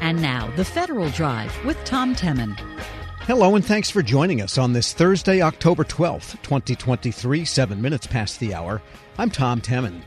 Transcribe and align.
And 0.00 0.22
now, 0.22 0.50
the 0.56 0.64
Federal 0.64 1.10
Drive 1.10 1.52
with 1.64 1.76
Tom 1.84 2.16
Temin. 2.16 2.58
Hello, 3.20 3.54
and 3.54 3.64
thanks 3.64 3.90
for 3.90 4.02
joining 4.02 4.40
us 4.40 4.56
on 4.56 4.72
this 4.72 4.94
Thursday, 4.94 5.42
October 5.42 5.84
12th, 5.84 6.42
2023, 6.42 7.44
seven 7.44 7.82
minutes 7.82 8.06
past 8.06 8.40
the 8.40 8.54
hour. 8.54 8.80
I'm 9.18 9.30
Tom 9.30 9.60
Temin. 9.60 10.02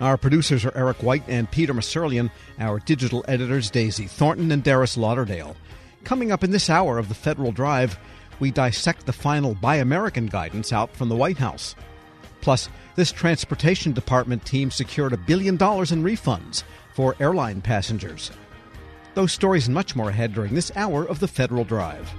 Our 0.00 0.16
producers 0.16 0.64
are 0.64 0.74
Eric 0.74 1.02
White 1.02 1.24
and 1.28 1.50
Peter 1.50 1.74
Musurlian, 1.74 2.30
our 2.58 2.78
digital 2.80 3.24
editors, 3.28 3.70
Daisy 3.70 4.06
Thornton 4.06 4.50
and 4.50 4.62
Darius 4.62 4.96
Lauderdale. 4.96 5.54
Coming 6.04 6.32
up 6.32 6.42
in 6.42 6.50
this 6.50 6.70
hour 6.70 6.98
of 6.98 7.08
the 7.10 7.14
Federal 7.14 7.52
Drive, 7.52 7.98
we 8.40 8.50
dissect 8.50 9.04
the 9.04 9.12
final 9.12 9.54
Buy 9.54 9.76
American 9.76 10.26
guidance 10.26 10.72
out 10.72 10.90
from 10.96 11.10
the 11.10 11.16
White 11.16 11.38
House. 11.38 11.74
Plus, 12.40 12.70
this 12.94 13.12
transportation 13.12 13.92
department 13.92 14.46
team 14.46 14.70
secured 14.70 15.12
a 15.12 15.18
billion 15.18 15.56
dollars 15.56 15.92
in 15.92 16.02
refunds 16.02 16.62
for 16.94 17.14
airline 17.20 17.60
passengers. 17.60 18.30
Those 19.16 19.32
stories 19.32 19.66
and 19.66 19.72
much 19.72 19.96
more 19.96 20.10
ahead 20.10 20.34
during 20.34 20.52
this 20.52 20.70
hour 20.76 21.02
of 21.02 21.20
the 21.20 21.26
Federal 21.26 21.64
Drive. 21.64 22.12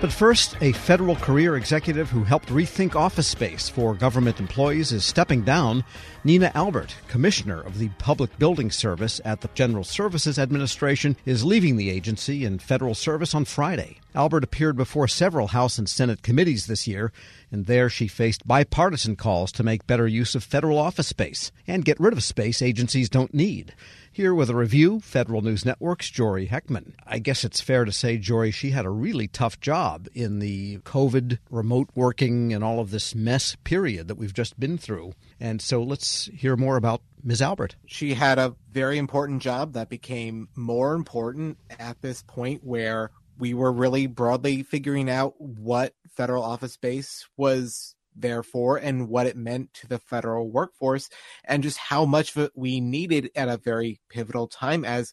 But 0.00 0.10
first, 0.10 0.56
a 0.62 0.72
federal 0.72 1.14
career 1.14 1.58
executive 1.58 2.08
who 2.08 2.24
helped 2.24 2.48
rethink 2.48 2.94
office 2.94 3.26
space 3.26 3.68
for 3.68 3.94
government 3.94 4.40
employees 4.40 4.92
is 4.92 5.04
stepping 5.04 5.42
down. 5.42 5.84
Nina 6.24 6.50
Albert, 6.54 6.96
commissioner 7.06 7.60
of 7.60 7.78
the 7.78 7.90
Public 7.98 8.38
Building 8.38 8.70
Service 8.70 9.20
at 9.26 9.42
the 9.42 9.50
General 9.52 9.84
Services 9.84 10.38
Administration, 10.38 11.18
is 11.26 11.44
leaving 11.44 11.76
the 11.76 11.90
agency 11.90 12.46
in 12.46 12.60
federal 12.60 12.94
service 12.94 13.34
on 13.34 13.44
Friday. 13.44 13.98
Albert 14.14 14.42
appeared 14.42 14.78
before 14.78 15.06
several 15.06 15.48
House 15.48 15.76
and 15.76 15.86
Senate 15.86 16.22
committees 16.22 16.66
this 16.66 16.88
year, 16.88 17.12
and 17.52 17.66
there 17.66 17.90
she 17.90 18.08
faced 18.08 18.48
bipartisan 18.48 19.16
calls 19.16 19.52
to 19.52 19.62
make 19.62 19.86
better 19.86 20.08
use 20.08 20.34
of 20.34 20.42
federal 20.42 20.78
office 20.78 21.08
space 21.08 21.52
and 21.66 21.84
get 21.84 22.00
rid 22.00 22.14
of 22.14 22.22
space 22.22 22.62
agencies 22.62 23.10
don't 23.10 23.34
need. 23.34 23.74
Here 24.20 24.34
with 24.34 24.50
a 24.50 24.54
review, 24.54 25.00
Federal 25.00 25.40
News 25.40 25.64
Network's 25.64 26.10
Jory 26.10 26.46
Heckman. 26.46 26.92
I 27.06 27.20
guess 27.20 27.42
it's 27.42 27.62
fair 27.62 27.86
to 27.86 27.90
say, 27.90 28.18
Jory, 28.18 28.50
she 28.50 28.68
had 28.68 28.84
a 28.84 28.90
really 28.90 29.26
tough 29.26 29.58
job 29.60 30.08
in 30.12 30.40
the 30.40 30.76
COVID, 30.80 31.38
remote 31.48 31.88
working, 31.94 32.52
and 32.52 32.62
all 32.62 32.80
of 32.80 32.90
this 32.90 33.14
mess 33.14 33.56
period 33.64 34.08
that 34.08 34.16
we've 34.16 34.34
just 34.34 34.60
been 34.60 34.76
through. 34.76 35.14
And 35.40 35.62
so 35.62 35.82
let's 35.82 36.26
hear 36.34 36.54
more 36.54 36.76
about 36.76 37.00
Ms. 37.24 37.40
Albert. 37.40 37.76
She 37.86 38.12
had 38.12 38.38
a 38.38 38.54
very 38.70 38.98
important 38.98 39.40
job 39.40 39.72
that 39.72 39.88
became 39.88 40.50
more 40.54 40.92
important 40.92 41.56
at 41.78 42.02
this 42.02 42.22
point 42.22 42.62
where 42.62 43.12
we 43.38 43.54
were 43.54 43.72
really 43.72 44.06
broadly 44.06 44.62
figuring 44.64 45.08
out 45.08 45.40
what 45.40 45.94
federal 46.14 46.42
office 46.42 46.74
space 46.74 47.26
was 47.38 47.94
therefore 48.20 48.76
and 48.76 49.08
what 49.08 49.26
it 49.26 49.36
meant 49.36 49.72
to 49.74 49.86
the 49.86 49.98
federal 49.98 50.50
workforce 50.50 51.08
and 51.44 51.62
just 51.62 51.78
how 51.78 52.04
much 52.04 52.36
of 52.36 52.44
it 52.44 52.52
we 52.54 52.80
needed 52.80 53.30
at 53.34 53.48
a 53.48 53.56
very 53.56 54.00
pivotal 54.08 54.46
time 54.46 54.84
as 54.84 55.12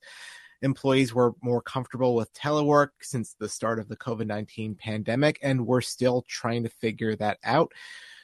employees 0.61 1.13
were 1.13 1.33
more 1.41 1.61
comfortable 1.61 2.15
with 2.15 2.33
telework 2.33 2.89
since 3.01 3.35
the 3.39 3.49
start 3.49 3.79
of 3.79 3.87
the 3.87 3.97
COVID-19 3.97 4.77
pandemic 4.77 5.39
and 5.41 5.67
we're 5.67 5.81
still 5.81 6.23
trying 6.27 6.63
to 6.63 6.69
figure 6.69 7.15
that 7.15 7.37
out. 7.43 7.71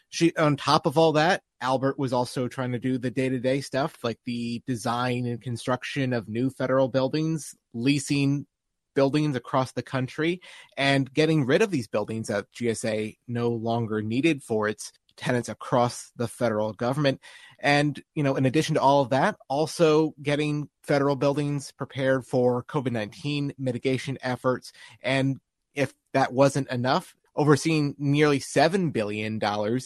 She 0.10 0.36
on 0.36 0.58
top 0.58 0.86
of 0.86 0.98
all 0.98 1.14
that, 1.14 1.42
Albert 1.60 1.98
was 1.98 2.14
also 2.14 2.48
trying 2.48 2.72
to 2.74 2.80
do 2.80 2.98
the 2.98 3.10
day-to-day 3.10 3.62
stuff 3.62 3.98
like 4.04 4.20
the 4.26 4.62
design 4.68 5.26
and 5.26 5.42
construction 5.42 6.14
of 6.14 6.28
new 6.28 6.50
federal 6.50 6.88
buildings, 6.88 7.56
leasing 7.74 8.46
buildings 8.94 9.36
across 9.36 9.72
the 9.72 9.82
country 9.82 10.42
and 10.78 11.14
getting 11.14 11.46
rid 11.46 11.62
of 11.62 11.72
these 11.72 11.88
buildings 11.88 12.28
that 12.28 12.52
GSA 12.54 13.18
no 13.28 13.50
longer 13.50 14.02
needed 14.02 14.44
for 14.44 14.68
its 14.68 14.92
tenants 15.16 15.50
across 15.50 16.12
the 16.16 16.28
federal 16.28 16.74
government. 16.74 17.20
And, 17.60 18.02
you 18.16 18.24
know, 18.24 18.36
in 18.36 18.46
addition 18.46 18.76
to 18.76 18.82
all 18.82 19.02
of 19.02 19.10
that, 19.12 19.38
also 19.48 20.14
getting 20.22 20.70
federal 20.84 21.16
buildings 21.16 21.72
prepared 21.72 22.26
for 22.26 22.64
COVID 22.64 22.92
19 22.92 23.54
mitigation 23.58 24.18
efforts. 24.22 24.72
And 25.02 25.40
if 25.76 25.94
that 26.14 26.34
wasn't 26.34 26.70
enough, 26.70 27.16
overseeing 27.36 27.96
nearly 27.98 28.40
$7 28.40 28.94
billion 28.94 29.40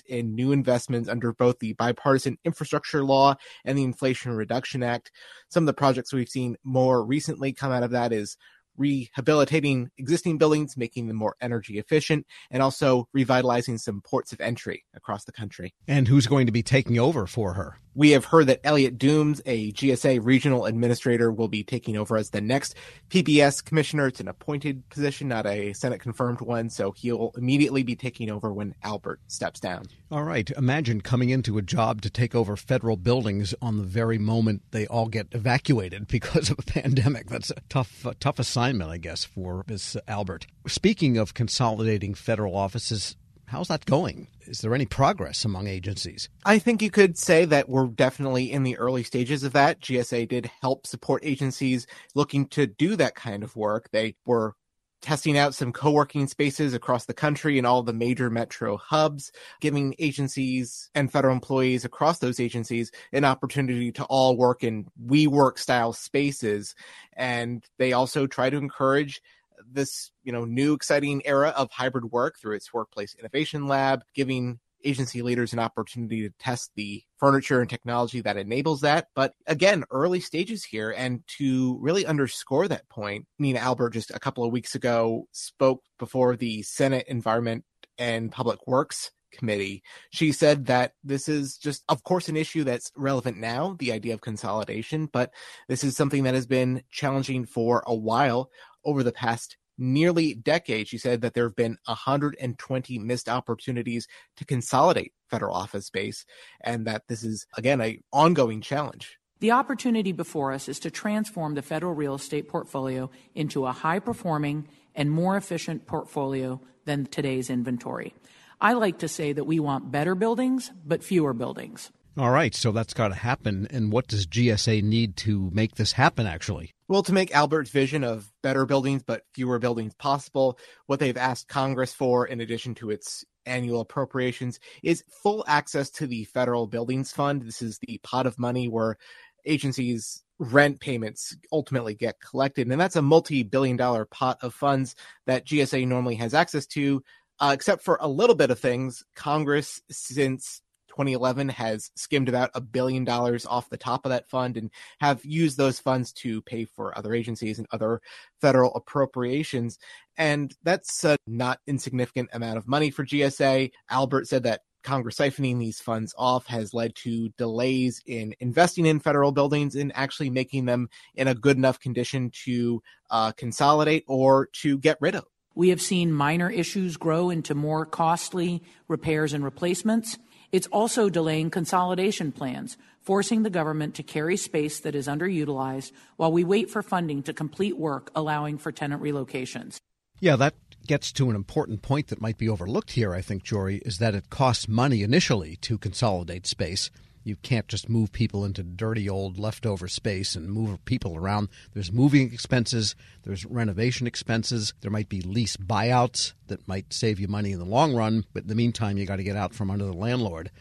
in 0.08 0.36
new 0.36 0.52
investments 0.52 1.08
under 1.08 1.34
both 1.34 1.60
the 1.60 1.74
bipartisan 1.74 2.38
infrastructure 2.44 3.04
law 3.04 3.36
and 3.64 3.78
the 3.78 3.84
Inflation 3.84 4.34
Reduction 4.34 4.84
Act. 4.84 5.12
Some 5.50 5.64
of 5.64 5.68
the 5.68 5.74
projects 5.74 6.12
we've 6.12 6.28
seen 6.28 6.58
more 6.64 7.04
recently 7.06 7.54
come 7.54 7.72
out 7.72 7.84
of 7.84 7.92
that 7.92 8.12
is 8.12 8.38
rehabilitating 8.78 9.90
existing 9.98 10.38
buildings, 10.38 10.78
making 10.78 11.08
them 11.08 11.18
more 11.18 11.36
energy 11.42 11.78
efficient, 11.80 12.26
and 12.52 12.62
also 12.62 13.08
revitalizing 13.14 13.78
some 13.78 14.02
ports 14.02 14.32
of 14.32 14.40
entry 14.42 14.86
across 14.96 15.26
the 15.26 15.32
country. 15.32 15.74
And 15.88 16.08
who's 16.08 16.28
going 16.28 16.46
to 16.46 16.52
be 16.52 16.64
taking 16.64 17.00
over 17.00 17.28
for 17.28 17.54
her? 17.54 17.80
We 17.98 18.12
have 18.12 18.26
heard 18.26 18.46
that 18.46 18.60
Elliot 18.64 19.00
Doomes, 19.00 19.42
a 19.48 19.72
GSA 19.72 20.24
regional 20.24 20.68
administrator, 20.68 21.32
will 21.32 21.48
be 21.48 21.64
taking 21.64 21.98
over 21.98 22.16
as 22.16 22.30
the 22.30 22.42
next 22.42 22.76
PBS 23.10 23.66
commissioner. 23.66 24.06
It's 24.06 24.20
an 24.20 24.28
appointed 24.28 24.88
position, 24.90 25.30
not 25.30 25.48
a 25.48 25.74
Senate 25.74 26.00
confirmed 26.00 26.40
one, 26.40 26.70
so 26.70 26.92
he'll 26.92 27.32
immediately 27.36 27.82
be 27.82 27.96
taking 27.96 28.30
over 28.30 28.54
when 28.54 28.76
Albert 28.84 29.22
steps 29.26 29.60
down. 29.60 29.86
All 30.12 30.22
right. 30.22 30.48
Imagine 30.52 31.02
coming 31.02 31.32
into 31.32 31.58
a 31.58 31.64
job 31.64 32.04
to 32.04 32.12
take 32.12 32.36
over 32.36 32.56
federal 32.56 32.98
buildings 32.98 33.56
on 33.64 33.78
the 33.78 33.84
very 33.84 34.20
moment 34.20 34.62
they 34.70 34.86
all 34.86 35.08
get 35.08 35.30
evacuated 35.32 36.08
because 36.08 36.52
of 36.52 36.60
a 36.60 36.62
pandemic. 36.62 37.32
That's 37.32 37.50
a 37.50 37.62
tough, 37.68 38.06
tough 38.20 38.38
assignment, 38.38 38.92
I 38.92 38.98
guess, 38.98 39.24
for 39.24 39.66
Ms. 39.68 39.98
Albert. 40.08 40.46
Speaking 40.68 41.18
of 41.18 41.34
consolidating 41.34 42.14
federal 42.14 42.56
offices, 42.56 43.16
How's 43.48 43.70
that 43.70 43.86
going? 43.86 44.28
Is 44.46 44.60
there 44.60 44.76
any 44.76 44.86
progress 44.86 45.46
among 45.46 45.68
agencies? 45.68 46.28
I 46.46 46.60
think 46.60 46.82
you 46.82 46.92
could 46.92 47.18
say 47.18 47.46
that 47.46 47.70
we're 47.70 47.88
definitely 47.88 48.52
in 48.52 48.64
the 48.64 48.78
early 48.78 49.04
stages 49.04 49.44
of 49.44 49.54
that. 49.54 49.80
GSA 49.80 50.28
did 50.28 50.52
help 50.62 50.86
support 50.86 51.24
agencies 51.24 51.88
looking 52.14 52.48
to 52.50 52.68
do 52.68 52.98
that 52.98 53.16
kind 53.16 53.44
of 53.44 53.56
work. 53.56 53.90
They 53.92 54.16
were 54.26 54.54
testing 55.02 55.38
out 55.38 55.56
some 55.56 55.72
co-working 55.72 56.28
spaces 56.28 56.74
across 56.74 57.06
the 57.06 57.14
country 57.14 57.58
in 57.58 57.66
all 57.66 57.84
the 57.84 57.94
major 57.94 58.30
metro 58.30 58.76
hubs, 58.76 59.32
giving 59.62 59.96
agencies 59.98 60.90
and 60.94 61.10
federal 61.10 61.34
employees 61.34 61.86
across 61.86 62.20
those 62.20 62.42
agencies 62.42 62.92
an 63.14 63.24
opportunity 63.24 63.94
to 63.94 64.04
all 64.06 64.36
work 64.36 64.64
in 64.64 64.88
WeWork 65.06 65.58
style 65.58 65.94
spaces. 65.94 66.76
And 67.16 67.64
they 67.78 67.94
also 67.94 68.28
try 68.28 68.50
to 68.50 68.58
encourage 68.58 69.22
this, 69.66 70.12
you 70.24 70.32
know, 70.32 70.46
new 70.46 70.74
exciting 70.74 71.26
era 71.26 71.50
of 71.56 71.72
hybrid 71.72 72.12
work 72.12 72.38
through 72.40 72.56
its 72.56 72.74
workplace 72.74 73.16
innovation 73.16 73.68
lab, 73.68 74.04
giving 74.14 74.60
agency 74.84 75.22
leaders 75.22 75.54
an 75.54 75.60
opportunity 75.60 76.22
to 76.22 76.34
test 76.40 76.72
the 76.76 77.04
furniture 77.18 77.62
and 77.62 77.70
technology 77.70 78.22
that 78.22 78.38
enables 78.38 78.82
that. 78.82 79.08
But 79.16 79.34
again, 79.48 79.84
early 79.92 80.20
stages 80.20 80.64
here. 80.64 80.94
And 80.96 81.24
to 81.38 81.78
really 81.82 82.06
underscore 82.06 82.68
that 82.68 82.88
point, 82.90 83.26
Nina 83.40 83.60
Albert 83.60 83.92
just 83.92 84.12
a 84.12 84.20
couple 84.20 84.44
of 84.44 84.52
weeks 84.52 84.76
ago 84.76 85.28
spoke 85.32 85.84
before 86.00 86.36
the 86.36 86.62
Senate 86.62 87.06
Environment 87.08 87.66
and 87.98 88.32
Public 88.32 88.66
Works 88.68 89.12
committee. 89.32 89.84
She 90.12 90.32
said 90.32 90.68
that 90.68 90.94
this 91.04 91.28
is 91.28 91.58
just, 91.58 91.84
of 91.90 92.04
course, 92.04 92.30
an 92.30 92.38
issue 92.38 92.64
that's 92.64 92.92
relevant 92.96 93.38
now, 93.38 93.76
the 93.78 93.92
idea 93.92 94.14
of 94.14 94.22
consolidation, 94.22 95.08
but 95.08 95.34
this 95.68 95.84
is 95.84 95.98
something 95.98 96.24
that 96.24 96.34
has 96.34 96.48
been 96.48 96.84
challenging 96.92 97.46
for 97.46 97.84
a 97.86 97.96
while 97.96 98.50
over 98.88 99.04
the 99.04 99.12
past 99.12 99.58
nearly 99.78 100.34
decade. 100.34 100.88
She 100.88 100.98
said 100.98 101.22
that 101.22 101.36
there 101.36 101.44
have 101.44 101.56
been 101.56 101.78
120 101.86 102.98
missed 102.98 103.30
opportunities 103.30 104.08
to 104.38 104.46
consolidate 104.46 105.14
federal 105.30 105.56
office 105.56 105.86
space 105.86 106.26
and 106.62 106.88
that 106.88 107.04
this 107.08 107.24
is, 107.24 107.46
again, 107.56 107.80
an 107.82 108.00
ongoing 108.12 108.62
challenge. 108.62 109.20
The 109.40 109.52
opportunity 109.52 110.14
before 110.14 110.52
us 110.52 110.68
is 110.68 110.80
to 110.80 110.90
transform 110.90 111.54
the 111.54 111.62
federal 111.62 111.94
real 111.94 112.16
estate 112.16 112.48
portfolio 112.48 113.12
into 113.36 113.68
a 113.68 113.72
high 113.72 114.00
performing 114.00 114.68
and 114.96 115.12
more 115.12 115.38
efficient 115.38 115.86
portfolio 115.86 116.60
than 116.86 117.06
today's 117.06 117.52
inventory. 117.52 118.16
I 118.60 118.74
like 118.74 118.98
to 119.00 119.08
say 119.08 119.34
that 119.34 119.44
we 119.44 119.60
want 119.60 119.92
better 119.92 120.16
buildings, 120.16 120.72
but 120.84 121.04
fewer 121.04 121.34
buildings. 121.34 121.92
All 122.18 122.32
right, 122.32 122.56
so 122.56 122.72
that's 122.72 122.96
got 122.96 123.10
to 123.10 123.16
happen. 123.16 123.68
And 123.70 123.92
what 123.92 124.08
does 124.08 124.26
GSA 124.26 124.82
need 124.82 125.18
to 125.18 125.52
make 125.54 125.76
this 125.76 125.92
happen, 125.92 126.26
actually? 126.26 126.74
Well, 126.88 127.04
to 127.04 127.14
make 127.14 127.36
Albert's 127.36 127.70
vision 127.70 128.04
of 128.04 128.32
better 128.42 128.66
buildings 128.66 129.04
but 129.04 129.22
fewer 129.36 129.60
buildings 129.60 129.94
possible, 129.94 130.58
what 130.88 131.00
they've 131.00 131.16
asked 131.16 131.48
Congress 131.48 131.94
for, 131.94 132.26
in 132.26 132.42
addition 132.42 132.74
to 132.76 132.90
its 132.90 133.24
annual 133.46 133.82
appropriations, 133.82 134.60
is 134.82 135.04
full 135.22 135.46
access 135.48 135.92
to 135.92 136.08
the 136.08 136.24
Federal 136.24 136.66
Buildings 136.66 137.12
Fund. 137.12 137.44
This 137.44 137.62
is 137.62 137.78
the 137.80 138.00
pot 138.02 138.26
of 138.26 138.40
money 138.40 138.68
where 138.68 138.98
agencies 139.46 140.24
rent 140.40 140.80
payments 140.80 141.38
ultimately 141.52 141.94
get 141.94 142.20
collected. 142.20 142.68
And 142.68 142.82
that's 142.82 142.96
a 142.96 143.02
multi 143.04 143.44
billion 143.44 143.78
dollar 143.78 144.06
pot 144.06 144.40
of 144.42 144.56
funds 144.56 144.96
that 145.28 145.46
GSA 145.46 145.88
normally 145.88 146.16
has 146.16 146.34
access 146.34 146.66
to, 146.68 147.04
uh, 147.40 147.52
except 147.54 147.84
for 147.84 148.00
a 148.02 148.08
little 148.08 148.36
bit 148.36 148.50
of 148.50 148.60
things. 148.60 149.04
Congress, 149.14 149.82
since 149.92 150.62
2011 150.98 151.50
has 151.50 151.92
skimmed 151.96 152.28
about 152.28 152.50
a 152.56 152.62
billion 152.62 153.04
dollars 153.04 153.46
off 153.46 153.70
the 153.70 153.78
top 153.78 154.06
of 154.06 154.10
that 154.10 154.28
fund 154.28 154.58
and 154.58 154.72
have 155.00 155.24
used 155.24 155.58
those 155.58 155.80
funds 155.80 156.12
to 156.14 156.42
pay 156.42 156.66
for 156.66 156.98
other 156.98 157.14
agencies 157.14 157.60
and 157.60 157.68
other 157.72 158.02
federal 158.42 158.74
appropriations. 158.74 159.78
And 160.18 160.56
that's 160.64 161.04
a 161.04 161.18
not 161.28 161.60
insignificant 161.68 162.30
amount 162.34 162.58
of 162.58 162.68
money 162.68 162.90
for 162.90 163.06
GSA. 163.06 163.72
Albert 163.92 164.28
said 164.28 164.44
that 164.44 164.62
Congress 164.82 165.18
siphoning 165.18 165.60
these 165.60 165.80
funds 165.80 166.16
off 166.18 166.48
has 166.48 166.74
led 166.74 166.96
to 166.96 167.30
delays 167.38 168.02
in 168.08 168.34
investing 168.40 168.86
in 168.86 169.00
federal 169.00 169.32
buildings 169.32 169.76
and 169.76 169.92
actually 169.96 170.30
making 170.32 170.66
them 170.66 170.90
in 171.14 171.28
a 171.28 171.36
good 171.36 171.58
enough 171.58 171.80
condition 171.80 172.32
to 172.46 172.82
uh, 173.12 173.32
consolidate 173.34 174.04
or 174.08 174.48
to 174.54 174.80
get 174.80 174.98
rid 175.00 175.14
of. 175.14 175.26
We 175.58 175.70
have 175.70 175.82
seen 175.82 176.12
minor 176.12 176.52
issues 176.52 176.98
grow 176.98 177.32
into 177.32 177.56
more 177.56 177.84
costly 177.84 178.62
repairs 178.88 179.34
and 179.34 179.44
replacements. 179.44 180.16
It's 180.52 180.68
also 180.68 181.10
delaying 181.10 181.50
consolidation 181.50 182.32
plans, 182.32 182.78
forcing 183.02 183.44
the 183.44 183.50
government 183.50 183.96
to 183.96 184.04
carry 184.04 184.38
space 184.38 184.80
that 184.80 184.96
is 184.96 185.08
underutilized 185.08 185.92
while 186.16 186.32
we 186.32 186.44
wait 186.44 186.70
for 186.70 186.82
funding 186.82 187.22
to 187.24 187.34
complete 187.34 187.78
work 187.78 188.12
allowing 188.16 188.58
for 188.58 188.72
tenant 188.72 189.02
relocations. 189.02 189.78
Yeah, 190.20 190.36
that 190.38 190.56
gets 190.88 191.12
to 191.14 191.30
an 191.30 191.36
important 191.36 191.82
point 191.82 192.08
that 192.08 192.22
might 192.22 192.38
be 192.38 192.50
overlooked 192.50 192.92
here, 192.92 193.14
I 193.14 193.22
think, 193.22 193.44
Jory, 193.44 193.82
is 193.86 193.98
that 193.98 194.16
it 194.16 194.30
costs 194.30 194.68
money 194.68 195.04
initially 195.04 195.58
to 195.58 195.78
consolidate 195.78 196.48
space. 196.48 196.90
You 197.28 197.36
can't 197.36 197.68
just 197.68 197.90
move 197.90 198.14
people 198.14 198.46
into 198.46 198.64
dirty 198.64 199.10
old 199.10 199.38
leftover 199.38 199.90
space 199.90 200.34
and 200.34 200.50
move 200.50 200.86
people 200.86 201.18
around. 201.18 201.50
There's 201.74 201.92
moving 201.92 202.32
expenses, 202.32 202.96
there's 203.24 203.44
renovation 203.44 204.08
expenses, 204.08 204.74
there 204.80 204.90
might 204.90 205.10
be 205.10 205.20
lease 205.20 205.58
buyouts 205.58 206.32
that 206.48 206.66
might 206.70 206.94
save 206.94 207.20
you 207.20 207.28
money 207.28 207.52
in 207.52 207.60
the 207.60 207.66
long 207.66 207.94
run, 207.94 208.24
but 208.32 208.44
in 208.44 208.48
the 208.48 208.56
meantime, 208.56 208.98
you 208.98 209.06
got 209.06 209.18
to 209.18 209.24
get 209.24 209.36
out 209.36 209.54
from 209.54 209.70
under 209.70 209.84
the 209.84 209.92
landlord. 209.92 210.52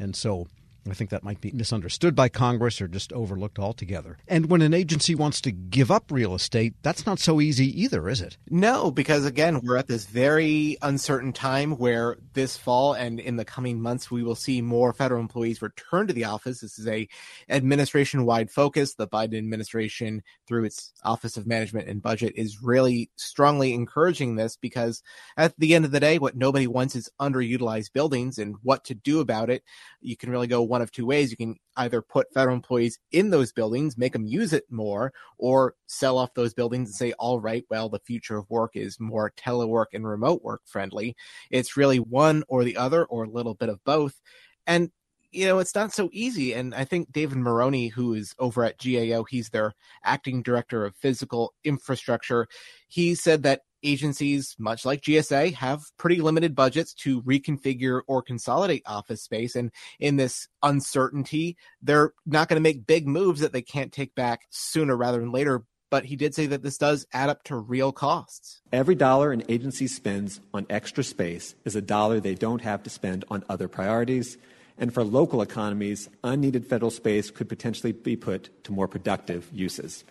And 0.00 0.16
so 0.16 0.48
I 0.90 0.94
think 0.94 1.10
that 1.10 1.24
might 1.24 1.40
be 1.40 1.52
misunderstood 1.52 2.14
by 2.14 2.28
Congress 2.28 2.80
or 2.80 2.88
just 2.88 3.12
overlooked 3.12 3.58
altogether. 3.58 4.18
And 4.28 4.46
when 4.50 4.62
an 4.62 4.74
agency 4.74 5.14
wants 5.14 5.40
to 5.42 5.52
give 5.52 5.90
up 5.90 6.10
real 6.10 6.34
estate, 6.34 6.74
that's 6.82 7.06
not 7.06 7.18
so 7.18 7.40
easy 7.40 7.82
either, 7.82 8.08
is 8.08 8.20
it? 8.20 8.36
No, 8.48 8.90
because 8.90 9.24
again, 9.24 9.60
we're 9.62 9.76
at 9.76 9.88
this 9.88 10.06
very 10.06 10.76
uncertain 10.82 11.32
time 11.32 11.72
where 11.72 12.16
this 12.34 12.56
fall 12.56 12.92
and 12.92 13.20
in 13.20 13.36
the 13.36 13.44
coming 13.44 13.80
months 13.80 14.10
we 14.10 14.22
will 14.22 14.34
see 14.34 14.62
more 14.62 14.92
federal 14.92 15.20
employees 15.20 15.62
return 15.62 16.06
to 16.06 16.12
the 16.12 16.24
office. 16.24 16.60
This 16.60 16.78
is 16.78 16.86
a 16.86 17.08
administration-wide 17.48 18.50
focus. 18.50 18.94
The 18.94 19.08
Biden 19.08 19.38
administration 19.38 20.22
through 20.46 20.64
its 20.64 20.92
Office 21.04 21.36
of 21.36 21.46
Management 21.46 21.88
and 21.88 22.02
Budget 22.02 22.34
is 22.36 22.62
really 22.62 23.10
strongly 23.16 23.74
encouraging 23.74 24.36
this 24.36 24.56
because 24.56 25.02
at 25.36 25.54
the 25.58 25.74
end 25.74 25.84
of 25.84 25.90
the 25.90 26.00
day 26.00 26.18
what 26.18 26.36
nobody 26.36 26.66
wants 26.66 26.94
is 26.96 27.10
underutilized 27.20 27.92
buildings 27.92 28.38
and 28.38 28.56
what 28.62 28.84
to 28.84 28.94
do 28.94 29.20
about 29.20 29.50
it. 29.50 29.62
You 30.00 30.16
can 30.16 30.30
really 30.30 30.46
go 30.46 30.62
one 30.62 30.75
of 30.82 30.92
two 30.92 31.06
ways. 31.06 31.30
You 31.30 31.36
can 31.36 31.56
either 31.76 32.02
put 32.02 32.32
federal 32.32 32.56
employees 32.56 32.98
in 33.12 33.30
those 33.30 33.52
buildings, 33.52 33.98
make 33.98 34.12
them 34.12 34.26
use 34.26 34.52
it 34.52 34.64
more, 34.70 35.12
or 35.38 35.74
sell 35.86 36.18
off 36.18 36.34
those 36.34 36.54
buildings 36.54 36.88
and 36.88 36.96
say, 36.96 37.12
all 37.18 37.40
right, 37.40 37.64
well, 37.70 37.88
the 37.88 38.00
future 38.00 38.36
of 38.36 38.48
work 38.50 38.72
is 38.74 39.00
more 39.00 39.32
telework 39.36 39.86
and 39.92 40.06
remote 40.06 40.42
work 40.42 40.62
friendly. 40.64 41.16
It's 41.50 41.76
really 41.76 41.98
one 41.98 42.44
or 42.48 42.64
the 42.64 42.76
other, 42.76 43.04
or 43.04 43.24
a 43.24 43.30
little 43.30 43.54
bit 43.54 43.68
of 43.68 43.82
both. 43.84 44.20
And 44.66 44.90
you 45.32 45.46
know, 45.46 45.58
it's 45.58 45.74
not 45.74 45.92
so 45.92 46.08
easy. 46.12 46.54
And 46.54 46.74
I 46.74 46.84
think 46.84 47.12
David 47.12 47.36
Marroni, 47.36 47.92
who 47.92 48.14
is 48.14 48.34
over 48.38 48.64
at 48.64 48.78
GAO, 48.78 49.24
he's 49.24 49.50
their 49.50 49.74
acting 50.02 50.42
director 50.42 50.86
of 50.86 50.96
physical 50.96 51.52
infrastructure. 51.62 52.48
He 52.88 53.14
said 53.14 53.42
that 53.42 53.60
agencies, 53.82 54.54
much 54.58 54.84
like 54.84 55.02
GSA, 55.02 55.54
have 55.54 55.82
pretty 55.98 56.20
limited 56.20 56.54
budgets 56.54 56.94
to 56.94 57.22
reconfigure 57.22 58.02
or 58.06 58.22
consolidate 58.22 58.82
office 58.86 59.22
space. 59.22 59.56
And 59.56 59.70
in 59.98 60.16
this 60.16 60.48
uncertainty, 60.62 61.56
they're 61.82 62.12
not 62.24 62.48
going 62.48 62.56
to 62.56 62.62
make 62.62 62.86
big 62.86 63.06
moves 63.06 63.40
that 63.40 63.52
they 63.52 63.62
can't 63.62 63.92
take 63.92 64.14
back 64.14 64.46
sooner 64.50 64.96
rather 64.96 65.20
than 65.20 65.32
later. 65.32 65.64
But 65.88 66.04
he 66.04 66.16
did 66.16 66.34
say 66.34 66.46
that 66.46 66.62
this 66.62 66.78
does 66.78 67.06
add 67.12 67.28
up 67.28 67.44
to 67.44 67.56
real 67.56 67.92
costs. 67.92 68.60
Every 68.72 68.96
dollar 68.96 69.30
an 69.32 69.44
agency 69.48 69.86
spends 69.86 70.40
on 70.52 70.66
extra 70.68 71.04
space 71.04 71.54
is 71.64 71.76
a 71.76 71.80
dollar 71.80 72.18
they 72.18 72.34
don't 72.34 72.62
have 72.62 72.82
to 72.82 72.90
spend 72.90 73.24
on 73.30 73.44
other 73.48 73.68
priorities. 73.68 74.36
And 74.78 74.92
for 74.92 75.04
local 75.04 75.40
economies, 75.42 76.08
unneeded 76.24 76.66
federal 76.66 76.90
space 76.90 77.30
could 77.30 77.48
potentially 77.48 77.92
be 77.92 78.16
put 78.16 78.64
to 78.64 78.72
more 78.72 78.88
productive 78.88 79.48
uses. 79.52 80.04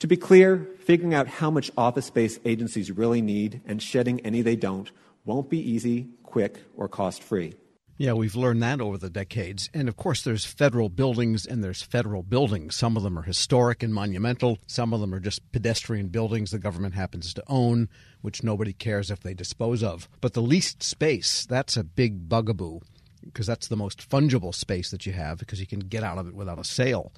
To 0.00 0.06
be 0.06 0.16
clear, 0.16 0.68
figuring 0.84 1.14
out 1.14 1.26
how 1.26 1.50
much 1.50 1.70
office 1.76 2.06
space 2.06 2.38
agencies 2.44 2.90
really 2.90 3.22
need 3.22 3.62
and 3.66 3.82
shedding 3.82 4.20
any 4.20 4.42
they 4.42 4.56
don't 4.56 4.90
won't 5.24 5.48
be 5.48 5.58
easy, 5.58 6.08
quick, 6.22 6.62
or 6.76 6.88
cost 6.88 7.22
free. 7.22 7.54
Yeah, 7.98 8.12
we've 8.12 8.36
learned 8.36 8.62
that 8.62 8.82
over 8.82 8.98
the 8.98 9.08
decades. 9.08 9.70
And 9.72 9.88
of 9.88 9.96
course, 9.96 10.22
there's 10.22 10.44
federal 10.44 10.90
buildings 10.90 11.46
and 11.46 11.64
there's 11.64 11.82
federal 11.82 12.22
buildings. 12.22 12.76
Some 12.76 12.96
of 12.96 13.02
them 13.02 13.18
are 13.18 13.22
historic 13.22 13.82
and 13.82 13.94
monumental. 13.94 14.58
Some 14.66 14.92
of 14.92 15.00
them 15.00 15.14
are 15.14 15.20
just 15.20 15.50
pedestrian 15.50 16.08
buildings 16.08 16.50
the 16.50 16.58
government 16.58 16.94
happens 16.94 17.32
to 17.32 17.42
own, 17.46 17.88
which 18.20 18.42
nobody 18.42 18.74
cares 18.74 19.10
if 19.10 19.20
they 19.20 19.32
dispose 19.32 19.82
of. 19.82 20.10
But 20.20 20.34
the 20.34 20.42
leased 20.42 20.82
space, 20.82 21.46
that's 21.46 21.76
a 21.78 21.84
big 21.84 22.28
bugaboo 22.28 22.80
because 23.24 23.46
that's 23.46 23.68
the 23.68 23.76
most 23.76 24.06
fungible 24.08 24.54
space 24.54 24.90
that 24.90 25.06
you 25.06 25.12
have 25.14 25.38
because 25.38 25.58
you 25.58 25.66
can 25.66 25.80
get 25.80 26.02
out 26.02 26.18
of 26.18 26.28
it 26.28 26.34
without 26.34 26.58
a 26.58 26.64
sale. 26.64 27.12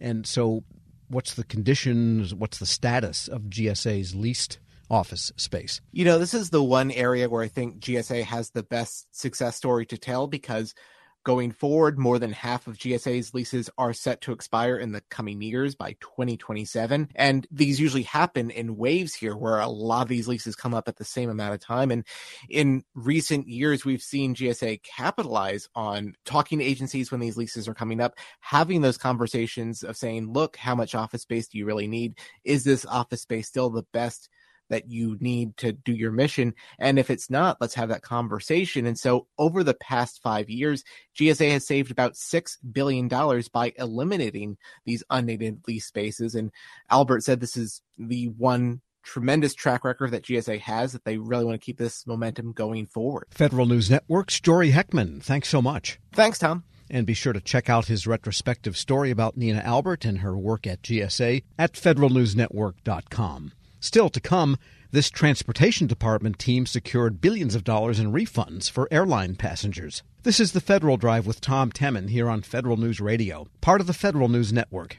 And 0.00 0.26
so 0.26 0.62
what's 1.10 1.34
the 1.34 1.44
conditions, 1.44 2.34
what's 2.34 2.58
the 2.58 2.66
status 2.66 3.28
of 3.28 3.42
GSA's 3.42 4.14
leased 4.14 4.58
office 4.88 5.32
space? 5.36 5.80
You 5.92 6.04
know, 6.04 6.18
this 6.18 6.34
is 6.34 6.50
the 6.50 6.62
one 6.62 6.90
area 6.90 7.28
where 7.28 7.42
I 7.42 7.48
think 7.48 7.80
GSA 7.80 8.24
has 8.24 8.50
the 8.50 8.62
best 8.62 9.06
success 9.10 9.56
story 9.56 9.86
to 9.86 9.98
tell 9.98 10.26
because 10.26 10.74
Going 11.22 11.52
forward, 11.52 11.98
more 11.98 12.18
than 12.18 12.32
half 12.32 12.66
of 12.66 12.78
GSA's 12.78 13.34
leases 13.34 13.68
are 13.76 13.92
set 13.92 14.22
to 14.22 14.32
expire 14.32 14.78
in 14.78 14.92
the 14.92 15.02
coming 15.10 15.42
years 15.42 15.74
by 15.74 15.94
2027. 16.00 17.10
And 17.14 17.46
these 17.50 17.78
usually 17.78 18.04
happen 18.04 18.50
in 18.50 18.78
waves 18.78 19.12
here 19.12 19.36
where 19.36 19.60
a 19.60 19.68
lot 19.68 20.00
of 20.00 20.08
these 20.08 20.28
leases 20.28 20.56
come 20.56 20.72
up 20.72 20.88
at 20.88 20.96
the 20.96 21.04
same 21.04 21.28
amount 21.28 21.52
of 21.52 21.60
time. 21.60 21.90
And 21.90 22.06
in 22.48 22.84
recent 22.94 23.48
years, 23.48 23.84
we've 23.84 24.00
seen 24.00 24.34
GSA 24.34 24.82
capitalize 24.82 25.68
on 25.74 26.14
talking 26.24 26.58
to 26.58 26.64
agencies 26.64 27.10
when 27.10 27.20
these 27.20 27.36
leases 27.36 27.68
are 27.68 27.74
coming 27.74 28.00
up, 28.00 28.14
having 28.40 28.80
those 28.80 28.96
conversations 28.96 29.82
of 29.82 29.98
saying, 29.98 30.32
look, 30.32 30.56
how 30.56 30.74
much 30.74 30.94
office 30.94 31.22
space 31.22 31.48
do 31.48 31.58
you 31.58 31.66
really 31.66 31.86
need? 31.86 32.18
Is 32.44 32.64
this 32.64 32.86
office 32.86 33.20
space 33.20 33.46
still 33.46 33.68
the 33.68 33.86
best 33.92 34.30
that 34.70 34.90
you 34.90 35.18
need 35.20 35.56
to 35.58 35.72
do 35.72 35.92
your 35.92 36.12
mission. 36.12 36.54
And 36.78 36.98
if 36.98 37.10
it's 37.10 37.28
not, 37.28 37.58
let's 37.60 37.74
have 37.74 37.90
that 37.90 38.02
conversation. 38.02 38.86
And 38.86 38.98
so 38.98 39.26
over 39.38 39.62
the 39.62 39.74
past 39.74 40.22
five 40.22 40.48
years, 40.48 40.82
GSA 41.18 41.50
has 41.52 41.66
saved 41.66 41.90
about 41.90 42.14
$6 42.14 42.56
billion 42.72 43.08
by 43.52 43.72
eliminating 43.76 44.56
these 44.86 45.04
unneeded 45.10 45.60
lease 45.66 45.86
spaces. 45.86 46.34
And 46.34 46.50
Albert 46.90 47.24
said 47.24 47.40
this 47.40 47.56
is 47.56 47.82
the 47.98 48.26
one 48.28 48.80
tremendous 49.02 49.54
track 49.54 49.84
record 49.84 50.10
that 50.12 50.24
GSA 50.24 50.60
has 50.60 50.92
that 50.92 51.04
they 51.04 51.18
really 51.18 51.44
want 51.44 51.60
to 51.60 51.64
keep 51.64 51.78
this 51.78 52.06
momentum 52.06 52.52
going 52.52 52.86
forward. 52.86 53.24
Federal 53.30 53.66
News 53.66 53.90
Network's 53.90 54.40
Jory 54.40 54.72
Heckman. 54.72 55.22
Thanks 55.22 55.48
so 55.48 55.60
much. 55.60 55.98
Thanks, 56.12 56.38
Tom. 56.38 56.64
And 56.90 57.06
be 57.06 57.14
sure 57.14 57.32
to 57.32 57.40
check 57.40 57.70
out 57.70 57.86
his 57.86 58.06
retrospective 58.06 58.76
story 58.76 59.10
about 59.10 59.36
Nina 59.36 59.60
Albert 59.60 60.04
and 60.04 60.18
her 60.18 60.36
work 60.36 60.66
at 60.66 60.82
GSA 60.82 61.44
at 61.58 61.74
federalnewsnetwork.com. 61.74 63.52
Still 63.82 64.10
to 64.10 64.20
come, 64.20 64.58
this 64.90 65.08
transportation 65.08 65.86
department 65.86 66.38
team 66.38 66.66
secured 66.66 67.22
billions 67.22 67.54
of 67.54 67.64
dollars 67.64 67.98
in 67.98 68.12
refunds 68.12 68.70
for 68.70 68.86
airline 68.90 69.36
passengers. 69.36 70.02
This 70.22 70.38
is 70.38 70.52
the 70.52 70.60
Federal 70.60 70.98
Drive 70.98 71.26
with 71.26 71.40
Tom 71.40 71.72
Temin 71.72 72.10
here 72.10 72.28
on 72.28 72.42
Federal 72.42 72.76
News 72.76 73.00
Radio, 73.00 73.48
part 73.62 73.80
of 73.80 73.86
the 73.86 73.94
Federal 73.94 74.28
News 74.28 74.52
Network. 74.52 74.98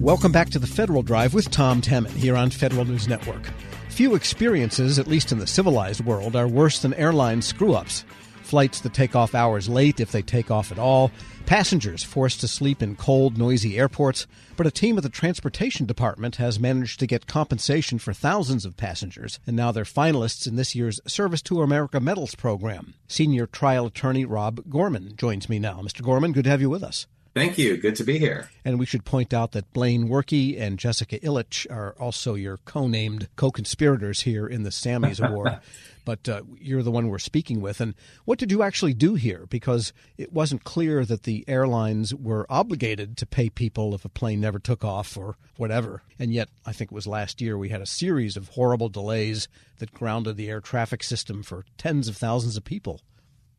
Welcome 0.00 0.30
back 0.30 0.50
to 0.50 0.60
the 0.60 0.70
Federal 0.72 1.02
Drive 1.02 1.34
with 1.34 1.50
Tom 1.50 1.82
Temin 1.82 2.12
here 2.12 2.36
on 2.36 2.50
Federal 2.50 2.84
News 2.84 3.08
Network. 3.08 3.50
Few 3.88 4.14
experiences, 4.14 5.00
at 5.00 5.08
least 5.08 5.32
in 5.32 5.40
the 5.40 5.46
civilized 5.48 6.04
world, 6.04 6.36
are 6.36 6.46
worse 6.46 6.78
than 6.78 6.94
airline 6.94 7.42
screw 7.42 7.74
ups 7.74 8.04
flights 8.52 8.82
that 8.82 8.92
take 8.92 9.16
off 9.16 9.34
hours 9.34 9.66
late 9.66 9.98
if 9.98 10.12
they 10.12 10.20
take 10.20 10.50
off 10.50 10.70
at 10.70 10.78
all, 10.78 11.10
passengers 11.52 12.02
forced 12.02 12.40
to 12.40 12.48
sleep 12.48 12.82
in 12.82 12.96
cold, 12.96 13.36
noisy 13.36 13.76
airports. 13.78 14.26
But 14.56 14.66
a 14.66 14.70
team 14.70 14.96
at 14.96 15.02
the 15.02 15.10
Transportation 15.10 15.84
Department 15.84 16.36
has 16.36 16.58
managed 16.58 16.98
to 17.00 17.06
get 17.06 17.26
compensation 17.26 17.98
for 17.98 18.14
thousands 18.14 18.64
of 18.64 18.78
passengers, 18.78 19.38
and 19.46 19.54
now 19.54 19.70
they're 19.70 19.84
finalists 19.84 20.46
in 20.46 20.56
this 20.56 20.74
year's 20.74 20.98
Service 21.06 21.42
to 21.42 21.60
America 21.60 22.00
Medals 22.00 22.34
program. 22.34 22.94
Senior 23.06 23.46
trial 23.46 23.84
attorney 23.84 24.24
Rob 24.24 24.62
Gorman 24.70 25.14
joins 25.18 25.50
me 25.50 25.58
now. 25.58 25.82
Mr. 25.82 26.00
Gorman, 26.00 26.32
good 26.32 26.44
to 26.44 26.50
have 26.50 26.62
you 26.62 26.70
with 26.70 26.82
us. 26.82 27.06
Thank 27.34 27.58
you. 27.58 27.76
Good 27.76 27.96
to 27.96 28.04
be 28.04 28.18
here. 28.18 28.50
And 28.64 28.78
we 28.78 28.86
should 28.86 29.04
point 29.04 29.34
out 29.34 29.52
that 29.52 29.70
Blane 29.74 30.08
Workie 30.08 30.58
and 30.58 30.78
Jessica 30.78 31.18
Illich 31.18 31.66
are 31.70 31.94
also 31.98 32.34
your 32.34 32.58
co-named 32.64 33.28
co-conspirators 33.36 34.22
here 34.22 34.46
in 34.46 34.62
the 34.62 34.70
Sammys 34.70 35.20
Award. 35.28 35.58
But 36.04 36.28
uh, 36.28 36.42
you're 36.58 36.82
the 36.82 36.90
one 36.90 37.08
we're 37.08 37.18
speaking 37.18 37.60
with. 37.60 37.80
And 37.80 37.94
what 38.24 38.38
did 38.38 38.50
you 38.50 38.62
actually 38.62 38.94
do 38.94 39.14
here? 39.14 39.46
Because 39.48 39.92
it 40.16 40.32
wasn't 40.32 40.64
clear 40.64 41.04
that 41.04 41.24
the 41.24 41.44
airlines 41.48 42.14
were 42.14 42.46
obligated 42.50 43.16
to 43.18 43.26
pay 43.26 43.50
people 43.50 43.94
if 43.94 44.04
a 44.04 44.08
plane 44.08 44.40
never 44.40 44.58
took 44.58 44.84
off 44.84 45.16
or 45.16 45.36
whatever. 45.56 46.02
And 46.18 46.32
yet, 46.32 46.48
I 46.66 46.72
think 46.72 46.92
it 46.92 46.94
was 46.94 47.06
last 47.06 47.40
year 47.40 47.56
we 47.56 47.68
had 47.68 47.80
a 47.80 47.86
series 47.86 48.36
of 48.36 48.48
horrible 48.48 48.88
delays 48.88 49.48
that 49.78 49.92
grounded 49.92 50.36
the 50.36 50.48
air 50.48 50.60
traffic 50.60 51.02
system 51.02 51.42
for 51.42 51.64
tens 51.78 52.08
of 52.08 52.16
thousands 52.16 52.56
of 52.56 52.64
people. 52.64 53.00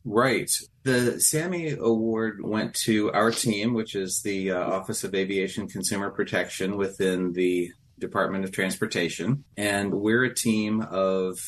Right. 0.04 0.50
The 0.82 1.18
Sammy 1.18 1.70
Award 1.70 2.40
went 2.42 2.74
to 2.84 3.10
our 3.12 3.30
team, 3.30 3.72
which 3.72 3.94
is 3.94 4.20
the 4.22 4.50
uh, 4.50 4.58
Office 4.58 5.02
of 5.02 5.14
Aviation 5.14 5.66
Consumer 5.66 6.10
Protection 6.10 6.76
within 6.76 7.32
the 7.32 7.72
Department 7.98 8.44
of 8.44 8.52
Transportation, 8.52 9.44
and 9.56 9.92
we're 9.92 10.24
a 10.24 10.34
team 10.34 10.80
of 10.82 11.38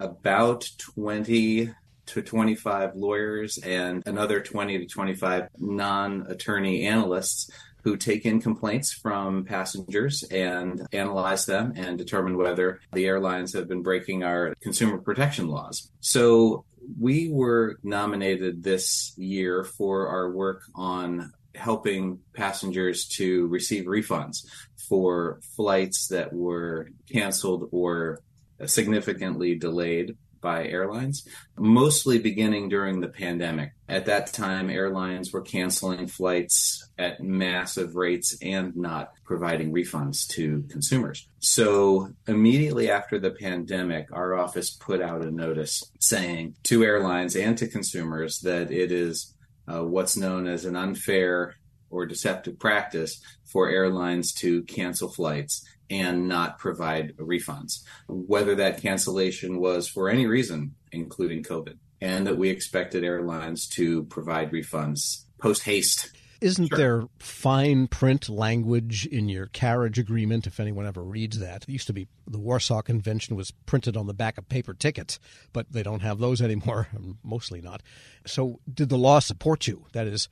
about 0.00 0.68
20 0.78 1.70
to 2.06 2.22
25 2.22 2.96
lawyers 2.96 3.58
and 3.58 4.02
another 4.06 4.40
20 4.40 4.78
to 4.78 4.86
25 4.86 5.48
non 5.58 6.26
attorney 6.28 6.86
analysts 6.86 7.50
who 7.84 7.96
take 7.96 8.26
in 8.26 8.40
complaints 8.40 8.92
from 8.92 9.44
passengers 9.44 10.22
and 10.24 10.86
analyze 10.92 11.46
them 11.46 11.72
and 11.76 11.96
determine 11.96 12.36
whether 12.36 12.80
the 12.92 13.06
airlines 13.06 13.52
have 13.52 13.68
been 13.68 13.82
breaking 13.82 14.22
our 14.22 14.54
consumer 14.60 14.98
protection 14.98 15.48
laws. 15.48 15.90
So 16.00 16.64
we 16.98 17.30
were 17.30 17.78
nominated 17.82 18.62
this 18.62 19.14
year 19.16 19.64
for 19.64 20.08
our 20.08 20.30
work 20.30 20.62
on 20.74 21.32
helping 21.54 22.20
passengers 22.34 23.06
to 23.06 23.46
receive 23.48 23.84
refunds 23.84 24.46
for 24.88 25.40
flights 25.56 26.08
that 26.08 26.32
were 26.32 26.88
canceled 27.10 27.68
or 27.72 28.20
significantly 28.66 29.54
delayed 29.54 30.16
by 30.40 30.66
airlines, 30.66 31.26
mostly 31.58 32.18
beginning 32.18 32.68
during 32.68 33.00
the 33.00 33.08
pandemic. 33.08 33.72
At 33.88 34.06
that 34.06 34.32
time, 34.32 34.70
airlines 34.70 35.32
were 35.32 35.42
canceling 35.42 36.06
flights 36.06 36.88
at 36.98 37.22
massive 37.22 37.96
rates 37.96 38.36
and 38.40 38.74
not 38.76 39.12
providing 39.24 39.72
refunds 39.72 40.26
to 40.28 40.64
consumers. 40.70 41.28
So, 41.40 42.12
immediately 42.26 42.90
after 42.90 43.18
the 43.18 43.30
pandemic, 43.30 44.08
our 44.12 44.34
office 44.34 44.70
put 44.70 45.00
out 45.00 45.24
a 45.24 45.30
notice 45.30 45.84
saying 45.98 46.56
to 46.64 46.84
airlines 46.84 47.36
and 47.36 47.56
to 47.58 47.68
consumers 47.68 48.40
that 48.40 48.70
it 48.70 48.92
is 48.92 49.34
uh, 49.68 49.84
what's 49.84 50.16
known 50.16 50.46
as 50.46 50.64
an 50.64 50.76
unfair 50.76 51.54
or 51.90 52.06
deceptive 52.06 52.58
practice 52.58 53.20
for 53.44 53.68
airlines 53.68 54.32
to 54.32 54.62
cancel 54.64 55.08
flights 55.08 55.64
and 55.90 56.28
not 56.28 56.58
provide 56.58 57.16
refunds, 57.16 57.82
whether 58.06 58.54
that 58.54 58.80
cancellation 58.80 59.58
was 59.58 59.88
for 59.88 60.08
any 60.08 60.26
reason, 60.26 60.74
including 60.92 61.42
COVID, 61.42 61.76
and 62.00 62.26
that 62.26 62.38
we 62.38 62.48
expected 62.48 63.04
airlines 63.04 63.66
to 63.68 64.04
provide 64.04 64.52
refunds 64.52 65.24
post 65.38 65.64
haste. 65.64 66.12
Isn't 66.40 66.68
sure. 66.68 66.78
there 66.78 67.04
fine 67.18 67.86
print 67.86 68.30
language 68.30 69.04
in 69.04 69.28
your 69.28 69.46
carriage 69.46 69.98
agreement 69.98 70.46
if 70.46 70.58
anyone 70.58 70.86
ever 70.86 71.02
reads 71.02 71.38
that? 71.38 71.64
It 71.64 71.68
used 71.68 71.86
to 71.88 71.92
be 71.92 72.08
the 72.26 72.38
Warsaw 72.38 72.80
Convention 72.80 73.36
was 73.36 73.50
printed 73.50 73.94
on 73.94 74.06
the 74.06 74.14
back 74.14 74.38
of 74.38 74.48
paper 74.48 74.72
tickets, 74.72 75.18
but 75.52 75.70
they 75.70 75.82
don't 75.82 76.00
have 76.00 76.18
those 76.18 76.40
anymore, 76.42 76.88
mostly 77.22 77.60
not. 77.60 77.82
So, 78.26 78.60
did 78.72 78.88
the 78.88 78.96
law 78.96 79.18
support 79.18 79.66
you? 79.66 79.84
That 79.92 80.06
is, 80.06 80.28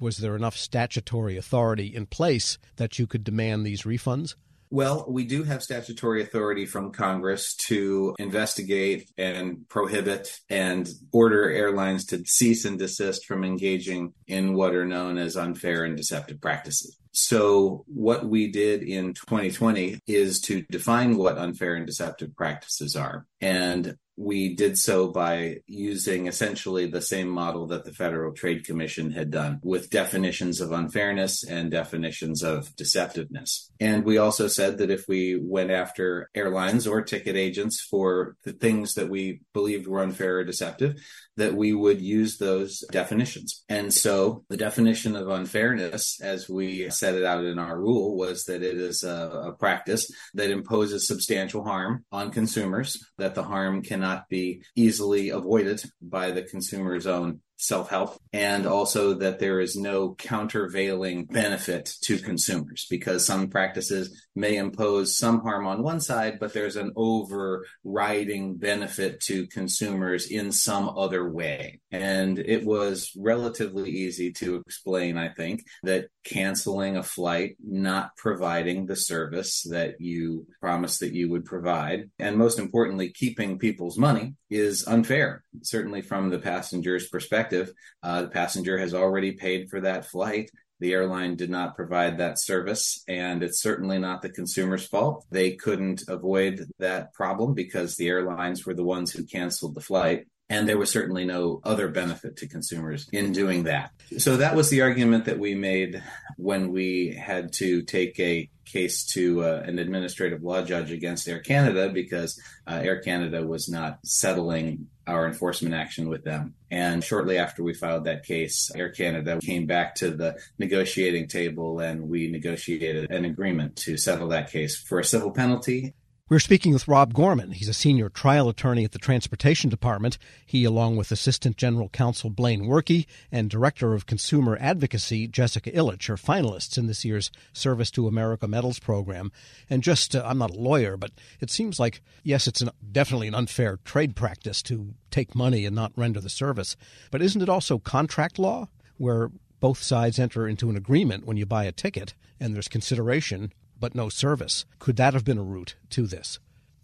was 0.00 0.16
there 0.16 0.34
enough 0.34 0.56
statutory 0.56 1.36
authority 1.36 1.94
in 1.94 2.06
place 2.06 2.58
that 2.76 2.98
you 2.98 3.06
could 3.06 3.22
demand 3.22 3.64
these 3.64 3.82
refunds? 3.82 4.34
Well, 4.72 5.04
we 5.06 5.24
do 5.24 5.42
have 5.42 5.62
statutory 5.62 6.22
authority 6.22 6.64
from 6.64 6.92
Congress 6.92 7.54
to 7.66 8.16
investigate 8.18 9.10
and 9.18 9.68
prohibit 9.68 10.40
and 10.48 10.88
order 11.12 11.50
airlines 11.50 12.06
to 12.06 12.24
cease 12.24 12.64
and 12.64 12.78
desist 12.78 13.26
from 13.26 13.44
engaging 13.44 14.14
in 14.26 14.54
what 14.54 14.74
are 14.74 14.86
known 14.86 15.18
as 15.18 15.36
unfair 15.36 15.84
and 15.84 15.94
deceptive 15.94 16.40
practices. 16.40 16.96
So, 17.12 17.84
what 17.86 18.24
we 18.24 18.50
did 18.50 18.82
in 18.82 19.12
2020 19.12 20.00
is 20.06 20.40
to 20.42 20.62
define 20.70 21.18
what 21.18 21.36
unfair 21.36 21.74
and 21.74 21.86
deceptive 21.86 22.34
practices 22.34 22.96
are. 22.96 23.26
And 23.42 23.98
we 24.16 24.54
did 24.54 24.78
so 24.78 25.08
by 25.08 25.58
using 25.66 26.26
essentially 26.26 26.86
the 26.86 27.00
same 27.00 27.28
model 27.28 27.66
that 27.68 27.84
the 27.84 27.92
Federal 27.92 28.32
Trade 28.32 28.64
Commission 28.64 29.10
had 29.10 29.30
done 29.30 29.60
with 29.62 29.90
definitions 29.90 30.60
of 30.60 30.72
unfairness 30.72 31.44
and 31.44 31.70
definitions 31.70 32.42
of 32.42 32.68
deceptiveness. 32.76 33.70
And 33.80 34.04
we 34.04 34.18
also 34.18 34.48
said 34.48 34.78
that 34.78 34.90
if 34.90 35.08
we 35.08 35.40
went 35.42 35.70
after 35.70 36.30
airlines 36.34 36.86
or 36.86 37.02
ticket 37.02 37.36
agents 37.36 37.80
for 37.80 38.36
the 38.44 38.52
things 38.52 38.94
that 38.94 39.08
we 39.08 39.40
believed 39.54 39.86
were 39.86 40.02
unfair 40.02 40.38
or 40.38 40.44
deceptive, 40.44 41.00
that 41.36 41.54
we 41.54 41.72
would 41.72 42.00
use 42.00 42.36
those 42.36 42.84
definitions. 42.90 43.64
And 43.68 43.92
so 43.92 44.44
the 44.48 44.56
definition 44.56 45.16
of 45.16 45.28
unfairness, 45.28 46.20
as 46.20 46.48
we 46.48 46.90
set 46.90 47.14
it 47.14 47.24
out 47.24 47.44
in 47.44 47.58
our 47.58 47.78
rule, 47.78 48.16
was 48.16 48.44
that 48.44 48.62
it 48.62 48.76
is 48.76 49.02
a, 49.02 49.46
a 49.46 49.52
practice 49.52 50.10
that 50.34 50.50
imposes 50.50 51.06
substantial 51.06 51.64
harm 51.64 52.04
on 52.12 52.30
consumers, 52.30 53.02
that 53.16 53.34
the 53.34 53.42
harm 53.42 53.82
cannot 54.02 54.28
be 54.28 54.62
easily 54.74 55.28
avoided 55.28 55.80
by 56.00 56.32
the 56.32 56.42
consumer's 56.42 57.06
own 57.06 57.40
self 57.62 57.88
help, 57.90 58.20
and 58.32 58.66
also 58.66 59.14
that 59.14 59.38
there 59.38 59.60
is 59.60 59.76
no 59.76 60.14
countervailing 60.14 61.26
benefit 61.26 61.94
to 62.02 62.18
consumers 62.18 62.86
because 62.90 63.24
some 63.24 63.48
practices 63.48 64.26
may 64.34 64.56
impose 64.56 65.16
some 65.16 65.40
harm 65.40 65.66
on 65.66 65.82
one 65.82 66.00
side, 66.00 66.38
but 66.40 66.52
there's 66.52 66.76
an 66.76 66.92
overriding 66.96 68.56
benefit 68.56 69.20
to 69.20 69.46
consumers 69.46 70.26
in 70.26 70.50
some 70.50 70.88
other 70.88 71.30
way. 71.30 71.80
And 71.92 72.38
it 72.38 72.64
was 72.64 73.12
relatively 73.16 73.90
easy 73.90 74.32
to 74.32 74.56
explain, 74.56 75.16
I 75.16 75.28
think, 75.28 75.64
that 75.84 76.08
canceling 76.24 76.96
a 76.96 77.02
flight, 77.02 77.56
not 77.64 78.16
providing 78.16 78.86
the 78.86 78.96
service 78.96 79.62
that 79.70 80.00
you 80.00 80.46
promised 80.60 81.00
that 81.00 81.14
you 81.14 81.30
would 81.30 81.44
provide, 81.44 82.10
and 82.18 82.36
most 82.36 82.58
importantly, 82.58 83.10
keeping 83.10 83.58
people's 83.58 83.98
money 83.98 84.34
is 84.54 84.86
unfair, 84.86 85.44
certainly 85.62 86.02
from 86.02 86.30
the 86.30 86.38
passenger's 86.38 87.08
perspective. 87.08 87.72
Uh, 88.02 88.22
the 88.22 88.28
passenger 88.28 88.78
has 88.78 88.94
already 88.94 89.32
paid 89.32 89.70
for 89.70 89.80
that 89.80 90.06
flight. 90.06 90.50
The 90.80 90.92
airline 90.92 91.36
did 91.36 91.48
not 91.48 91.76
provide 91.76 92.18
that 92.18 92.40
service, 92.40 93.04
and 93.06 93.42
it's 93.42 93.62
certainly 93.62 93.98
not 93.98 94.20
the 94.20 94.30
consumer's 94.30 94.86
fault. 94.86 95.24
They 95.30 95.52
couldn't 95.52 96.02
avoid 96.08 96.66
that 96.80 97.14
problem 97.14 97.54
because 97.54 97.94
the 97.94 98.08
airlines 98.08 98.66
were 98.66 98.74
the 98.74 98.82
ones 98.82 99.12
who 99.12 99.24
canceled 99.24 99.74
the 99.74 99.80
flight. 99.80 100.26
And 100.52 100.68
there 100.68 100.78
was 100.78 100.90
certainly 100.90 101.24
no 101.24 101.60
other 101.64 101.88
benefit 101.88 102.36
to 102.38 102.46
consumers 102.46 103.08
in 103.12 103.32
doing 103.32 103.64
that. 103.64 103.92
So 104.18 104.36
that 104.36 104.54
was 104.54 104.70
the 104.70 104.82
argument 104.82 105.24
that 105.24 105.38
we 105.38 105.54
made 105.54 106.02
when 106.36 106.72
we 106.72 107.14
had 107.14 107.52
to 107.54 107.82
take 107.82 108.18
a 108.20 108.50
case 108.64 109.04
to 109.04 109.44
uh, 109.44 109.62
an 109.66 109.78
administrative 109.78 110.42
law 110.42 110.62
judge 110.62 110.90
against 110.90 111.28
Air 111.28 111.40
Canada 111.40 111.90
because 111.90 112.40
uh, 112.66 112.80
Air 112.82 113.00
Canada 113.00 113.46
was 113.46 113.68
not 113.68 113.98
settling 114.04 114.88
our 115.06 115.26
enforcement 115.26 115.74
action 115.74 116.08
with 116.08 116.24
them. 116.24 116.54
And 116.70 117.02
shortly 117.02 117.38
after 117.38 117.62
we 117.62 117.74
filed 117.74 118.04
that 118.04 118.24
case, 118.24 118.70
Air 118.74 118.90
Canada 118.90 119.40
came 119.42 119.66
back 119.66 119.96
to 119.96 120.10
the 120.10 120.38
negotiating 120.58 121.28
table 121.28 121.80
and 121.80 122.08
we 122.08 122.30
negotiated 122.30 123.10
an 123.10 123.24
agreement 123.24 123.76
to 123.76 123.96
settle 123.96 124.28
that 124.28 124.50
case 124.50 124.76
for 124.76 125.00
a 125.00 125.04
civil 125.04 125.32
penalty 125.32 125.94
we're 126.32 126.38
speaking 126.38 126.72
with 126.72 126.88
Rob 126.88 127.12
Gorman. 127.12 127.50
He's 127.50 127.68
a 127.68 127.74
senior 127.74 128.08
trial 128.08 128.48
attorney 128.48 128.84
at 128.84 128.92
the 128.92 128.98
Transportation 128.98 129.68
Department. 129.68 130.16
He, 130.46 130.64
along 130.64 130.96
with 130.96 131.12
Assistant 131.12 131.58
General 131.58 131.90
Counsel 131.90 132.30
Blane 132.30 132.62
Workie 132.62 133.04
and 133.30 133.50
Director 133.50 133.92
of 133.92 134.06
Consumer 134.06 134.56
Advocacy 134.58 135.28
Jessica 135.28 135.70
Illich, 135.70 136.08
are 136.08 136.16
finalists 136.16 136.78
in 136.78 136.86
this 136.86 137.04
year's 137.04 137.30
Service 137.52 137.90
to 137.90 138.08
America 138.08 138.48
Medals 138.48 138.78
program. 138.78 139.30
And 139.68 139.82
just, 139.82 140.16
uh, 140.16 140.22
I'm 140.24 140.38
not 140.38 140.52
a 140.52 140.58
lawyer, 140.58 140.96
but 140.96 141.10
it 141.40 141.50
seems 141.50 141.78
like, 141.78 142.00
yes, 142.22 142.46
it's 142.46 142.62
an, 142.62 142.70
definitely 142.90 143.28
an 143.28 143.34
unfair 143.34 143.78
trade 143.84 144.16
practice 144.16 144.62
to 144.62 144.94
take 145.10 145.34
money 145.34 145.66
and 145.66 145.76
not 145.76 145.92
render 145.96 146.20
the 146.20 146.30
service. 146.30 146.76
But 147.10 147.20
isn't 147.20 147.42
it 147.42 147.50
also 147.50 147.78
contract 147.78 148.38
law 148.38 148.68
where 148.96 149.30
both 149.60 149.82
sides 149.82 150.18
enter 150.18 150.48
into 150.48 150.70
an 150.70 150.78
agreement 150.78 151.26
when 151.26 151.36
you 151.36 151.44
buy 151.44 151.64
a 151.64 151.72
ticket 151.72 152.14
and 152.40 152.54
there's 152.54 152.68
consideration 152.68 153.52
but 153.82 153.96
no 153.96 154.08
service. 154.08 154.64
Could 154.78 154.94
that 154.96 155.12
have 155.12 155.24
been 155.24 155.38
a 155.38 155.42
route 155.42 155.74
to 155.90 156.06
this? 156.06 156.38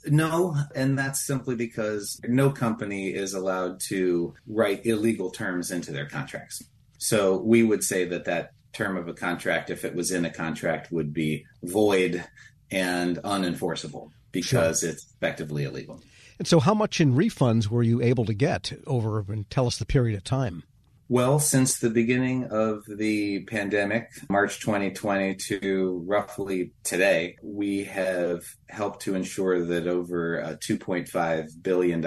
No, 0.05 0.57
and 0.75 0.99
that's 0.99 1.25
simply 1.25 1.55
because 1.55 2.21
no 2.27 2.51
company 2.51 3.15
is 3.15 3.35
allowed 3.35 3.79
to 3.89 4.35
write 4.49 4.85
illegal 4.85 5.31
terms 5.31 5.71
into 5.71 5.93
their 5.93 6.07
contracts. 6.07 6.61
So 6.99 7.39
we 7.39 7.63
would 7.63 7.85
say 7.85 8.05
that 8.07 8.25
that 8.25 8.51
term 8.73 8.97
of 8.97 9.07
a 9.07 9.15
contract, 9.15 9.71
if 9.71 9.85
it 9.85 9.95
was 9.95 10.11
in 10.11 10.25
a 10.25 10.31
contract, 10.31 10.91
would 10.91 11.15
be 11.15 11.47
void 11.63 12.25
and 12.69 13.19
unenforceable 13.19 14.11
because 14.33 14.81
sure. 14.81 14.91
it's 14.91 15.07
effectively 15.15 15.63
illegal. 15.65 16.03
And 16.41 16.49
so, 16.49 16.59
how 16.59 16.75
much 16.75 17.01
in 17.01 17.15
refunds 17.15 17.69
were 17.69 17.85
you 17.85 18.03
able 18.03 18.25
to 18.25 18.35
get 18.35 18.73
over, 18.87 19.25
and 19.29 19.49
tell 19.51 19.69
us 19.69 19.79
the 19.79 19.87
period 19.87 20.17
of 20.17 20.25
time? 20.25 20.65
Well, 21.11 21.39
since 21.39 21.79
the 21.79 21.89
beginning 21.89 22.49
of 22.51 22.85
the 22.87 23.45
pandemic, 23.45 24.11
March 24.29 24.61
2020 24.61 25.37
to 25.37 26.05
roughly 26.07 26.73
today, 26.85 27.37
we 27.43 27.85
have 27.85 28.45
helped 28.69 29.01
to 29.03 29.15
ensure 29.15 29.65
that 29.65 29.87
over 29.87 30.43
uh, 30.43 30.57
$2.5 30.57 31.63
billion 31.63 32.05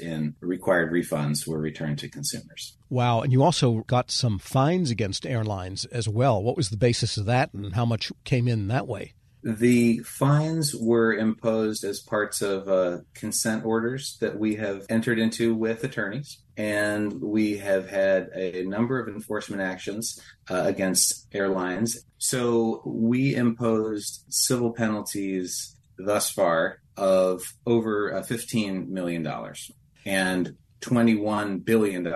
in 0.00 0.36
required 0.40 0.92
refunds 0.92 1.48
were 1.48 1.58
returned 1.58 1.98
to 1.98 2.08
consumers. 2.08 2.76
Wow. 2.88 3.22
And 3.22 3.32
you 3.32 3.42
also 3.42 3.80
got 3.88 4.12
some 4.12 4.38
fines 4.38 4.92
against 4.92 5.26
airlines 5.26 5.84
as 5.86 6.08
well. 6.08 6.40
What 6.40 6.56
was 6.56 6.70
the 6.70 6.76
basis 6.76 7.16
of 7.16 7.26
that 7.26 7.52
and 7.54 7.74
how 7.74 7.84
much 7.84 8.12
came 8.22 8.46
in 8.46 8.68
that 8.68 8.86
way? 8.86 9.14
The 9.42 9.98
fines 9.98 10.74
were 10.74 11.12
imposed 11.12 11.84
as 11.84 12.00
parts 12.00 12.40
of 12.40 12.68
uh, 12.68 12.98
consent 13.14 13.64
orders 13.66 14.16
that 14.20 14.38
we 14.38 14.54
have 14.54 14.86
entered 14.88 15.18
into 15.18 15.54
with 15.54 15.82
attorneys. 15.84 16.38
And 16.56 17.20
we 17.20 17.58
have 17.58 17.88
had 17.88 18.30
a 18.34 18.64
number 18.64 19.00
of 19.00 19.08
enforcement 19.08 19.60
actions 19.60 20.20
uh, 20.48 20.62
against 20.64 21.26
airlines. 21.32 22.04
So 22.18 22.82
we 22.84 23.34
imposed 23.34 24.24
civil 24.28 24.72
penalties 24.72 25.74
thus 25.98 26.30
far 26.30 26.80
of 26.96 27.42
over 27.66 28.14
uh, 28.14 28.22
$15 28.22 28.88
million 28.88 29.26
and 30.06 30.56
$21 30.80 31.64
billion 31.64 32.06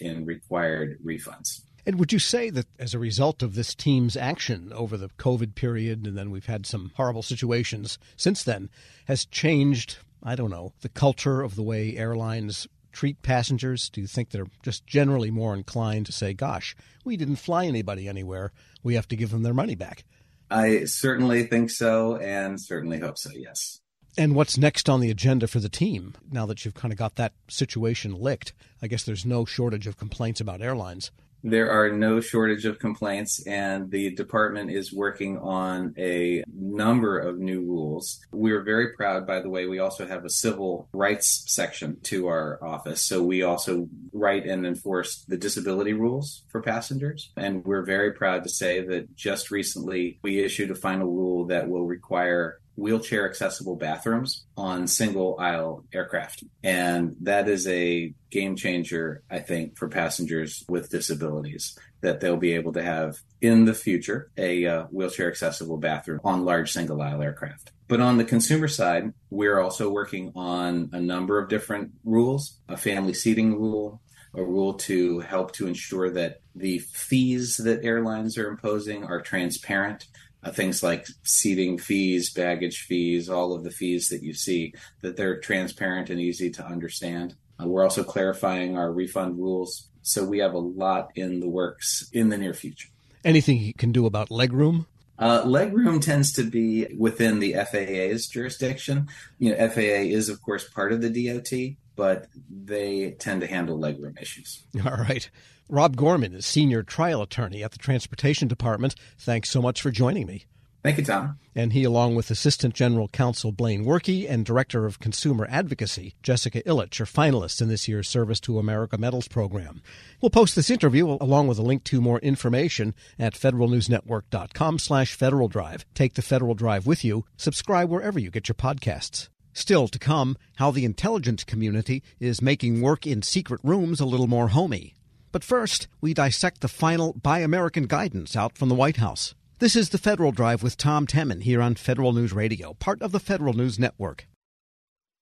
in 0.00 0.26
required 0.26 0.98
refunds. 1.04 1.62
And 1.86 2.00
would 2.00 2.12
you 2.12 2.18
say 2.18 2.50
that 2.50 2.66
as 2.80 2.94
a 2.94 2.98
result 2.98 3.44
of 3.44 3.54
this 3.54 3.72
team's 3.72 4.16
action 4.16 4.72
over 4.74 4.96
the 4.96 5.10
COVID 5.10 5.54
period, 5.54 6.04
and 6.04 6.18
then 6.18 6.32
we've 6.32 6.46
had 6.46 6.66
some 6.66 6.90
horrible 6.96 7.22
situations 7.22 7.96
since 8.16 8.42
then, 8.42 8.70
has 9.06 9.24
changed, 9.24 9.98
I 10.20 10.34
don't 10.34 10.50
know, 10.50 10.72
the 10.80 10.88
culture 10.88 11.42
of 11.42 11.54
the 11.54 11.62
way 11.62 11.96
airlines 11.96 12.66
treat 12.96 13.20
passengers? 13.20 13.90
Do 13.90 14.00
you 14.00 14.06
think 14.06 14.30
they're 14.30 14.46
just 14.62 14.86
generally 14.86 15.30
more 15.30 15.54
inclined 15.54 16.06
to 16.06 16.12
say, 16.12 16.32
gosh, 16.32 16.74
we 17.04 17.16
didn't 17.16 17.36
fly 17.36 17.66
anybody 17.66 18.08
anywhere. 18.08 18.52
We 18.82 18.94
have 18.94 19.06
to 19.08 19.16
give 19.16 19.30
them 19.30 19.42
their 19.42 19.54
money 19.54 19.74
back? 19.74 20.04
I 20.50 20.84
certainly 20.84 21.44
think 21.44 21.70
so, 21.70 22.16
and 22.16 22.58
certainly 22.60 22.98
hope 22.98 23.18
so, 23.18 23.30
yes. 23.34 23.80
And 24.16 24.34
what's 24.34 24.56
next 24.56 24.88
on 24.88 25.00
the 25.00 25.10
agenda 25.10 25.46
for 25.46 25.60
the 25.60 25.68
team 25.68 26.14
now 26.30 26.46
that 26.46 26.64
you've 26.64 26.74
kind 26.74 26.90
of 26.90 26.98
got 26.98 27.16
that 27.16 27.34
situation 27.48 28.14
licked? 28.14 28.54
I 28.80 28.86
guess 28.86 29.04
there's 29.04 29.26
no 29.26 29.44
shortage 29.44 29.86
of 29.86 29.98
complaints 29.98 30.40
about 30.40 30.62
airlines. 30.62 31.10
There 31.42 31.70
are 31.70 31.90
no 31.90 32.20
shortage 32.20 32.64
of 32.64 32.78
complaints, 32.78 33.46
and 33.46 33.90
the 33.90 34.10
department 34.14 34.70
is 34.70 34.92
working 34.92 35.38
on 35.38 35.94
a 35.96 36.42
number 36.52 37.18
of 37.18 37.38
new 37.38 37.60
rules. 37.60 38.20
We're 38.32 38.62
very 38.62 38.92
proud, 38.94 39.26
by 39.26 39.40
the 39.40 39.48
way, 39.48 39.66
we 39.66 39.78
also 39.78 40.06
have 40.06 40.24
a 40.24 40.30
civil 40.30 40.88
rights 40.92 41.44
section 41.46 41.98
to 42.04 42.26
our 42.26 42.58
office. 42.64 43.02
So 43.02 43.22
we 43.22 43.42
also 43.42 43.88
write 44.12 44.46
and 44.46 44.66
enforce 44.66 45.24
the 45.28 45.36
disability 45.36 45.92
rules 45.92 46.42
for 46.48 46.60
passengers. 46.60 47.30
And 47.36 47.64
we're 47.64 47.84
very 47.84 48.12
proud 48.12 48.42
to 48.44 48.48
say 48.48 48.84
that 48.86 49.14
just 49.14 49.50
recently 49.50 50.18
we 50.22 50.40
issued 50.40 50.70
a 50.70 50.74
final 50.74 51.06
rule 51.06 51.46
that 51.46 51.68
will 51.68 51.86
require 51.86 52.60
wheelchair 52.76 53.28
accessible 53.28 53.76
bathrooms 53.76 54.44
on 54.56 54.86
single 54.86 55.36
aisle 55.38 55.84
aircraft. 55.92 56.44
And 56.62 57.16
that 57.22 57.48
is 57.48 57.66
a 57.66 58.14
game 58.30 58.56
changer, 58.56 59.22
I 59.30 59.40
think, 59.40 59.76
for 59.76 59.88
passengers 59.88 60.64
with 60.68 60.90
disabilities 60.90 61.78
that 62.02 62.20
they'll 62.20 62.36
be 62.36 62.52
able 62.52 62.74
to 62.74 62.82
have 62.82 63.18
in 63.40 63.64
the 63.64 63.74
future 63.74 64.30
a 64.36 64.66
uh, 64.66 64.84
wheelchair 64.84 65.28
accessible 65.28 65.78
bathroom 65.78 66.20
on 66.22 66.44
large 66.44 66.72
single 66.72 67.00
aisle 67.00 67.22
aircraft. 67.22 67.72
But 67.88 68.00
on 68.00 68.18
the 68.18 68.24
consumer 68.24 68.68
side, 68.68 69.12
we're 69.30 69.60
also 69.60 69.90
working 69.90 70.32
on 70.34 70.90
a 70.92 71.00
number 71.00 71.38
of 71.38 71.48
different 71.48 71.92
rules, 72.04 72.58
a 72.68 72.76
family 72.76 73.14
seating 73.14 73.58
rule, 73.58 74.00
a 74.34 74.42
rule 74.42 74.74
to 74.74 75.20
help 75.20 75.52
to 75.52 75.66
ensure 75.66 76.10
that 76.10 76.40
the 76.54 76.78
fees 76.78 77.56
that 77.58 77.84
airlines 77.84 78.36
are 78.36 78.48
imposing 78.48 79.04
are 79.04 79.20
transparent 79.20 80.06
uh, 80.46 80.50
things 80.52 80.82
like 80.82 81.06
seating 81.24 81.76
fees, 81.76 82.32
baggage 82.32 82.82
fees, 82.82 83.28
all 83.28 83.52
of 83.52 83.64
the 83.64 83.70
fees 83.70 84.08
that 84.08 84.22
you 84.22 84.32
see, 84.32 84.72
that 85.02 85.16
they're 85.16 85.40
transparent 85.40 86.08
and 86.08 86.20
easy 86.20 86.50
to 86.50 86.64
understand. 86.64 87.34
Uh, 87.60 87.66
we're 87.66 87.82
also 87.82 88.04
clarifying 88.04 88.76
our 88.76 88.92
refund 88.92 89.38
rules. 89.38 89.88
So 90.02 90.24
we 90.24 90.38
have 90.38 90.54
a 90.54 90.58
lot 90.58 91.10
in 91.16 91.40
the 91.40 91.48
works 91.48 92.08
in 92.12 92.28
the 92.28 92.38
near 92.38 92.54
future. 92.54 92.88
Anything 93.24 93.58
you 93.58 93.74
can 93.74 93.90
do 93.90 94.06
about 94.06 94.28
legroom? 94.28 94.86
Uh, 95.18 95.42
legroom 95.42 96.00
tends 96.00 96.32
to 96.34 96.44
be 96.44 96.86
within 96.96 97.40
the 97.40 97.54
FAA's 97.54 98.28
jurisdiction. 98.28 99.08
You 99.38 99.56
know, 99.56 99.68
FAA 99.68 100.06
is, 100.12 100.28
of 100.28 100.42
course, 100.42 100.68
part 100.68 100.92
of 100.92 101.00
the 101.00 101.10
DOT, 101.10 101.76
but 101.96 102.28
they 102.50 103.12
tend 103.12 103.40
to 103.40 103.46
handle 103.46 103.78
legroom 103.78 104.20
issues. 104.20 104.62
All 104.84 104.96
right. 104.96 105.28
Rob 105.68 105.96
Gorman 105.96 106.34
is 106.34 106.46
senior 106.46 106.82
trial 106.82 107.22
attorney 107.22 107.64
at 107.64 107.72
the 107.72 107.78
Transportation 107.78 108.46
Department. 108.46 108.94
Thanks 109.18 109.50
so 109.50 109.60
much 109.60 109.82
for 109.82 109.90
joining 109.90 110.26
me. 110.26 110.46
Thank 110.86 110.98
you, 110.98 111.04
Tom. 111.04 111.40
And 111.56 111.72
he, 111.72 111.82
along 111.82 112.14
with 112.14 112.30
Assistant 112.30 112.72
General 112.72 113.08
Counsel 113.08 113.50
Blane 113.50 113.84
Workie 113.84 114.30
and 114.30 114.46
Director 114.46 114.86
of 114.86 115.00
Consumer 115.00 115.44
Advocacy 115.50 116.14
Jessica 116.22 116.62
Illich, 116.62 117.00
are 117.00 117.06
finalists 117.06 117.60
in 117.60 117.66
this 117.68 117.88
year's 117.88 118.08
Service 118.08 118.38
to 118.40 118.60
America 118.60 118.96
Medals 118.96 119.26
program. 119.26 119.82
We'll 120.22 120.30
post 120.30 120.54
this 120.54 120.70
interview 120.70 121.08
along 121.20 121.48
with 121.48 121.58
a 121.58 121.62
link 121.62 121.82
to 121.84 122.00
more 122.00 122.20
information 122.20 122.94
at 123.18 123.34
federalnewsnetwork.com 123.34 124.78
slash 124.78 125.14
Federal 125.14 125.48
Drive. 125.48 125.84
Take 125.94 126.14
the 126.14 126.22
Federal 126.22 126.54
Drive 126.54 126.86
with 126.86 127.04
you. 127.04 127.24
Subscribe 127.36 127.90
wherever 127.90 128.20
you 128.20 128.30
get 128.30 128.48
your 128.48 128.54
podcasts. 128.54 129.28
Still 129.56 129.88
to 129.88 129.98
come, 129.98 130.36
how 130.56 130.70
the 130.70 130.84
intelligence 130.84 131.42
community 131.42 132.02
is 132.20 132.42
making 132.42 132.82
work 132.82 133.06
in 133.06 133.22
secret 133.22 133.58
rooms 133.64 134.00
a 134.00 134.04
little 134.04 134.26
more 134.26 134.48
homey. 134.48 134.94
But 135.32 135.42
first, 135.42 135.88
we 135.98 136.12
dissect 136.12 136.60
the 136.60 136.68
final 136.68 137.14
Buy 137.14 137.38
American 137.38 137.86
guidance 137.86 138.36
out 138.36 138.58
from 138.58 138.68
the 138.68 138.74
White 138.74 138.98
House. 138.98 139.34
This 139.58 139.74
is 139.74 139.88
the 139.88 139.98
Federal 139.98 140.30
Drive 140.30 140.62
with 140.62 140.76
Tom 140.76 141.06
Temin 141.06 141.42
here 141.42 141.62
on 141.62 141.74
Federal 141.74 142.12
News 142.12 142.34
Radio, 142.34 142.74
part 142.74 143.00
of 143.00 143.12
the 143.12 143.18
Federal 143.18 143.54
News 143.54 143.78
Network. 143.78 144.28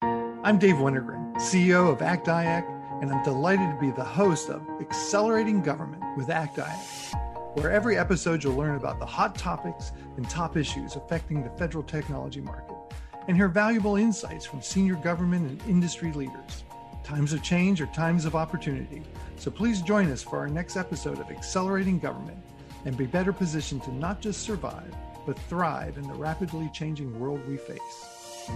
I'm 0.03 0.59
Dave 0.59 0.77
Wennergren, 0.77 1.37
CEO 1.37 1.93
of 1.93 2.03
ACT 2.03 2.27
IAC, 2.27 3.03
and 3.03 3.13
I'm 3.13 3.23
delighted 3.23 3.71
to 3.71 3.79
be 3.81 3.93
the 3.93 4.03
host 4.03 4.51
of 4.51 4.67
Accelerating 4.81 5.63
Government 5.63 6.03
with 6.17 6.29
ACT 6.29 6.57
IAC, 6.57 7.57
where 7.57 7.71
every 7.71 7.97
episode 7.97 8.43
you'll 8.43 8.57
learn 8.57 8.75
about 8.75 8.99
the 8.99 9.07
hot 9.07 9.37
topics 9.37 9.93
and 10.17 10.29
top 10.29 10.57
issues 10.57 10.97
affecting 10.97 11.45
the 11.45 11.51
federal 11.51 11.85
technology 11.85 12.41
market 12.41 12.75
and 13.27 13.37
hear 13.37 13.49
valuable 13.49 13.97
insights 13.97 14.45
from 14.45 14.61
senior 14.61 14.97
government 14.97 15.49
and 15.51 15.71
industry 15.71 16.13
leaders. 16.13 16.65
Times 17.03 17.33
of 17.33 17.43
change 17.43 17.81
are 17.81 17.87
times 17.87 18.25
of 18.25 18.35
opportunity. 18.35 19.03
So 19.37 19.51
please 19.51 19.83
join 19.83 20.11
us 20.11 20.23
for 20.23 20.39
our 20.39 20.49
next 20.49 20.77
episode 20.77 21.21
of 21.21 21.31
Accelerating 21.31 21.99
Government 21.99 22.39
and 22.85 22.97
be 22.97 23.07
better 23.07 23.33
positioned 23.33 23.83
to 23.85 23.95
not 23.95 24.21
just 24.21 24.43
survive, 24.43 24.95
but 25.27 25.39
thrive 25.49 25.97
in 25.97 26.07
the 26.07 26.15
rapidly 26.15 26.71
changing 26.73 27.19
world 27.19 27.41
we 27.49 27.57
face. 27.57 28.51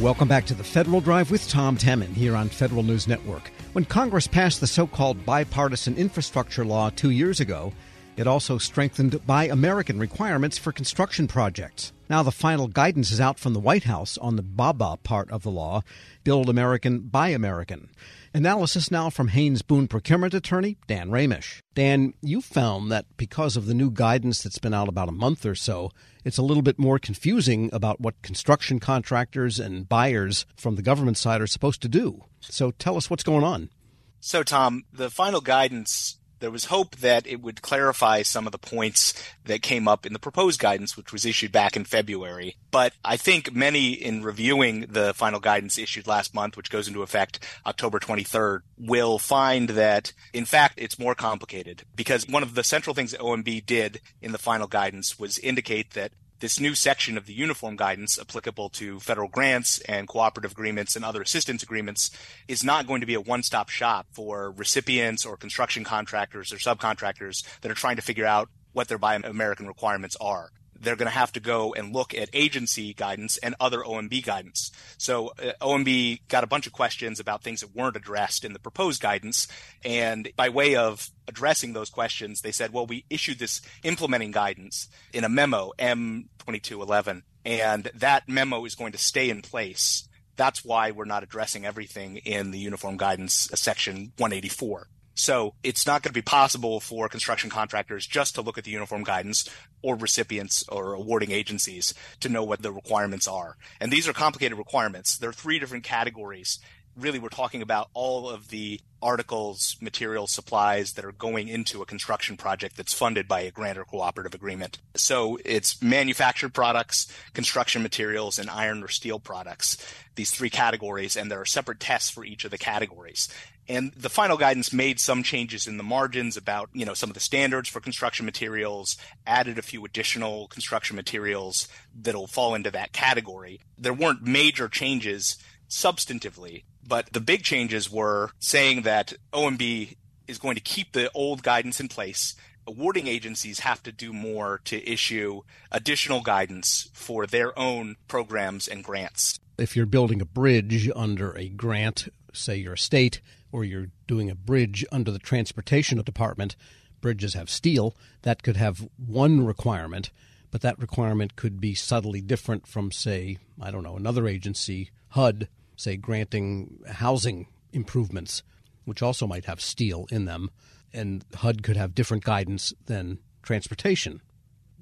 Welcome 0.00 0.28
back 0.28 0.44
to 0.46 0.54
the 0.54 0.62
Federal 0.62 1.00
Drive 1.00 1.30
with 1.30 1.48
Tom 1.48 1.78
Temin 1.78 2.12
here 2.12 2.36
on 2.36 2.48
Federal 2.48 2.82
News 2.82 3.08
Network. 3.08 3.50
When 3.74 3.84
Congress 3.84 4.28
passed 4.28 4.60
the 4.60 4.68
so 4.68 4.86
called 4.86 5.26
bipartisan 5.26 5.96
infrastructure 5.96 6.64
law 6.64 6.90
two 6.90 7.10
years 7.10 7.40
ago, 7.40 7.72
it 8.16 8.28
also 8.28 8.56
strengthened 8.56 9.26
Buy 9.26 9.46
American 9.46 9.98
requirements 9.98 10.56
for 10.56 10.70
construction 10.70 11.26
projects. 11.26 11.92
Now, 12.08 12.22
the 12.22 12.30
final 12.30 12.68
guidance 12.68 13.10
is 13.10 13.20
out 13.20 13.40
from 13.40 13.52
the 13.52 13.58
White 13.58 13.82
House 13.82 14.16
on 14.18 14.36
the 14.36 14.42
BABA 14.42 14.98
part 15.02 15.28
of 15.32 15.42
the 15.42 15.50
law 15.50 15.82
Build 16.22 16.48
American, 16.48 17.00
Buy 17.00 17.30
American. 17.30 17.88
Analysis 18.36 18.90
now 18.90 19.10
from 19.10 19.28
Haynes 19.28 19.62
Boone 19.62 19.86
procurement 19.86 20.34
attorney 20.34 20.76
Dan 20.88 21.08
Ramish. 21.08 21.60
Dan, 21.72 22.14
you 22.20 22.40
found 22.40 22.90
that 22.90 23.06
because 23.16 23.56
of 23.56 23.66
the 23.66 23.74
new 23.74 23.92
guidance 23.92 24.42
that's 24.42 24.58
been 24.58 24.74
out 24.74 24.88
about 24.88 25.08
a 25.08 25.12
month 25.12 25.46
or 25.46 25.54
so, 25.54 25.92
it's 26.24 26.36
a 26.36 26.42
little 26.42 26.64
bit 26.64 26.76
more 26.76 26.98
confusing 26.98 27.70
about 27.72 28.00
what 28.00 28.20
construction 28.22 28.80
contractors 28.80 29.60
and 29.60 29.88
buyers 29.88 30.46
from 30.56 30.74
the 30.74 30.82
government 30.82 31.16
side 31.16 31.40
are 31.40 31.46
supposed 31.46 31.80
to 31.82 31.88
do. 31.88 32.24
So 32.40 32.72
tell 32.72 32.96
us 32.96 33.08
what's 33.08 33.22
going 33.22 33.44
on. 33.44 33.70
So, 34.18 34.42
Tom, 34.42 34.82
the 34.92 35.10
final 35.10 35.40
guidance 35.40 36.18
there 36.44 36.50
was 36.50 36.66
hope 36.66 36.96
that 36.96 37.26
it 37.26 37.40
would 37.40 37.62
clarify 37.62 38.20
some 38.20 38.44
of 38.44 38.52
the 38.52 38.58
points 38.58 39.14
that 39.46 39.62
came 39.62 39.88
up 39.88 40.04
in 40.04 40.12
the 40.12 40.18
proposed 40.18 40.60
guidance, 40.60 40.94
which 40.94 41.10
was 41.10 41.24
issued 41.24 41.50
back 41.50 41.74
in 41.74 41.86
February. 41.86 42.54
But 42.70 42.92
I 43.02 43.16
think 43.16 43.54
many 43.54 43.92
in 43.92 44.22
reviewing 44.22 44.80
the 44.90 45.14
final 45.14 45.40
guidance 45.40 45.78
issued 45.78 46.06
last 46.06 46.34
month, 46.34 46.58
which 46.58 46.68
goes 46.68 46.86
into 46.86 47.00
effect 47.00 47.38
October 47.64 47.98
23rd, 47.98 48.60
will 48.76 49.18
find 49.18 49.70
that 49.70 50.12
in 50.34 50.44
fact 50.44 50.74
it's 50.76 50.98
more 50.98 51.14
complicated 51.14 51.84
because 51.96 52.28
one 52.28 52.42
of 52.42 52.54
the 52.54 52.62
central 52.62 52.92
things 52.92 53.12
that 53.12 53.20
OMB 53.20 53.64
did 53.64 54.02
in 54.20 54.32
the 54.32 54.38
final 54.38 54.66
guidance 54.66 55.18
was 55.18 55.38
indicate 55.38 55.94
that 55.94 56.12
this 56.44 56.60
new 56.60 56.74
section 56.74 57.16
of 57.16 57.24
the 57.24 57.32
uniform 57.32 57.74
guidance 57.74 58.18
applicable 58.20 58.68
to 58.68 59.00
federal 59.00 59.28
grants 59.28 59.78
and 59.88 60.06
cooperative 60.06 60.52
agreements 60.52 60.94
and 60.94 61.02
other 61.02 61.22
assistance 61.22 61.62
agreements 61.62 62.10
is 62.48 62.62
not 62.62 62.86
going 62.86 63.00
to 63.00 63.06
be 63.06 63.14
a 63.14 63.20
one-stop 63.20 63.70
shop 63.70 64.06
for 64.12 64.50
recipients 64.50 65.24
or 65.24 65.38
construction 65.38 65.84
contractors 65.84 66.52
or 66.52 66.56
subcontractors 66.56 67.44
that 67.62 67.70
are 67.70 67.74
trying 67.74 67.96
to 67.96 68.02
figure 68.02 68.26
out 68.26 68.50
what 68.74 68.88
their 68.88 68.98
Buy 68.98 69.14
American 69.14 69.66
requirements 69.66 70.18
are 70.20 70.50
they're 70.84 70.96
going 70.96 71.10
to 71.10 71.18
have 71.18 71.32
to 71.32 71.40
go 71.40 71.74
and 71.74 71.92
look 71.92 72.14
at 72.14 72.28
agency 72.32 72.94
guidance 72.94 73.36
and 73.38 73.54
other 73.58 73.80
OMB 73.80 74.24
guidance. 74.24 74.70
So 74.98 75.32
uh, 75.38 75.52
OMB 75.60 76.20
got 76.28 76.44
a 76.44 76.48
bunch 76.48 76.66
of 76.66 76.72
questions 76.72 77.20
about 77.20 77.42
things 77.42 77.60
that 77.60 77.74
weren't 77.74 77.96
addressed 77.96 78.44
in 78.44 78.52
the 78.52 78.58
proposed 78.58 79.02
guidance. 79.02 79.48
And 79.84 80.30
by 80.36 80.48
way 80.48 80.76
of 80.76 81.10
addressing 81.26 81.72
those 81.72 81.90
questions, 81.90 82.40
they 82.40 82.52
said, 82.52 82.72
well, 82.72 82.86
we 82.86 83.04
issued 83.10 83.38
this 83.38 83.60
implementing 83.82 84.30
guidance 84.30 84.88
in 85.12 85.24
a 85.24 85.28
memo, 85.28 85.72
M2211, 85.78 87.22
and 87.44 87.90
that 87.94 88.28
memo 88.28 88.64
is 88.64 88.74
going 88.74 88.92
to 88.92 88.98
stay 88.98 89.30
in 89.30 89.42
place. 89.42 90.08
That's 90.36 90.64
why 90.64 90.90
we're 90.90 91.04
not 91.04 91.22
addressing 91.22 91.64
everything 91.64 92.16
in 92.18 92.50
the 92.50 92.58
uniform 92.58 92.96
guidance 92.96 93.52
uh, 93.52 93.56
section 93.56 94.12
184. 94.18 94.88
So 95.14 95.54
it's 95.62 95.86
not 95.86 96.02
going 96.02 96.10
to 96.10 96.18
be 96.18 96.22
possible 96.22 96.80
for 96.80 97.08
construction 97.08 97.50
contractors 97.50 98.06
just 98.06 98.34
to 98.34 98.42
look 98.42 98.58
at 98.58 98.64
the 98.64 98.72
uniform 98.72 99.04
guidance 99.04 99.48
or 99.82 99.96
recipients 99.96 100.64
or 100.68 100.94
awarding 100.94 101.30
agencies 101.30 101.94
to 102.20 102.28
know 102.28 102.42
what 102.42 102.62
the 102.62 102.72
requirements 102.72 103.28
are. 103.28 103.56
And 103.80 103.92
these 103.92 104.08
are 104.08 104.12
complicated 104.12 104.58
requirements. 104.58 105.16
There 105.16 105.30
are 105.30 105.34
three 105.34 105.58
different 105.58 105.84
categories 105.84 106.58
really 106.96 107.18
we're 107.18 107.28
talking 107.28 107.62
about 107.62 107.88
all 107.92 108.28
of 108.28 108.48
the 108.48 108.80
articles, 109.02 109.76
materials, 109.80 110.30
supplies 110.30 110.94
that 110.94 111.04
are 111.04 111.12
going 111.12 111.48
into 111.48 111.82
a 111.82 111.86
construction 111.86 112.36
project 112.36 112.76
that's 112.76 112.94
funded 112.94 113.28
by 113.28 113.40
a 113.40 113.50
grant 113.50 113.76
or 113.76 113.84
cooperative 113.84 114.34
agreement. 114.34 114.78
So 114.94 115.38
it's 115.44 115.82
manufactured 115.82 116.54
products, 116.54 117.12
construction 117.34 117.82
materials, 117.82 118.38
and 118.38 118.48
iron 118.48 118.82
or 118.82 118.88
steel 118.88 119.18
products, 119.18 119.76
these 120.14 120.30
three 120.30 120.50
categories, 120.50 121.16
and 121.16 121.30
there 121.30 121.40
are 121.40 121.46
separate 121.46 121.80
tests 121.80 122.10
for 122.10 122.24
each 122.24 122.44
of 122.44 122.50
the 122.50 122.58
categories. 122.58 123.28
And 123.68 123.92
the 123.92 124.10
final 124.10 124.36
guidance 124.36 124.72
made 124.72 125.00
some 125.00 125.22
changes 125.22 125.66
in 125.66 125.78
the 125.78 125.82
margins 125.82 126.36
about, 126.36 126.68
you 126.74 126.84
know, 126.84 126.94
some 126.94 127.08
of 127.10 127.14
the 127.14 127.20
standards 127.20 127.68
for 127.68 127.80
construction 127.80 128.26
materials, 128.26 128.96
added 129.26 129.58
a 129.58 129.62
few 129.62 129.84
additional 129.84 130.48
construction 130.48 130.96
materials 130.96 131.68
that'll 131.94 132.26
fall 132.26 132.54
into 132.54 132.70
that 132.72 132.92
category. 132.92 133.60
There 133.78 133.94
weren't 133.94 134.22
major 134.22 134.68
changes 134.68 135.38
substantively, 135.68 136.64
but 136.86 137.12
the 137.12 137.20
big 137.20 137.42
changes 137.42 137.90
were 137.90 138.30
saying 138.38 138.82
that 138.82 139.14
OMB 139.32 139.96
is 140.28 140.38
going 140.38 140.56
to 140.56 140.60
keep 140.60 140.92
the 140.92 141.10
old 141.14 141.42
guidance 141.42 141.80
in 141.80 141.88
place. 141.88 142.34
Awarding 142.66 143.06
agencies 143.06 143.60
have 143.60 143.82
to 143.82 143.92
do 143.92 144.12
more 144.12 144.60
to 144.64 144.90
issue 144.90 145.42
additional 145.70 146.20
guidance 146.20 146.88
for 146.92 147.26
their 147.26 147.58
own 147.58 147.96
programs 148.08 148.68
and 148.68 148.82
grants. 148.82 149.38
If 149.58 149.76
you're 149.76 149.86
building 149.86 150.20
a 150.20 150.26
bridge 150.26 150.90
under 150.96 151.36
a 151.36 151.48
grant, 151.48 152.08
say 152.32 152.56
you're 152.56 152.74
a 152.74 152.78
state, 152.78 153.20
or 153.54 153.62
you're 153.62 153.86
doing 154.08 154.28
a 154.28 154.34
bridge 154.34 154.84
under 154.90 155.12
the 155.12 155.18
transportation 155.20 156.02
department, 156.02 156.56
bridges 157.00 157.34
have 157.34 157.48
steel, 157.48 157.96
that 158.22 158.42
could 158.42 158.56
have 158.56 158.88
one 158.96 159.46
requirement, 159.46 160.10
but 160.50 160.60
that 160.60 160.76
requirement 160.80 161.36
could 161.36 161.60
be 161.60 161.72
subtly 161.72 162.20
different 162.20 162.66
from, 162.66 162.90
say, 162.90 163.38
I 163.62 163.70
don't 163.70 163.84
know, 163.84 163.96
another 163.96 164.26
agency, 164.26 164.90
HUD, 165.10 165.46
say, 165.76 165.96
granting 165.96 166.80
housing 166.94 167.46
improvements, 167.72 168.42
which 168.86 169.02
also 169.02 169.24
might 169.24 169.44
have 169.44 169.60
steel 169.60 170.08
in 170.10 170.24
them. 170.24 170.50
And 170.92 171.24
HUD 171.36 171.62
could 171.62 171.76
have 171.76 171.94
different 171.94 172.24
guidance 172.24 172.74
than 172.86 173.20
transportation 173.44 174.20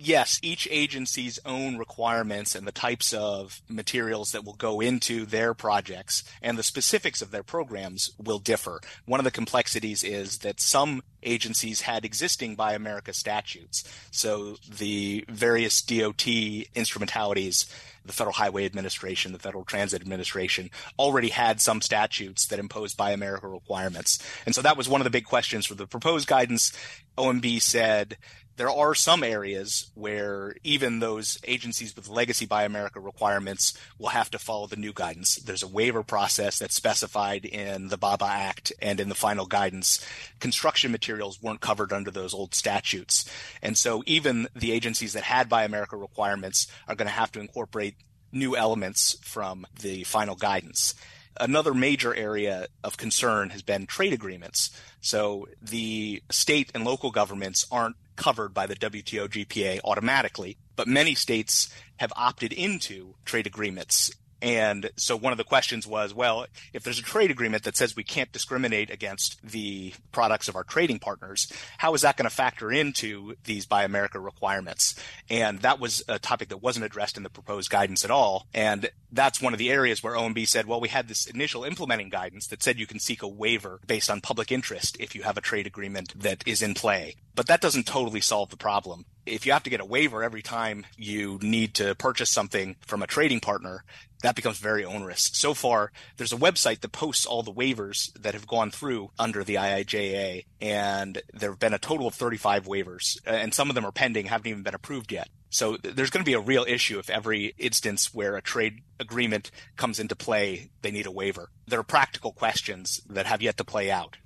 yes, 0.02 0.38
each 0.42 0.68
agency's 0.70 1.38
own 1.44 1.78
requirements 1.78 2.54
and 2.54 2.66
the 2.66 2.72
types 2.72 3.12
of 3.12 3.62
materials 3.68 4.32
that 4.32 4.44
will 4.44 4.54
go 4.54 4.80
into 4.80 5.24
their 5.24 5.54
projects 5.54 6.24
and 6.42 6.58
the 6.58 6.62
specifics 6.62 7.22
of 7.22 7.30
their 7.30 7.42
programs 7.42 8.10
will 8.18 8.38
differ. 8.38 8.80
One 9.06 9.20
of 9.20 9.24
the 9.24 9.30
complexities 9.30 10.02
is 10.02 10.38
that 10.38 10.60
some 10.60 11.02
agencies 11.22 11.82
had 11.82 12.04
existing 12.04 12.56
Buy 12.56 12.74
America 12.74 13.12
statutes. 13.12 13.84
So 14.10 14.56
the 14.68 15.24
various 15.28 15.80
DOT 15.80 16.26
instrumentalities 16.74 17.66
the 18.04 18.12
Federal 18.12 18.34
Highway 18.34 18.64
Administration, 18.66 19.32
the 19.32 19.38
Federal 19.38 19.64
Transit 19.64 20.02
Administration 20.02 20.70
already 20.98 21.28
had 21.28 21.60
some 21.60 21.80
statutes 21.80 22.46
that 22.46 22.58
imposed 22.58 22.96
Buy 22.96 23.12
America 23.12 23.46
requirements. 23.46 24.18
And 24.44 24.54
so 24.54 24.62
that 24.62 24.76
was 24.76 24.88
one 24.88 25.00
of 25.00 25.04
the 25.04 25.10
big 25.10 25.24
questions 25.24 25.66
for 25.66 25.74
the 25.74 25.86
proposed 25.86 26.28
guidance. 26.28 26.72
OMB 27.16 27.60
said 27.60 28.16
there 28.56 28.70
are 28.70 28.94
some 28.94 29.24
areas 29.24 29.90
where 29.94 30.54
even 30.62 30.98
those 30.98 31.38
agencies 31.44 31.96
with 31.96 32.08
legacy 32.08 32.44
Buy 32.44 32.64
America 32.64 33.00
requirements 33.00 33.76
will 33.98 34.08
have 34.08 34.30
to 34.30 34.38
follow 34.38 34.66
the 34.66 34.76
new 34.76 34.92
guidance. 34.92 35.36
There's 35.36 35.62
a 35.62 35.68
waiver 35.68 36.02
process 36.02 36.58
that's 36.58 36.74
specified 36.74 37.44
in 37.44 37.88
the 37.88 37.96
BABA 37.96 38.24
Act 38.24 38.72
and 38.80 39.00
in 39.00 39.08
the 39.08 39.14
final 39.14 39.46
guidance. 39.46 40.04
Construction 40.38 40.92
materials 40.92 41.40
weren't 41.42 41.60
covered 41.60 41.92
under 41.92 42.10
those 42.10 42.34
old 42.34 42.54
statutes. 42.54 43.24
And 43.62 43.78
so 43.78 44.02
even 44.06 44.48
the 44.54 44.72
agencies 44.72 45.14
that 45.14 45.24
had 45.24 45.48
Buy 45.48 45.64
America 45.64 45.96
requirements 45.96 46.66
are 46.86 46.94
going 46.94 47.08
to 47.08 47.14
have 47.14 47.32
to 47.32 47.40
incorporate 47.40 47.96
new 48.32 48.56
elements 48.56 49.16
from 49.22 49.66
the 49.80 50.04
final 50.04 50.34
guidance. 50.34 50.94
Another 51.40 51.72
major 51.72 52.14
area 52.14 52.66
of 52.84 52.98
concern 52.98 53.50
has 53.50 53.62
been 53.62 53.86
trade 53.86 54.12
agreements. 54.12 54.70
So 55.00 55.48
the 55.62 56.22
state 56.30 56.70
and 56.74 56.84
local 56.84 57.10
governments 57.10 57.66
aren't 57.70 57.96
covered 58.16 58.54
by 58.54 58.66
the 58.66 58.76
WTO 58.76 59.28
GPA 59.28 59.80
automatically, 59.84 60.56
but 60.76 60.88
many 60.88 61.14
states 61.14 61.72
have 61.96 62.12
opted 62.16 62.52
into 62.52 63.14
trade 63.24 63.46
agreements 63.46 64.10
and 64.42 64.90
so 64.96 65.16
one 65.16 65.32
of 65.32 65.38
the 65.38 65.44
questions 65.44 65.86
was, 65.86 66.12
well, 66.12 66.46
if 66.72 66.82
there's 66.82 66.98
a 66.98 67.02
trade 67.02 67.30
agreement 67.30 67.62
that 67.62 67.76
says 67.76 67.94
we 67.94 68.02
can't 68.02 68.32
discriminate 68.32 68.90
against 68.90 69.40
the 69.40 69.94
products 70.10 70.48
of 70.48 70.56
our 70.56 70.64
trading 70.64 70.98
partners, 70.98 71.50
how 71.78 71.94
is 71.94 72.02
that 72.02 72.16
going 72.16 72.28
to 72.28 72.34
factor 72.34 72.72
into 72.72 73.36
these 73.44 73.66
Buy 73.66 73.84
America 73.84 74.18
requirements? 74.18 74.96
And 75.30 75.60
that 75.60 75.78
was 75.78 76.02
a 76.08 76.18
topic 76.18 76.48
that 76.48 76.60
wasn't 76.60 76.84
addressed 76.84 77.16
in 77.16 77.22
the 77.22 77.30
proposed 77.30 77.70
guidance 77.70 78.04
at 78.04 78.10
all. 78.10 78.48
And 78.52 78.90
that's 79.12 79.40
one 79.40 79.52
of 79.52 79.60
the 79.60 79.70
areas 79.70 80.02
where 80.02 80.16
OMB 80.16 80.48
said, 80.48 80.66
well, 80.66 80.80
we 80.80 80.88
had 80.88 81.06
this 81.06 81.26
initial 81.26 81.62
implementing 81.62 82.08
guidance 82.08 82.48
that 82.48 82.64
said 82.64 82.80
you 82.80 82.86
can 82.86 82.98
seek 82.98 83.22
a 83.22 83.28
waiver 83.28 83.78
based 83.86 84.10
on 84.10 84.20
public 84.20 84.50
interest 84.50 84.96
if 84.98 85.14
you 85.14 85.22
have 85.22 85.36
a 85.38 85.40
trade 85.40 85.68
agreement 85.68 86.20
that 86.20 86.42
is 86.48 86.62
in 86.62 86.74
play. 86.74 87.14
But 87.36 87.46
that 87.46 87.60
doesn't 87.60 87.86
totally 87.86 88.20
solve 88.20 88.50
the 88.50 88.56
problem 88.56 89.06
if 89.26 89.46
you 89.46 89.52
have 89.52 89.62
to 89.62 89.70
get 89.70 89.80
a 89.80 89.84
waiver 89.84 90.22
every 90.22 90.42
time 90.42 90.84
you 90.96 91.38
need 91.42 91.74
to 91.74 91.94
purchase 91.94 92.30
something 92.30 92.76
from 92.80 93.02
a 93.02 93.06
trading 93.06 93.40
partner, 93.40 93.84
that 94.22 94.36
becomes 94.36 94.58
very 94.58 94.84
onerous. 94.84 95.30
So 95.34 95.54
far, 95.54 95.92
there's 96.16 96.32
a 96.32 96.36
website 96.36 96.80
that 96.80 96.92
posts 96.92 97.26
all 97.26 97.42
the 97.42 97.52
waivers 97.52 98.12
that 98.20 98.34
have 98.34 98.46
gone 98.46 98.70
through 98.70 99.10
under 99.18 99.44
the 99.44 99.56
IIJA, 99.56 100.44
and 100.60 101.20
there 101.32 101.50
have 101.50 101.58
been 101.58 101.74
a 101.74 101.78
total 101.78 102.06
of 102.06 102.14
35 102.14 102.66
waivers, 102.66 103.18
and 103.26 103.52
some 103.52 103.68
of 103.68 103.74
them 103.74 103.84
are 103.84 103.92
pending, 103.92 104.26
haven't 104.26 104.48
even 104.48 104.62
been 104.62 104.74
approved 104.74 105.12
yet. 105.12 105.28
So 105.50 105.76
there's 105.76 106.08
going 106.08 106.24
to 106.24 106.28
be 106.28 106.32
a 106.32 106.40
real 106.40 106.64
issue 106.66 106.98
if 106.98 107.10
every 107.10 107.54
instance 107.58 108.14
where 108.14 108.36
a 108.36 108.42
trade 108.42 108.80
agreement 108.98 109.50
comes 109.76 110.00
into 110.00 110.16
play, 110.16 110.70
they 110.80 110.90
need 110.90 111.06
a 111.06 111.10
waiver. 111.10 111.50
There 111.66 111.78
are 111.78 111.84
practical 111.84 112.32
questions 112.32 113.02
that 113.10 113.26
have 113.26 113.42
yet 113.42 113.58
to 113.58 113.64
play 113.64 113.90
out. 113.90 114.16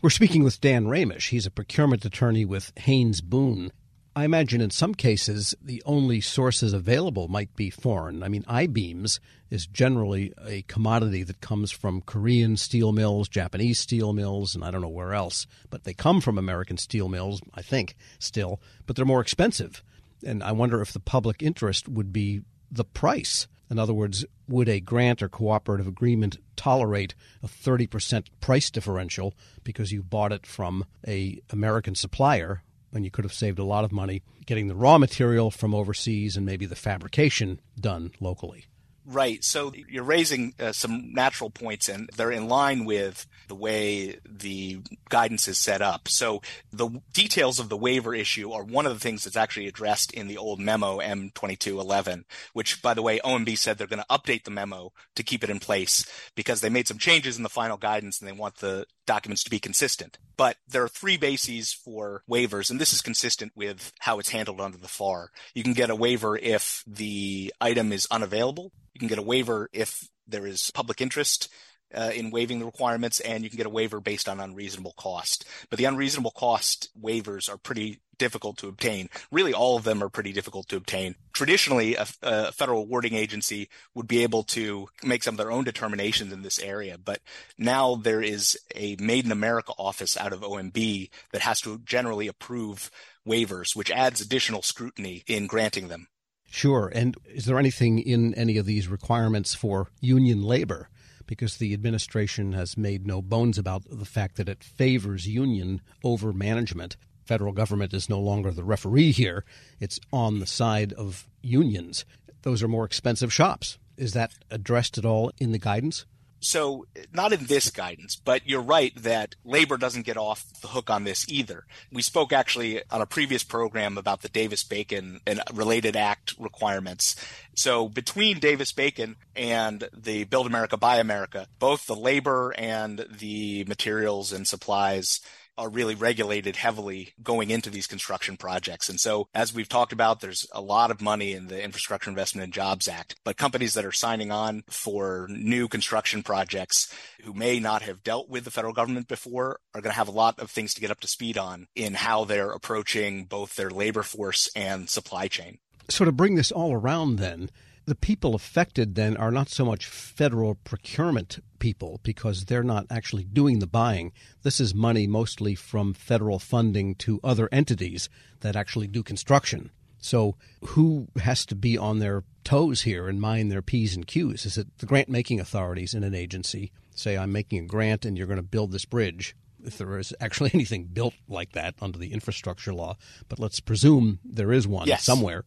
We're 0.00 0.10
speaking 0.10 0.44
with 0.44 0.60
Dan 0.60 0.86
Ramish. 0.86 1.30
He's 1.30 1.46
a 1.46 1.50
procurement 1.50 2.04
attorney 2.04 2.44
with 2.44 2.70
Haynes 2.76 3.20
Boone. 3.20 3.72
I 4.16 4.24
imagine 4.24 4.62
in 4.62 4.70
some 4.70 4.94
cases 4.94 5.54
the 5.62 5.82
only 5.84 6.22
sources 6.22 6.72
available 6.72 7.28
might 7.28 7.54
be 7.54 7.68
foreign. 7.68 8.22
I 8.22 8.28
mean, 8.28 8.46
I 8.48 8.66
beams 8.66 9.20
is 9.50 9.66
generally 9.66 10.32
a 10.42 10.62
commodity 10.62 11.22
that 11.24 11.42
comes 11.42 11.70
from 11.70 12.00
Korean 12.00 12.56
steel 12.56 12.92
mills, 12.92 13.28
Japanese 13.28 13.78
steel 13.78 14.14
mills, 14.14 14.54
and 14.54 14.64
I 14.64 14.70
don't 14.70 14.80
know 14.80 14.88
where 14.88 15.12
else, 15.12 15.46
but 15.68 15.84
they 15.84 15.92
come 15.92 16.22
from 16.22 16.38
American 16.38 16.78
steel 16.78 17.10
mills, 17.10 17.42
I 17.52 17.60
think, 17.60 17.94
still, 18.18 18.58
but 18.86 18.96
they're 18.96 19.04
more 19.04 19.20
expensive. 19.20 19.84
And 20.24 20.42
I 20.42 20.52
wonder 20.52 20.80
if 20.80 20.94
the 20.94 20.98
public 20.98 21.42
interest 21.42 21.86
would 21.86 22.10
be 22.10 22.40
the 22.72 22.84
price. 22.84 23.46
In 23.70 23.78
other 23.78 23.92
words, 23.92 24.24
would 24.48 24.70
a 24.70 24.80
grant 24.80 25.22
or 25.22 25.28
cooperative 25.28 25.86
agreement 25.86 26.38
tolerate 26.56 27.14
a 27.42 27.48
30% 27.48 28.28
price 28.40 28.70
differential 28.70 29.34
because 29.62 29.92
you 29.92 30.02
bought 30.02 30.32
it 30.32 30.46
from 30.46 30.86
a 31.06 31.38
American 31.50 31.94
supplier 31.94 32.62
when 32.90 33.04
you 33.04 33.10
could 33.10 33.24
have 33.24 33.34
saved 33.34 33.58
a 33.58 33.64
lot 33.64 33.84
of 33.84 33.92
money 33.92 34.22
getting 34.46 34.68
the 34.68 34.74
raw 34.74 34.98
material 34.98 35.50
from 35.50 35.74
overseas 35.74 36.36
and 36.36 36.46
maybe 36.46 36.66
the 36.66 36.76
fabrication 36.76 37.60
done 37.80 38.12
locally. 38.20 38.66
Right. 39.08 39.44
So 39.44 39.72
you're 39.88 40.02
raising 40.02 40.54
uh, 40.58 40.72
some 40.72 41.12
natural 41.12 41.48
points, 41.48 41.88
and 41.88 42.10
they're 42.16 42.32
in 42.32 42.48
line 42.48 42.84
with 42.84 43.24
the 43.46 43.54
way 43.54 44.18
the 44.28 44.80
guidance 45.08 45.46
is 45.46 45.58
set 45.58 45.80
up. 45.80 46.08
So 46.08 46.42
the 46.72 46.90
details 47.12 47.60
of 47.60 47.68
the 47.68 47.76
waiver 47.76 48.16
issue 48.16 48.50
are 48.50 48.64
one 48.64 48.84
of 48.84 48.92
the 48.92 48.98
things 48.98 49.22
that's 49.22 49.36
actually 49.36 49.68
addressed 49.68 50.12
in 50.12 50.26
the 50.26 50.38
old 50.38 50.58
memo 50.58 50.98
M2211, 50.98 52.24
which, 52.52 52.82
by 52.82 52.94
the 52.94 53.02
way, 53.02 53.20
OMB 53.20 53.56
said 53.56 53.78
they're 53.78 53.86
going 53.86 54.02
to 54.02 54.16
update 54.18 54.42
the 54.42 54.50
memo 54.50 54.92
to 55.14 55.22
keep 55.22 55.44
it 55.44 55.50
in 55.50 55.60
place 55.60 56.04
because 56.34 56.60
they 56.60 56.68
made 56.68 56.88
some 56.88 56.98
changes 56.98 57.36
in 57.36 57.44
the 57.44 57.48
final 57.48 57.76
guidance 57.76 58.18
and 58.18 58.26
they 58.26 58.32
want 58.32 58.56
the 58.56 58.86
documents 59.06 59.44
to 59.44 59.50
be 59.50 59.58
consistent. 59.58 60.18
But 60.36 60.56
there 60.68 60.82
are 60.82 60.88
three 60.88 61.16
bases 61.16 61.72
for 61.72 62.22
waivers, 62.30 62.70
and 62.70 62.80
this 62.80 62.92
is 62.92 63.00
consistent 63.00 63.52
with 63.54 63.92
how 64.00 64.18
it's 64.18 64.30
handled 64.30 64.60
under 64.60 64.78
the 64.78 64.88
FAR. 64.88 65.30
You 65.54 65.62
can 65.62 65.72
get 65.72 65.90
a 65.90 65.96
waiver 65.96 66.36
if 66.36 66.84
the 66.86 67.52
item 67.60 67.92
is 67.92 68.06
unavailable. 68.10 68.72
You 68.92 68.98
can 68.98 69.08
get 69.08 69.18
a 69.18 69.22
waiver 69.22 69.68
if 69.72 70.08
there 70.26 70.46
is 70.46 70.70
public 70.72 71.00
interest 71.00 71.48
uh, 71.94 72.10
in 72.14 72.30
waiving 72.30 72.58
the 72.58 72.66
requirements, 72.66 73.20
and 73.20 73.44
you 73.44 73.50
can 73.50 73.56
get 73.56 73.66
a 73.66 73.70
waiver 73.70 74.00
based 74.00 74.28
on 74.28 74.40
unreasonable 74.40 74.94
cost. 74.96 75.46
But 75.70 75.78
the 75.78 75.84
unreasonable 75.84 76.32
cost 76.32 76.90
waivers 77.00 77.48
are 77.48 77.56
pretty 77.56 78.00
difficult 78.18 78.58
to 78.58 78.68
obtain. 78.68 79.08
Really, 79.30 79.52
all 79.52 79.76
of 79.76 79.84
them 79.84 80.02
are 80.02 80.08
pretty 80.08 80.32
difficult 80.32 80.68
to 80.68 80.76
obtain. 80.76 81.14
Traditionally, 81.32 81.94
a, 81.94 82.06
a, 82.22 82.52
federal 82.52 82.82
awarding 82.82 83.14
agency 83.14 83.68
would 83.94 84.08
be 84.08 84.22
able 84.22 84.42
to 84.44 84.88
make 85.02 85.22
some 85.22 85.34
of 85.34 85.38
their 85.38 85.52
own 85.52 85.64
determinations 85.64 86.32
in 86.32 86.42
this 86.42 86.58
area, 86.58 86.98
but 86.98 87.20
now 87.58 87.94
there 87.96 88.22
is 88.22 88.58
a 88.74 88.96
Made 88.98 89.24
in 89.24 89.32
America 89.32 89.72
office 89.78 90.16
out 90.16 90.32
of 90.32 90.40
OMB 90.40 91.10
that 91.32 91.42
has 91.42 91.60
to 91.62 91.78
generally 91.84 92.28
approve 92.28 92.90
waivers, 93.26 93.76
which 93.76 93.90
adds 93.90 94.20
additional 94.20 94.62
scrutiny 94.62 95.22
in 95.26 95.46
granting 95.46 95.88
them. 95.88 96.08
Sure. 96.48 96.90
And 96.94 97.16
is 97.26 97.44
there 97.44 97.58
anything 97.58 97.98
in 97.98 98.34
any 98.34 98.56
of 98.56 98.66
these 98.66 98.88
requirements 98.88 99.54
for 99.54 99.88
union 100.00 100.42
labor? 100.42 100.88
because 101.26 101.56
the 101.56 101.74
administration 101.74 102.52
has 102.52 102.76
made 102.76 103.06
no 103.06 103.20
bones 103.20 103.58
about 103.58 103.82
the 103.90 104.04
fact 104.04 104.36
that 104.36 104.48
it 104.48 104.62
favors 104.62 105.26
union 105.26 105.80
over 106.04 106.32
management. 106.32 106.96
Federal 107.26 107.52
government 107.52 107.92
is 107.92 108.08
no 108.08 108.20
longer 108.20 108.52
the 108.52 108.64
referee 108.64 109.12
here. 109.12 109.44
It's 109.80 109.98
on 110.12 110.38
the 110.38 110.46
side 110.46 110.92
of 110.92 111.28
unions. 111.42 112.04
Those 112.42 112.62
are 112.62 112.68
more 112.68 112.84
expensive 112.84 113.32
shops. 113.32 113.78
Is 113.96 114.12
that 114.12 114.32
addressed 114.50 114.96
at 114.98 115.04
all 115.04 115.32
in 115.38 115.52
the 115.52 115.58
guidance? 115.58 116.06
So, 116.38 116.86
not 117.12 117.32
in 117.32 117.46
this 117.46 117.70
guidance, 117.70 118.14
but 118.14 118.46
you're 118.46 118.60
right 118.60 118.94
that 119.02 119.34
labor 119.44 119.76
doesn't 119.78 120.04
get 120.04 120.16
off 120.16 120.44
the 120.60 120.68
hook 120.68 120.90
on 120.90 121.02
this 121.02 121.26
either. 121.28 121.64
We 121.90 122.02
spoke 122.02 122.32
actually 122.32 122.82
on 122.90 123.00
a 123.00 123.06
previous 123.06 123.42
program 123.42 123.96
about 123.98 124.20
the 124.20 124.28
Davis 124.28 124.62
Bacon 124.62 125.20
and 125.26 125.40
related 125.52 125.96
act 125.96 126.34
requirements. 126.38 127.16
So, 127.56 127.88
between 127.88 128.38
Davis 128.38 128.70
Bacon 128.70 129.16
and 129.34 129.88
the 129.96 130.24
Build 130.24 130.46
America, 130.46 130.76
Buy 130.76 130.98
America, 130.98 131.48
both 131.58 131.86
the 131.86 131.96
labor 131.96 132.54
and 132.56 133.06
the 133.10 133.64
materials 133.64 134.30
and 134.30 134.46
supplies 134.46 135.20
are 135.58 135.68
really 135.68 135.94
regulated 135.94 136.56
heavily 136.56 137.14
going 137.22 137.50
into 137.50 137.70
these 137.70 137.86
construction 137.86 138.36
projects. 138.36 138.88
And 138.88 139.00
so, 139.00 139.28
as 139.34 139.54
we've 139.54 139.68
talked 139.68 139.92
about, 139.92 140.20
there's 140.20 140.46
a 140.52 140.60
lot 140.60 140.90
of 140.90 141.00
money 141.00 141.32
in 141.32 141.48
the 141.48 141.62
Infrastructure 141.62 142.10
Investment 142.10 142.44
and 142.44 142.52
Jobs 142.52 142.88
Act, 142.88 143.16
but 143.24 143.36
companies 143.36 143.74
that 143.74 143.84
are 143.84 143.92
signing 143.92 144.30
on 144.30 144.64
for 144.68 145.26
new 145.30 145.68
construction 145.68 146.22
projects 146.22 146.92
who 147.22 147.32
may 147.32 147.60
not 147.60 147.82
have 147.82 148.02
dealt 148.02 148.28
with 148.28 148.44
the 148.44 148.50
federal 148.50 148.72
government 148.72 149.08
before 149.08 149.60
are 149.74 149.80
going 149.80 149.92
to 149.92 149.98
have 149.98 150.08
a 150.08 150.12
lot 150.12 150.38
of 150.38 150.50
things 150.50 150.74
to 150.74 150.80
get 150.80 150.90
up 150.90 151.00
to 151.00 151.08
speed 151.08 151.38
on 151.38 151.68
in 151.74 151.94
how 151.94 152.24
they're 152.24 152.50
approaching 152.50 153.24
both 153.24 153.56
their 153.56 153.70
labor 153.70 154.02
force 154.02 154.48
and 154.54 154.88
supply 154.88 155.28
chain. 155.28 155.58
So, 155.88 156.04
to 156.04 156.12
bring 156.12 156.34
this 156.34 156.50
all 156.50 156.72
around, 156.72 157.16
then, 157.16 157.50
the 157.86 157.94
people 157.94 158.34
affected 158.34 158.96
then 158.96 159.16
are 159.16 159.30
not 159.30 159.48
so 159.48 159.64
much 159.64 159.86
federal 159.86 160.56
procurement 160.56 161.38
people 161.60 162.00
because 162.02 162.44
they're 162.44 162.64
not 162.64 162.84
actually 162.90 163.24
doing 163.24 163.60
the 163.60 163.66
buying. 163.66 164.12
This 164.42 164.60
is 164.60 164.74
money 164.74 165.06
mostly 165.06 165.54
from 165.54 165.94
federal 165.94 166.40
funding 166.40 166.96
to 166.96 167.20
other 167.22 167.48
entities 167.52 168.08
that 168.40 168.56
actually 168.56 168.88
do 168.88 169.04
construction. 169.04 169.70
So, 169.98 170.36
who 170.62 171.08
has 171.20 171.46
to 171.46 171.54
be 171.54 171.78
on 171.78 172.00
their 172.00 172.24
toes 172.44 172.82
here 172.82 173.08
and 173.08 173.20
mind 173.20 173.50
their 173.50 173.62
P's 173.62 173.96
and 173.96 174.06
Q's? 174.06 174.44
Is 174.44 174.58
it 174.58 174.78
the 174.78 174.86
grant 174.86 175.08
making 175.08 175.40
authorities 175.40 175.94
in 175.94 176.04
an 176.04 176.14
agency? 176.14 176.70
Say, 176.94 177.16
I'm 177.16 177.32
making 177.32 177.64
a 177.64 177.66
grant 177.66 178.04
and 178.04 178.16
you're 178.18 178.26
going 178.26 178.36
to 178.36 178.42
build 178.42 178.72
this 178.72 178.84
bridge. 178.84 179.34
If 179.66 179.78
there 179.78 179.98
is 179.98 180.14
actually 180.20 180.50
anything 180.54 180.84
built 180.84 181.14
like 181.28 181.52
that 181.52 181.74
under 181.80 181.98
the 181.98 182.12
infrastructure 182.12 182.72
law, 182.72 182.96
but 183.28 183.38
let's 183.38 183.60
presume 183.60 184.20
there 184.24 184.52
is 184.52 184.66
one 184.66 184.88
yes. 184.88 185.04
somewhere 185.04 185.44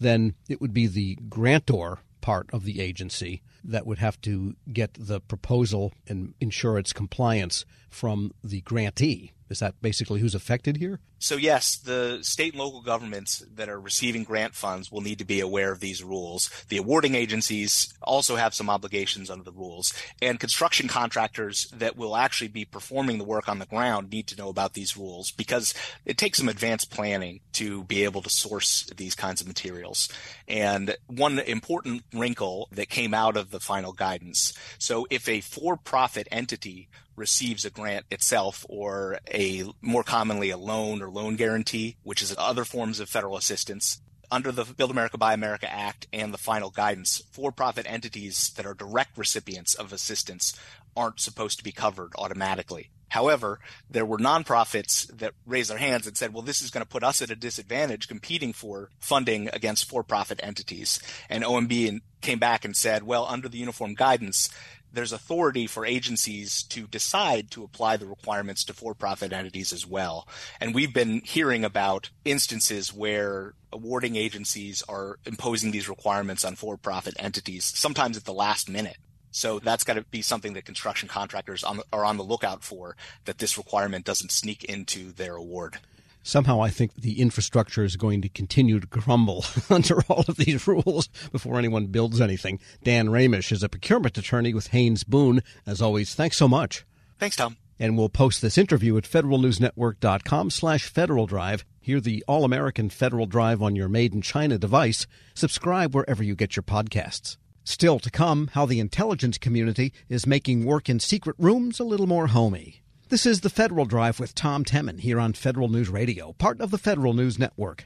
then 0.00 0.34
it 0.48 0.60
would 0.60 0.72
be 0.72 0.86
the 0.86 1.16
grantor 1.28 2.00
part 2.20 2.48
of 2.52 2.64
the 2.64 2.80
agency 2.80 3.42
that 3.64 3.86
would 3.86 3.98
have 3.98 4.20
to 4.22 4.54
get 4.72 4.94
the 4.94 5.20
proposal 5.20 5.92
and 6.06 6.34
ensure 6.40 6.78
its 6.78 6.92
compliance 6.92 7.64
from 7.88 8.32
the 8.42 8.60
grantee. 8.62 9.32
Is 9.48 9.58
that 9.58 9.80
basically 9.82 10.20
who's 10.20 10.34
affected 10.34 10.76
here? 10.76 11.00
So, 11.22 11.36
yes, 11.36 11.76
the 11.76 12.20
state 12.22 12.54
and 12.54 12.62
local 12.62 12.80
governments 12.80 13.44
that 13.54 13.68
are 13.68 13.78
receiving 13.78 14.24
grant 14.24 14.54
funds 14.54 14.90
will 14.90 15.02
need 15.02 15.18
to 15.18 15.26
be 15.26 15.40
aware 15.40 15.70
of 15.70 15.80
these 15.80 16.02
rules. 16.02 16.48
The 16.68 16.78
awarding 16.78 17.14
agencies 17.14 17.92
also 18.00 18.36
have 18.36 18.54
some 18.54 18.70
obligations 18.70 19.28
under 19.28 19.44
the 19.44 19.52
rules. 19.52 19.92
And 20.22 20.40
construction 20.40 20.88
contractors 20.88 21.66
that 21.74 21.94
will 21.94 22.16
actually 22.16 22.48
be 22.48 22.64
performing 22.64 23.18
the 23.18 23.24
work 23.24 23.50
on 23.50 23.58
the 23.58 23.66
ground 23.66 24.10
need 24.10 24.28
to 24.28 24.36
know 24.36 24.48
about 24.48 24.72
these 24.72 24.96
rules 24.96 25.30
because 25.30 25.74
it 26.06 26.16
takes 26.16 26.38
some 26.38 26.48
advanced 26.48 26.90
planning 26.90 27.40
to 27.52 27.84
be 27.84 28.04
able 28.04 28.22
to 28.22 28.30
source 28.30 28.90
these 28.96 29.14
kinds 29.14 29.42
of 29.42 29.46
materials. 29.46 30.08
And 30.48 30.96
one 31.06 31.38
important 31.40 32.02
wrinkle 32.14 32.68
that 32.72 32.88
came 32.88 33.12
out 33.12 33.36
of 33.36 33.49
the 33.50 33.60
final 33.60 33.92
guidance 33.92 34.52
so, 34.78 35.06
if 35.10 35.28
a 35.28 35.40
for 35.40 35.76
profit 35.76 36.28
entity 36.30 36.88
receives 37.16 37.64
a 37.64 37.70
grant 37.70 38.06
itself 38.10 38.64
or 38.68 39.18
a 39.32 39.64
more 39.80 40.02
commonly 40.02 40.50
a 40.50 40.56
loan 40.56 41.02
or 41.02 41.10
loan 41.10 41.36
guarantee, 41.36 41.96
which 42.02 42.22
is 42.22 42.34
other 42.38 42.64
forms 42.64 43.00
of 43.00 43.08
federal 43.08 43.36
assistance. 43.36 44.00
Under 44.32 44.52
the 44.52 44.64
Build 44.64 44.92
America 44.92 45.18
Buy 45.18 45.34
America 45.34 45.70
Act 45.70 46.06
and 46.12 46.32
the 46.32 46.38
final 46.38 46.70
guidance, 46.70 47.22
for 47.32 47.50
profit 47.50 47.84
entities 47.88 48.52
that 48.56 48.64
are 48.64 48.74
direct 48.74 49.18
recipients 49.18 49.74
of 49.74 49.92
assistance 49.92 50.58
aren't 50.96 51.20
supposed 51.20 51.58
to 51.58 51.64
be 51.64 51.72
covered 51.72 52.12
automatically. 52.16 52.90
However, 53.10 53.60
there 53.88 54.06
were 54.06 54.18
nonprofits 54.18 55.06
that 55.18 55.34
raised 55.46 55.70
their 55.70 55.78
hands 55.78 56.06
and 56.06 56.16
said, 56.16 56.32
well, 56.32 56.42
this 56.42 56.62
is 56.62 56.70
going 56.70 56.84
to 56.84 56.88
put 56.88 57.04
us 57.04 57.20
at 57.22 57.30
a 57.30 57.36
disadvantage 57.36 58.08
competing 58.08 58.52
for 58.52 58.90
funding 58.98 59.48
against 59.52 59.88
for 59.88 60.02
profit 60.02 60.40
entities. 60.42 60.98
And 61.28 61.44
OMB 61.44 62.00
came 62.22 62.38
back 62.38 62.64
and 62.64 62.76
said, 62.76 63.02
well, 63.02 63.26
under 63.28 63.48
the 63.48 63.58
uniform 63.58 63.94
guidance, 63.94 64.48
there's 64.92 65.12
authority 65.12 65.66
for 65.66 65.86
agencies 65.86 66.62
to 66.64 66.86
decide 66.86 67.50
to 67.52 67.64
apply 67.64 67.96
the 67.96 68.06
requirements 68.06 68.64
to 68.64 68.74
for-profit 68.74 69.32
entities 69.32 69.72
as 69.72 69.86
well. 69.86 70.26
And 70.60 70.74
we've 70.74 70.92
been 70.92 71.20
hearing 71.24 71.64
about 71.64 72.10
instances 72.24 72.92
where 72.92 73.54
awarding 73.72 74.16
agencies 74.16 74.82
are 74.88 75.18
imposing 75.24 75.70
these 75.70 75.88
requirements 75.88 76.44
on 76.44 76.56
for-profit 76.56 77.14
entities, 77.18 77.64
sometimes 77.64 78.16
at 78.16 78.24
the 78.24 78.32
last 78.32 78.68
minute. 78.68 78.96
So 79.30 79.58
that's 79.58 79.84
got 79.84 79.94
to 79.94 80.02
be 80.02 80.22
something 80.22 80.54
that 80.54 80.64
construction 80.64 81.08
contractors 81.08 81.64
are 81.64 82.04
on 82.04 82.16
the 82.16 82.24
lookout 82.24 82.62
for, 82.62 82.96
that 83.24 83.38
this 83.38 83.56
requirement 83.56 84.04
doesn't 84.04 84.32
sneak 84.32 84.64
into 84.64 85.12
their 85.12 85.36
award 85.36 85.78
somehow 86.22 86.60
I 86.60 86.70
think 86.70 86.94
the 86.94 87.20
infrastructure 87.20 87.84
is 87.84 87.96
going 87.96 88.22
to 88.22 88.28
continue 88.28 88.80
to 88.80 88.86
crumble 88.86 89.44
under 89.70 90.02
all 90.02 90.24
of 90.28 90.36
these 90.36 90.66
rules 90.66 91.08
before 91.32 91.58
anyone 91.58 91.86
builds 91.86 92.20
anything. 92.20 92.60
Dan 92.82 93.08
Ramish 93.08 93.52
is 93.52 93.62
a 93.62 93.68
procurement 93.68 94.18
attorney 94.18 94.54
with 94.54 94.68
Haynes 94.68 95.04
Boone. 95.04 95.42
As 95.66 95.80
always, 95.80 96.14
thanks 96.14 96.36
so 96.36 96.48
much. 96.48 96.84
Thanks, 97.18 97.36
Tom. 97.36 97.56
And 97.78 97.96
we'll 97.96 98.10
post 98.10 98.42
this 98.42 98.58
interview 98.58 98.96
at 98.98 99.04
federalnewsnetwork.com 99.04 100.50
slash 100.50 100.86
Federal 100.86 101.26
Drive. 101.26 101.64
Hear 101.80 102.00
the 102.00 102.22
all-American 102.28 102.90
Federal 102.90 103.24
Drive 103.24 103.62
on 103.62 103.74
your 103.74 103.88
made-in-China 103.88 104.58
device. 104.58 105.06
Subscribe 105.34 105.94
wherever 105.94 106.22
you 106.22 106.34
get 106.34 106.56
your 106.56 106.62
podcasts. 106.62 107.38
Still 107.64 107.98
to 107.98 108.10
come, 108.10 108.50
how 108.54 108.64
the 108.64 108.80
intelligence 108.80 109.36
community 109.36 109.92
is 110.08 110.26
making 110.26 110.64
work 110.64 110.88
in 110.88 110.98
secret 110.98 111.36
rooms 111.38 111.78
a 111.78 111.84
little 111.84 112.06
more 112.06 112.28
homey. 112.28 112.80
This 113.10 113.26
is 113.26 113.42
the 113.42 113.50
Federal 113.50 113.84
Drive 113.84 114.18
with 114.18 114.34
Tom 114.34 114.64
Temin 114.64 115.00
here 115.00 115.20
on 115.20 115.34
Federal 115.34 115.68
News 115.68 115.88
Radio, 115.88 116.32
part 116.34 116.60
of 116.60 116.70
the 116.70 116.78
Federal 116.78 117.12
News 117.12 117.38
Network. 117.38 117.84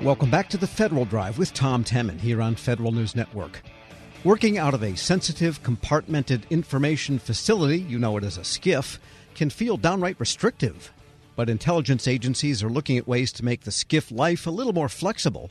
Welcome 0.00 0.30
back 0.30 0.48
to 0.48 0.56
the 0.56 0.66
Federal 0.66 1.04
Drive 1.04 1.38
with 1.38 1.52
Tom 1.52 1.84
Temin 1.84 2.18
here 2.18 2.42
on 2.42 2.56
Federal 2.56 2.90
News 2.90 3.14
Network. 3.14 3.62
Working 4.24 4.58
out 4.58 4.74
of 4.74 4.82
a 4.82 4.96
sensitive, 4.96 5.62
compartmented 5.62 6.48
information 6.50 7.18
facility, 7.18 7.78
you 7.78 7.98
know 7.98 8.16
it 8.16 8.24
as 8.24 8.36
a 8.36 8.42
SCIF, 8.42 8.98
can 9.34 9.48
feel 9.50 9.76
downright 9.76 10.18
restrictive. 10.18 10.92
But 11.40 11.48
intelligence 11.48 12.06
agencies 12.06 12.62
are 12.62 12.68
looking 12.68 12.98
at 12.98 13.08
ways 13.08 13.32
to 13.32 13.44
make 13.46 13.62
the 13.62 13.70
SCIF 13.70 14.14
life 14.14 14.46
a 14.46 14.50
little 14.50 14.74
more 14.74 14.90
flexible 14.90 15.50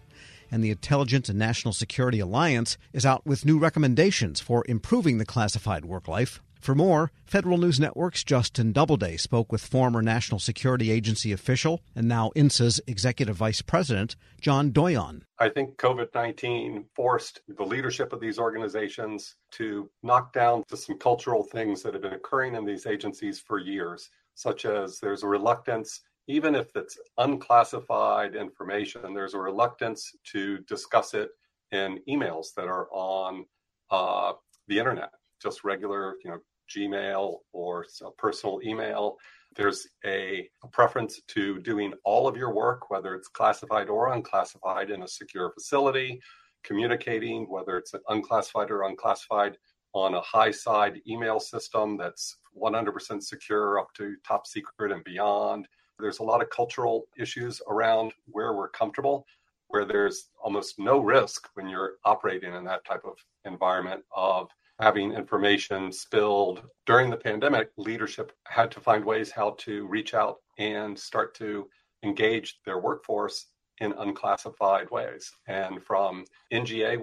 and 0.51 0.63
the 0.63 0.69
Intelligence 0.69 1.29
and 1.29 1.39
National 1.39 1.73
Security 1.73 2.19
Alliance 2.19 2.77
is 2.93 3.07
out 3.07 3.25
with 3.25 3.43
new 3.43 3.57
recommendations 3.57 4.39
for 4.39 4.63
improving 4.69 5.17
the 5.17 5.25
classified 5.25 5.85
work 5.85 6.07
life. 6.07 6.43
For 6.59 6.75
more, 6.75 7.11
Federal 7.25 7.57
News 7.57 7.79
Network's 7.79 8.23
Justin 8.23 8.71
Doubleday 8.71 9.17
spoke 9.17 9.51
with 9.51 9.65
former 9.65 10.03
National 10.03 10.39
Security 10.39 10.91
Agency 10.91 11.31
official 11.31 11.81
and 11.95 12.07
now 12.07 12.31
INSA's 12.35 12.79
Executive 12.85 13.37
Vice 13.37 13.63
President, 13.63 14.15
John 14.41 14.71
Doyon. 14.71 15.23
I 15.39 15.49
think 15.49 15.77
COVID 15.77 16.13
19 16.13 16.85
forced 16.95 17.41
the 17.47 17.63
leadership 17.63 18.13
of 18.13 18.19
these 18.19 18.37
organizations 18.37 19.37
to 19.51 19.89
knock 20.03 20.33
down 20.33 20.65
to 20.67 20.77
some 20.77 20.99
cultural 20.99 21.43
things 21.43 21.81
that 21.81 21.93
have 21.93 22.03
been 22.03 22.13
occurring 22.13 22.53
in 22.53 22.65
these 22.65 22.85
agencies 22.85 23.39
for 23.39 23.57
years, 23.57 24.09
such 24.39 24.65
as 24.65 24.99
there's 24.99 25.23
a 25.23 25.27
reluctance 25.27 26.01
even 26.29 26.53
if 26.53 26.67
it's 26.75 26.95
unclassified 27.17 28.35
information, 28.35 29.15
there's 29.15 29.33
a 29.33 29.39
reluctance 29.39 30.11
to 30.31 30.59
discuss 30.59 31.15
it 31.15 31.29
in 31.71 31.99
emails 32.07 32.53
that 32.55 32.67
are 32.67 32.87
on 32.91 33.43
uh, 33.89 34.33
the 34.67 34.77
internet, 34.77 35.09
just 35.41 35.63
regular, 35.63 36.17
you 36.23 36.29
know, 36.29 36.37
Gmail 36.69 37.37
or 37.51 37.83
personal 38.19 38.59
email. 38.63 39.17
There's 39.55 39.87
a, 40.05 40.47
a, 40.63 40.67
preference 40.67 41.19
to 41.29 41.59
doing 41.61 41.93
all 42.05 42.27
of 42.27 42.37
your 42.37 42.53
work, 42.53 42.91
whether 42.91 43.15
it's 43.15 43.27
classified 43.27 43.89
or 43.89 44.13
unclassified, 44.13 44.91
in 44.91 45.01
a 45.01 45.07
secure 45.07 45.51
facility, 45.51 46.21
communicating, 46.63 47.49
whether 47.49 47.75
it's 47.75 47.93
unclassified 48.09 48.69
or 48.69 48.83
unclassified, 48.83 49.57
on 49.93 50.13
a 50.13 50.21
high 50.21 50.51
side 50.51 51.01
email 51.07 51.39
system 51.39 51.97
that's 51.97 52.37
100% 52.57 53.23
secure 53.23 53.79
up 53.79 53.93
to 53.95 54.15
top 54.25 54.45
secret 54.47 54.91
and 54.91 55.03
beyond 55.03 55.67
there's 55.99 56.19
a 56.19 56.23
lot 56.23 56.41
of 56.41 56.49
cultural 56.49 57.07
issues 57.17 57.61
around 57.67 58.13
where 58.25 58.53
we're 58.53 58.69
comfortable, 58.69 59.25
where 59.67 59.85
there's 59.85 60.29
almost 60.43 60.79
no 60.79 60.99
risk 60.99 61.49
when 61.53 61.67
you're 61.67 61.95
operating 62.05 62.53
in 62.53 62.63
that 62.65 62.85
type 62.85 63.03
of 63.05 63.17
environment 63.45 64.03
of 64.15 64.49
having 64.79 65.11
information 65.11 65.91
spilled. 65.91 66.63
During 66.85 67.09
the 67.09 67.17
pandemic, 67.17 67.69
leadership 67.77 68.31
had 68.45 68.71
to 68.71 68.79
find 68.79 69.03
ways 69.03 69.29
how 69.29 69.55
to 69.59 69.85
reach 69.87 70.13
out 70.13 70.37
and 70.57 70.97
start 70.97 71.35
to 71.35 71.67
engage 72.03 72.59
their 72.65 72.79
workforce 72.79 73.47
in 73.79 73.93
unclassified 73.93 74.89
ways. 74.91 75.31
And 75.47 75.83
from 75.83 76.25
NGA 76.53 76.97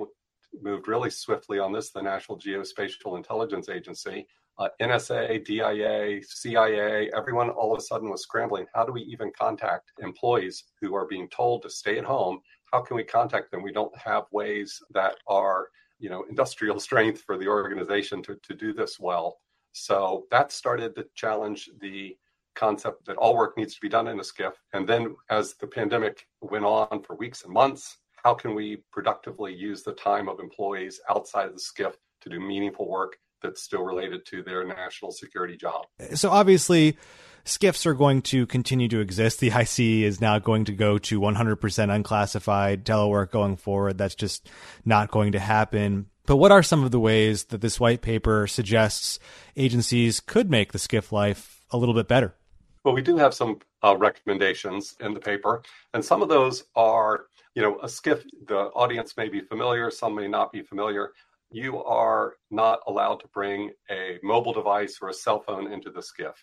moved 0.62 0.88
really 0.88 1.10
swiftly 1.10 1.58
on 1.58 1.72
this, 1.72 1.90
the 1.90 2.02
National 2.02 2.38
Geospatial 2.38 3.16
Intelligence 3.16 3.68
Agency, 3.68 4.26
uh, 4.58 4.68
NSA, 4.80 5.44
DIA, 5.44 6.22
CIA, 6.22 7.10
everyone 7.14 7.50
all 7.50 7.72
of 7.72 7.78
a 7.78 7.82
sudden 7.82 8.10
was 8.10 8.22
scrambling. 8.22 8.66
How 8.74 8.84
do 8.84 8.92
we 8.92 9.02
even 9.02 9.30
contact 9.38 9.92
employees 9.98 10.64
who 10.80 10.94
are 10.94 11.06
being 11.06 11.28
told 11.28 11.62
to 11.62 11.70
stay 11.70 11.98
at 11.98 12.04
home? 12.04 12.40
How 12.72 12.80
can 12.80 12.96
we 12.96 13.04
contact 13.04 13.50
them? 13.50 13.62
We 13.62 13.72
don't 13.72 13.96
have 13.98 14.24
ways 14.32 14.80
that 14.90 15.16
are, 15.26 15.68
you 15.98 16.08
know, 16.08 16.24
industrial 16.28 16.80
strength 16.88 17.22
for 17.22 17.36
the 17.36 17.48
organization 17.48 18.22
to, 18.22 18.36
to 18.42 18.54
do 18.54 18.72
this 18.72 18.98
well. 18.98 19.38
So 19.72 20.24
that 20.30 20.52
started 20.52 20.94
to 20.96 21.06
challenge 21.14 21.68
the 21.80 22.16
concept 22.54 23.04
that 23.04 23.18
all 23.18 23.36
work 23.36 23.58
needs 23.58 23.74
to 23.74 23.80
be 23.80 23.90
done 23.90 24.08
in 24.08 24.18
a 24.18 24.22
SCIF. 24.22 24.54
And 24.72 24.88
then 24.88 25.14
as 25.28 25.54
the 25.54 25.66
pandemic 25.66 26.26
went 26.40 26.64
on 26.64 27.02
for 27.02 27.14
weeks 27.14 27.44
and 27.44 27.52
months, 27.52 27.98
how 28.26 28.34
can 28.34 28.56
we 28.56 28.82
productively 28.90 29.54
use 29.54 29.84
the 29.84 29.92
time 29.92 30.28
of 30.28 30.40
employees 30.40 31.00
outside 31.08 31.46
of 31.46 31.54
the 31.54 31.60
SCIF 31.60 31.92
to 32.20 32.28
do 32.28 32.40
meaningful 32.40 32.88
work 32.88 33.18
that's 33.40 33.62
still 33.62 33.84
related 33.84 34.26
to 34.26 34.42
their 34.42 34.66
national 34.66 35.12
security 35.12 35.56
job? 35.56 35.86
So 36.14 36.30
obviously, 36.30 36.98
SCIFs 37.44 37.86
are 37.86 37.94
going 37.94 38.22
to 38.22 38.44
continue 38.46 38.88
to 38.88 38.98
exist. 38.98 39.38
The 39.38 39.52
IC 39.52 39.78
is 39.78 40.20
now 40.20 40.40
going 40.40 40.64
to 40.64 40.72
go 40.72 40.98
to 40.98 41.20
100% 41.20 41.94
unclassified 41.94 42.84
telework 42.84 43.30
going 43.30 43.54
forward. 43.54 43.96
That's 43.96 44.16
just 44.16 44.50
not 44.84 45.12
going 45.12 45.30
to 45.30 45.38
happen. 45.38 46.06
But 46.26 46.38
what 46.38 46.50
are 46.50 46.64
some 46.64 46.82
of 46.82 46.90
the 46.90 46.98
ways 46.98 47.44
that 47.44 47.60
this 47.60 47.78
white 47.78 48.02
paper 48.02 48.48
suggests 48.48 49.20
agencies 49.56 50.18
could 50.18 50.50
make 50.50 50.72
the 50.72 50.80
SCIF 50.80 51.12
life 51.12 51.60
a 51.70 51.78
little 51.78 51.94
bit 51.94 52.08
better? 52.08 52.34
Well, 52.82 52.94
we 52.94 53.02
do 53.02 53.16
have 53.18 53.34
some 53.34 53.60
uh, 53.84 53.96
recommendations 53.96 54.96
in 54.98 55.14
the 55.14 55.20
paper, 55.20 55.62
and 55.94 56.04
some 56.04 56.22
of 56.22 56.28
those 56.28 56.64
are, 56.74 57.26
you 57.56 57.62
know, 57.62 57.78
a 57.78 57.86
SCIF, 57.86 58.22
the 58.48 58.66
audience 58.74 59.16
may 59.16 59.30
be 59.30 59.40
familiar, 59.40 59.90
some 59.90 60.14
may 60.14 60.28
not 60.28 60.52
be 60.52 60.62
familiar. 60.62 61.12
You 61.50 61.82
are 61.84 62.34
not 62.50 62.80
allowed 62.86 63.20
to 63.20 63.28
bring 63.28 63.70
a 63.90 64.18
mobile 64.22 64.52
device 64.52 64.98
or 65.00 65.08
a 65.08 65.14
cell 65.14 65.40
phone 65.40 65.72
into 65.72 65.90
the 65.90 66.02
SCIF. 66.02 66.34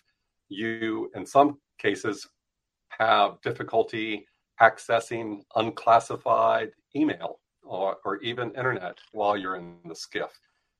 You, 0.48 1.12
in 1.14 1.24
some 1.24 1.58
cases, 1.78 2.26
have 2.98 3.40
difficulty 3.42 4.26
accessing 4.60 5.42
unclassified 5.54 6.72
email 6.96 7.38
or, 7.62 7.96
or 8.04 8.20
even 8.20 8.50
internet 8.56 8.98
while 9.12 9.36
you're 9.36 9.56
in 9.56 9.76
the 9.84 9.94
SCIF. 9.94 10.30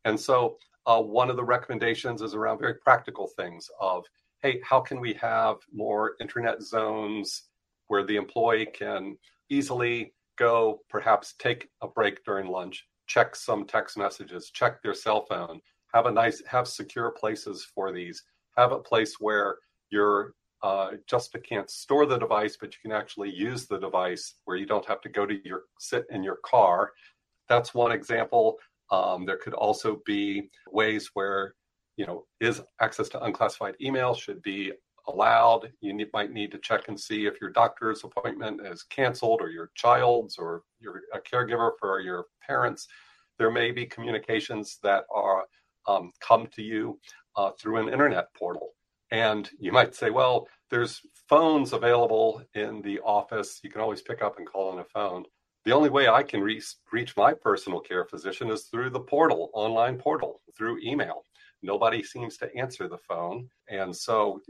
And 0.04 0.18
so, 0.18 0.56
uh, 0.86 1.00
one 1.00 1.30
of 1.30 1.36
the 1.36 1.44
recommendations 1.44 2.22
is 2.22 2.34
around 2.34 2.58
very 2.58 2.74
practical 2.74 3.28
things 3.28 3.70
of 3.80 4.04
hey, 4.42 4.60
how 4.62 4.80
can 4.80 5.00
we 5.00 5.14
have 5.14 5.56
more 5.72 6.16
internet 6.20 6.60
zones 6.60 7.44
where 7.86 8.04
the 8.04 8.16
employee 8.16 8.66
can 8.66 9.16
easily 9.48 10.12
go, 10.36 10.80
perhaps 10.88 11.34
take 11.38 11.68
a 11.82 11.88
break 11.88 12.24
during 12.24 12.48
lunch, 12.48 12.86
check 13.06 13.36
some 13.36 13.64
text 13.64 13.96
messages, 13.96 14.50
check 14.50 14.82
their 14.82 14.94
cell 14.94 15.24
phone, 15.28 15.60
have 15.92 16.06
a 16.06 16.10
nice, 16.10 16.42
have 16.46 16.66
secure 16.66 17.10
places 17.10 17.66
for 17.74 17.92
these, 17.92 18.22
have 18.56 18.72
a 18.72 18.78
place 18.78 19.16
where 19.20 19.58
you're 19.90 20.34
uh, 20.62 20.92
just 21.06 21.36
can't 21.46 21.70
store 21.70 22.06
the 22.06 22.16
device, 22.16 22.56
but 22.58 22.72
you 22.72 22.78
can 22.80 22.92
actually 22.92 23.30
use 23.30 23.66
the 23.66 23.78
device 23.78 24.36
where 24.46 24.56
you 24.56 24.64
don't 24.64 24.86
have 24.86 25.02
to 25.02 25.10
go 25.10 25.26
to 25.26 25.36
your 25.46 25.64
sit 25.78 26.06
in 26.10 26.22
your 26.22 26.38
car. 26.42 26.92
That's 27.50 27.74
one 27.74 27.92
example. 27.92 28.56
Um, 28.90 29.26
there 29.26 29.36
could 29.36 29.52
also 29.52 30.00
be 30.06 30.48
ways 30.72 31.10
where 31.12 31.54
you 31.96 32.06
know, 32.06 32.24
is 32.40 32.60
access 32.80 33.08
to 33.10 33.22
unclassified 33.24 33.76
email 33.80 34.14
should 34.14 34.42
be 34.42 34.72
allowed. 35.06 35.72
You 35.80 36.06
might 36.12 36.32
need 36.32 36.50
to 36.52 36.58
check 36.58 36.88
and 36.88 36.98
see 36.98 37.26
if 37.26 37.40
your 37.40 37.50
doctor's 37.50 38.04
appointment 38.04 38.60
is 38.66 38.82
canceled 38.84 39.40
or 39.40 39.50
your 39.50 39.70
child's 39.74 40.38
or 40.38 40.62
you're 40.80 41.02
a 41.12 41.20
caregiver 41.20 41.72
for 41.78 42.00
your 42.00 42.26
parents. 42.46 42.86
There 43.38 43.50
may 43.50 43.70
be 43.72 43.86
communications 43.86 44.78
that 44.82 45.04
are 45.14 45.44
um, 45.86 46.12
come 46.20 46.46
to 46.54 46.62
you 46.62 46.98
uh, 47.36 47.50
through 47.60 47.78
an 47.78 47.92
internet 47.92 48.32
portal. 48.34 48.70
And 49.10 49.48
you 49.58 49.70
might 49.70 49.94
say, 49.94 50.10
well, 50.10 50.48
there's 50.70 51.00
phones 51.28 51.72
available 51.72 52.42
in 52.54 52.82
the 52.82 53.00
office. 53.00 53.60
You 53.62 53.70
can 53.70 53.80
always 53.80 54.02
pick 54.02 54.22
up 54.22 54.38
and 54.38 54.46
call 54.46 54.70
on 54.72 54.78
a 54.78 54.84
phone. 54.84 55.24
The 55.64 55.72
only 55.72 55.88
way 55.88 56.08
I 56.08 56.22
can 56.22 56.40
reach, 56.40 56.74
reach 56.92 57.16
my 57.16 57.32
personal 57.32 57.80
care 57.80 58.04
physician 58.04 58.50
is 58.50 58.64
through 58.64 58.90
the 58.90 59.00
portal, 59.00 59.50
online 59.54 59.98
portal, 59.98 60.40
through 60.56 60.80
email. 60.82 61.24
Nobody 61.62 62.02
seems 62.02 62.36
to 62.38 62.54
answer 62.54 62.88
the 62.88 62.98
phone. 62.98 63.48
And 63.70 63.94
so 63.94 64.40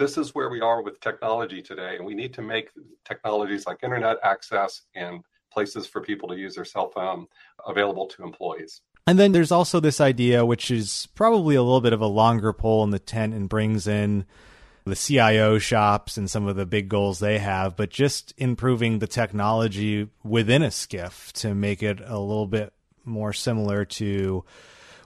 this 0.00 0.16
is 0.16 0.34
where 0.34 0.48
we 0.48 0.62
are 0.62 0.82
with 0.82 0.98
technology 0.98 1.60
today. 1.60 1.94
And 1.96 2.06
we 2.06 2.14
need 2.14 2.32
to 2.34 2.42
make 2.42 2.70
technologies 3.04 3.66
like 3.66 3.84
internet 3.84 4.16
access 4.24 4.82
and 4.94 5.22
places 5.52 5.86
for 5.86 6.00
people 6.00 6.28
to 6.30 6.36
use 6.36 6.54
their 6.54 6.64
cell 6.64 6.90
phone 6.90 7.26
available 7.66 8.06
to 8.06 8.24
employees. 8.24 8.80
And 9.06 9.18
then 9.18 9.32
there's 9.32 9.52
also 9.52 9.78
this 9.78 10.00
idea, 10.00 10.44
which 10.44 10.70
is 10.70 11.08
probably 11.14 11.54
a 11.54 11.62
little 11.62 11.80
bit 11.82 11.92
of 11.92 12.00
a 12.00 12.06
longer 12.06 12.52
pole 12.52 12.82
in 12.82 12.90
the 12.90 12.98
tent 12.98 13.34
and 13.34 13.48
brings 13.48 13.86
in 13.86 14.24
the 14.84 14.96
CIO 14.96 15.58
shops 15.58 16.16
and 16.16 16.30
some 16.30 16.46
of 16.46 16.56
the 16.56 16.66
big 16.66 16.88
goals 16.88 17.18
they 17.18 17.38
have, 17.38 17.76
but 17.76 17.90
just 17.90 18.32
improving 18.38 18.98
the 18.98 19.06
technology 19.06 20.08
within 20.24 20.62
a 20.62 20.68
SCIF 20.68 21.32
to 21.32 21.54
make 21.54 21.82
it 21.82 22.00
a 22.00 22.18
little 22.18 22.46
bit 22.46 22.72
more 23.04 23.32
similar 23.32 23.84
to 23.84 24.44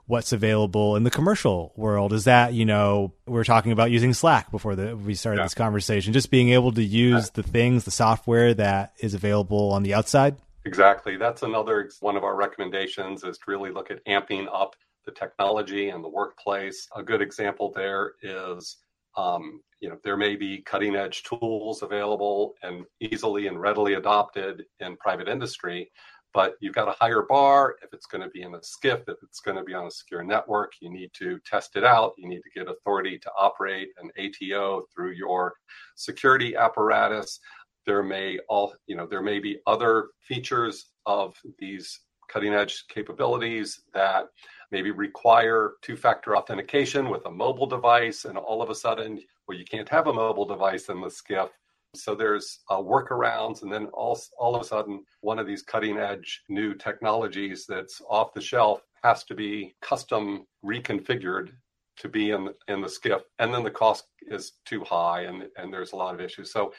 what's 0.07 0.33
available 0.33 0.97
in 0.97 1.05
the 1.05 1.11
commercial 1.11 1.73
world. 1.77 2.13
Is 2.13 2.25
that 2.25 2.53
you 2.53 2.65
know 2.65 3.13
we 3.27 3.39
are 3.39 3.45
talking 3.45 3.73
about 3.73 3.91
using 3.91 4.13
slack 4.13 4.51
before 4.51 4.77
the, 4.77 4.97
we 4.97 5.15
started 5.15 5.39
yeah. 5.39 5.45
this 5.45 5.55
conversation. 5.55 6.13
Just 6.13 6.31
being 6.31 6.51
able 6.51 6.73
to 6.73 6.83
use 6.83 7.31
the 7.31 7.43
things 7.43 7.85
the 7.85 7.91
software 7.91 8.55
that 8.55 8.93
is 9.01 9.15
available 9.15 9.73
on 9.73 9.83
the 9.83 9.95
outside? 9.95 10.37
Exactly. 10.67 11.17
That's 11.17 11.43
another 11.43 11.91
one 12.01 12.17
of 12.17 12.25
our 12.25 12.37
recommendations 12.37 13.23
is 13.23 13.37
to 13.39 13.45
really 13.49 13.71
look 13.71 13.91
at 13.91 14.05
amping 14.07 14.47
up 14.53 14.75
the 15.05 15.13
technology 15.13 15.91
and 15.91 16.03
the 16.03 16.09
workplace. 16.09 16.89
A 16.97 17.03
good 17.03 17.21
example 17.21 17.73
there 17.75 18.13
is 18.23 18.79
um, 19.17 19.61
you 19.81 19.89
know 19.89 19.99
there 20.03 20.17
may 20.17 20.37
be 20.37 20.63
cutting 20.63 20.97
edge 20.97 21.23
tools 21.23 21.83
available 21.83 22.55
and 22.63 22.85
easily 23.01 23.47
and 23.47 23.61
readily 23.61 23.95
adopted 23.95 24.65
in 24.81 24.97
private 24.97 25.29
industry 25.29 25.91
but 26.35 26.57
you've 26.61 26.75
got 26.75 26.89
a 26.89 26.97
higher 27.01 27.23
bar. 27.23 27.77
If 27.83 27.95
it's 27.95 28.07
going 28.07 28.23
to 28.23 28.29
be 28.29 28.43
in 28.43 28.55
a 28.55 28.59
SCIF 28.59 29.09
if 29.09 29.23
it's 29.23 29.41
going 29.41 29.57
to 29.57 29.63
be 29.63 29.73
on 29.73 29.87
a 29.87 29.91
secure 29.91 30.25
network, 30.25 30.73
you 30.81 30.91
need 30.91 31.13
to 31.15 31.39
test 31.47 31.77
it 31.77 31.85
out. 31.85 32.13
You 32.19 32.29
need 32.29 32.43
to 32.43 32.51
get 32.55 32.69
authority 32.69 33.19
to 33.21 33.31
operate 33.39 33.91
an 34.03 34.11
ATO 34.19 34.83
through 34.93 35.13
your 35.13 35.55
security 35.95 36.57
apparatus. 36.57 37.39
There 37.87 38.03
may 38.03 38.39
all, 38.49 38.75
you 38.87 38.97
know, 38.97 39.07
there 39.07 39.23
may 39.23 39.39
be 39.39 39.61
other 39.67 40.09
features 40.21 40.91
of 41.07 41.41
these 41.59 42.01
cutting 42.29 42.53
edge 42.53 42.85
capabilities 42.89 43.83
that 43.93 44.27
maybe 44.73 44.91
require 44.91 45.75
two 45.83 45.97
factor 45.97 46.37
authentication 46.37 47.11
with 47.11 47.25
a 47.27 47.31
mobile 47.31 47.67
device. 47.67 48.25
And 48.25 48.37
all 48.37 48.61
of 48.61 48.71
a 48.71 48.75
sudden, 48.75 49.21
well, 49.47 49.57
you 49.57 49.65
can't 49.65 49.89
have 49.89 50.09
a 50.09 50.13
mobile 50.13 50.47
device 50.47 50.89
in 50.89 51.01
the 51.01 51.09
SCIF 51.09 51.51
so 51.97 52.15
there's 52.15 52.61
uh, 52.71 52.79
workarounds, 52.79 53.63
and 53.63 53.73
then 53.73 53.87
all, 53.87 54.19
all 54.39 54.55
of 54.55 54.63
a 54.63 54.65
sudden, 54.65 55.05
one 55.21 55.39
of 55.39 55.47
these 55.47 55.63
cutting 55.63 55.99
edge 55.99 56.43
new 56.49 56.75
technologies 56.75 57.67
that's 57.69 58.01
off 58.09 58.35
the 58.35 58.41
shelf 58.41 58.83
has 59.03 59.25
to 59.25 59.35
be 59.35 59.75
custom 59.83 60.47
reconfigured 60.65 61.51
to 61.97 62.09
be 62.09 62.31
in 62.31 62.49
in 62.69 62.81
the 62.81 62.89
SCIF, 62.89 63.21
and 63.39 63.55
then 63.55 63.63
the 63.63 63.71
cost 63.71 64.05
is 64.23 64.53
too 64.65 64.83
high, 64.85 65.23
and 65.23 65.45
and 65.57 65.73
there's 65.73 65.93
a 65.93 65.97
lot 65.97 66.15
of 66.15 66.21
issues. 66.21 66.53
So 66.53 66.73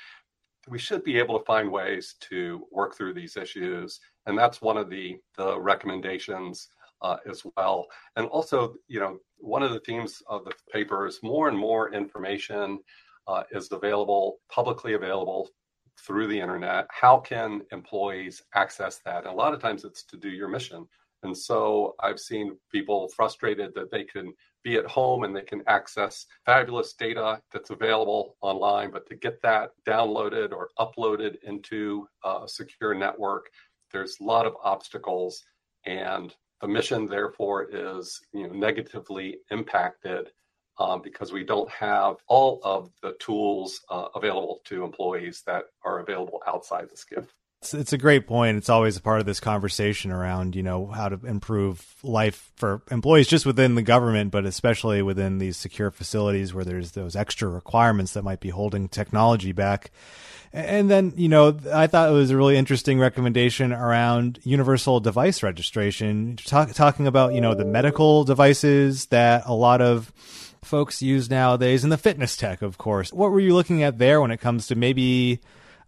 we 0.67 0.79
should 0.79 1.03
be 1.03 1.17
able 1.19 1.37
to 1.37 1.45
find 1.45 1.71
ways 1.71 2.15
to 2.21 2.65
work 2.71 2.97
through 2.97 3.13
these 3.13 3.37
issues, 3.37 3.99
and 4.25 4.37
that's 4.37 4.61
one 4.61 4.77
of 4.77 4.89
the 4.89 5.17
the 5.37 5.59
recommendations 5.59 6.67
uh, 7.01 7.17
as 7.29 7.43
well. 7.55 7.85
And 8.15 8.27
also, 8.27 8.75
you 8.87 8.99
know, 8.99 9.19
one 9.37 9.63
of 9.63 9.71
the 9.71 9.79
themes 9.81 10.21
of 10.27 10.43
the 10.45 10.53
paper 10.71 11.05
is 11.05 11.19
more 11.23 11.47
and 11.49 11.57
more 11.57 11.93
information 11.93 12.79
uh, 13.27 13.43
is 13.51 13.71
available, 13.71 14.37
publicly 14.49 14.93
available 14.93 15.49
through 15.99 16.27
the 16.27 16.39
internet. 16.39 16.87
How 16.89 17.17
can 17.17 17.61
employees 17.71 18.41
access 18.53 18.99
that? 19.05 19.25
And 19.25 19.27
a 19.27 19.35
lot 19.35 19.53
of 19.53 19.61
times 19.61 19.85
it's 19.85 20.03
to 20.05 20.17
do 20.17 20.29
your 20.29 20.47
mission. 20.47 20.87
And 21.23 21.35
so 21.35 21.95
I've 21.99 22.19
seen 22.19 22.57
people 22.71 23.09
frustrated 23.15 23.73
that 23.75 23.91
they 23.91 24.03
can 24.03 24.33
be 24.63 24.75
at 24.75 24.85
home 24.85 25.23
and 25.23 25.35
they 25.35 25.41
can 25.41 25.63
access 25.67 26.25
fabulous 26.45 26.93
data 26.93 27.41
that's 27.51 27.71
available 27.71 28.35
online, 28.41 28.91
but 28.91 29.07
to 29.07 29.15
get 29.15 29.41
that 29.41 29.71
downloaded 29.87 30.51
or 30.51 30.69
uploaded 30.79 31.37
into 31.43 32.07
a 32.23 32.43
secure 32.47 32.93
network, 32.93 33.47
there's 33.91 34.17
a 34.19 34.23
lot 34.23 34.45
of 34.45 34.55
obstacles. 34.63 35.43
And 35.85 36.33
the 36.61 36.67
mission, 36.67 37.07
therefore, 37.07 37.69
is 37.71 38.19
you 38.33 38.47
know, 38.47 38.53
negatively 38.53 39.37
impacted 39.51 40.29
um, 40.77 41.01
because 41.01 41.31
we 41.31 41.43
don't 41.43 41.69
have 41.69 42.15
all 42.27 42.59
of 42.63 42.89
the 43.01 43.13
tools 43.19 43.81
uh, 43.89 44.07
available 44.15 44.61
to 44.65 44.83
employees 44.83 45.43
that 45.45 45.65
are 45.83 45.99
available 45.99 46.41
outside 46.47 46.87
the. 46.89 47.25
It's, 47.61 47.73
it's 47.73 47.93
a 47.93 47.97
great 47.97 48.27
point. 48.27 48.57
It's 48.57 48.69
always 48.69 48.97
a 48.97 49.01
part 49.01 49.19
of 49.19 49.25
this 49.25 49.39
conversation 49.39 50.11
around, 50.11 50.55
you 50.55 50.63
know, 50.63 50.87
how 50.87 51.09
to 51.09 51.25
improve 51.25 51.95
life 52.03 52.51
for 52.55 52.81
employees 52.91 53.27
just 53.27 53.45
within 53.45 53.75
the 53.75 53.81
government, 53.81 54.31
but 54.31 54.45
especially 54.45 55.01
within 55.01 55.39
these 55.39 55.57
secure 55.57 55.91
facilities 55.91 56.53
where 56.53 56.65
there's 56.65 56.91
those 56.91 57.15
extra 57.15 57.49
requirements 57.49 58.13
that 58.13 58.23
might 58.23 58.39
be 58.39 58.49
holding 58.49 58.87
technology 58.87 59.51
back. 59.51 59.91
And 60.53 60.89
then, 60.89 61.11
you 61.17 61.27
know, 61.27 61.57
I 61.73 61.87
thought 61.87 62.09
it 62.09 62.13
was 62.13 62.31
a 62.31 62.37
really 62.37 62.55
interesting 62.55 62.97
recommendation 62.97 63.73
around 63.73 64.39
universal 64.43 65.01
device 65.01 65.43
registration, 65.43 66.37
talk, 66.37 66.71
talking 66.71 67.07
about, 67.07 67.33
you 67.33 67.41
know, 67.41 67.55
the 67.55 67.65
medical 67.65 68.23
devices 68.23 69.07
that 69.07 69.43
a 69.47 69.53
lot 69.53 69.81
of 69.81 70.13
folks 70.65 71.01
use 71.01 71.29
nowadays 71.29 71.83
and 71.83 71.91
the 71.91 71.97
fitness 71.97 72.35
tech, 72.35 72.61
of 72.61 72.77
course. 72.77 73.13
What 73.13 73.31
were 73.31 73.39
you 73.39 73.53
looking 73.53 73.83
at 73.83 73.97
there 73.97 74.19
when 74.21 74.31
it 74.31 74.41
comes 74.41 74.67
to 74.67 74.75
maybe 74.75 75.39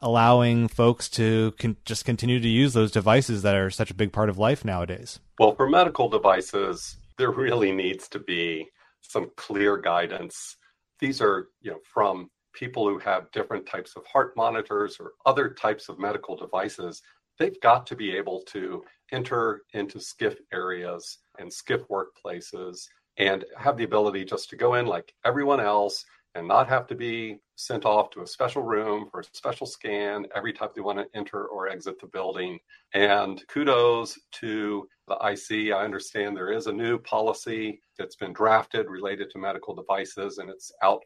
allowing 0.01 0.67
folks 0.67 1.09
to 1.09 1.53
con- 1.59 1.77
just 1.85 2.05
continue 2.05 2.39
to 2.39 2.47
use 2.47 2.73
those 2.73 2.91
devices 2.91 3.41
that 3.41 3.55
are 3.55 3.69
such 3.69 3.91
a 3.91 3.95
big 3.95 4.11
part 4.11 4.29
of 4.29 4.37
life 4.37 4.63
nowadays? 4.63 5.19
Well, 5.39 5.55
for 5.55 5.69
medical 5.69 6.09
devices, 6.09 6.97
there 7.17 7.31
really 7.31 7.71
needs 7.71 8.07
to 8.09 8.19
be 8.19 8.67
some 9.01 9.31
clear 9.35 9.77
guidance. 9.77 10.57
These 10.99 11.21
are, 11.21 11.49
you 11.61 11.71
know, 11.71 11.79
from 11.93 12.29
people 12.53 12.87
who 12.87 12.99
have 12.99 13.31
different 13.31 13.65
types 13.67 13.95
of 13.95 14.05
heart 14.05 14.33
monitors 14.35 14.97
or 14.99 15.11
other 15.25 15.49
types 15.49 15.89
of 15.89 15.99
medical 15.99 16.35
devices. 16.35 17.01
They've 17.37 17.59
got 17.61 17.85
to 17.87 17.95
be 17.95 18.15
able 18.15 18.41
to 18.47 18.83
enter 19.11 19.61
into 19.73 19.99
SCIF 19.99 20.37
areas 20.51 21.19
and 21.37 21.51
SCIF 21.51 21.85
workplaces 21.87 22.87
and 23.17 23.45
have 23.57 23.77
the 23.77 23.83
ability 23.83 24.25
just 24.25 24.49
to 24.49 24.55
go 24.55 24.75
in 24.75 24.85
like 24.85 25.13
everyone 25.25 25.59
else 25.59 26.05
and 26.35 26.47
not 26.47 26.69
have 26.69 26.85
to 26.87 26.95
be 26.95 27.39
sent 27.55 27.83
off 27.83 28.11
to 28.11 28.21
a 28.21 28.27
special 28.27 28.61
room 28.61 29.07
for 29.09 29.21
a 29.21 29.23
special 29.23 29.65
scan 29.65 30.27
every 30.35 30.53
time 30.53 30.69
they 30.75 30.81
want 30.81 30.99
to 30.99 31.17
enter 31.17 31.45
or 31.47 31.67
exit 31.67 31.99
the 31.99 32.05
building. 32.07 32.59
And 32.93 33.41
kudos 33.47 34.19
to 34.33 34.87
the 35.07 35.15
IC. 35.15 35.73
I 35.73 35.83
understand 35.83 36.37
there 36.37 36.51
is 36.51 36.67
a 36.67 36.71
new 36.71 36.99
policy 36.99 37.81
that's 37.97 38.15
been 38.15 38.33
drafted 38.33 38.87
related 38.87 39.31
to 39.31 39.39
medical 39.39 39.73
devices, 39.73 40.37
and 40.37 40.49
it's 40.49 40.71
out 40.83 41.01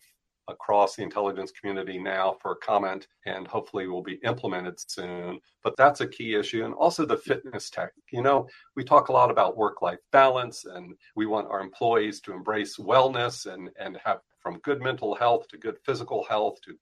across 0.47 0.95
the 0.95 1.03
intelligence 1.03 1.51
community 1.51 1.99
now 1.99 2.35
for 2.41 2.55
comment 2.55 3.07
and 3.25 3.47
hopefully 3.47 3.87
will 3.87 4.03
be 4.03 4.19
implemented 4.23 4.79
soon. 4.79 5.39
But 5.63 5.77
that's 5.77 6.01
a 6.01 6.07
key 6.07 6.35
issue. 6.35 6.65
And 6.65 6.73
also 6.73 7.05
the 7.05 7.17
fitness 7.17 7.69
tech. 7.69 7.91
You 8.11 8.21
know, 8.21 8.47
we 8.75 8.83
talk 8.83 9.09
a 9.09 9.13
lot 9.13 9.31
about 9.31 9.57
work 9.57 9.81
life 9.81 9.99
balance 10.11 10.65
and 10.65 10.95
we 11.15 11.25
want 11.25 11.49
our 11.49 11.61
employees 11.61 12.19
to 12.21 12.33
embrace 12.33 12.77
wellness 12.77 13.51
and, 13.51 13.69
and 13.79 13.97
have 14.03 14.19
from 14.39 14.59
good 14.59 14.81
mental 14.81 15.15
health 15.15 15.47
to 15.49 15.57
good 15.57 15.77
physical 15.85 16.25
health 16.27 16.59
to 16.61 16.75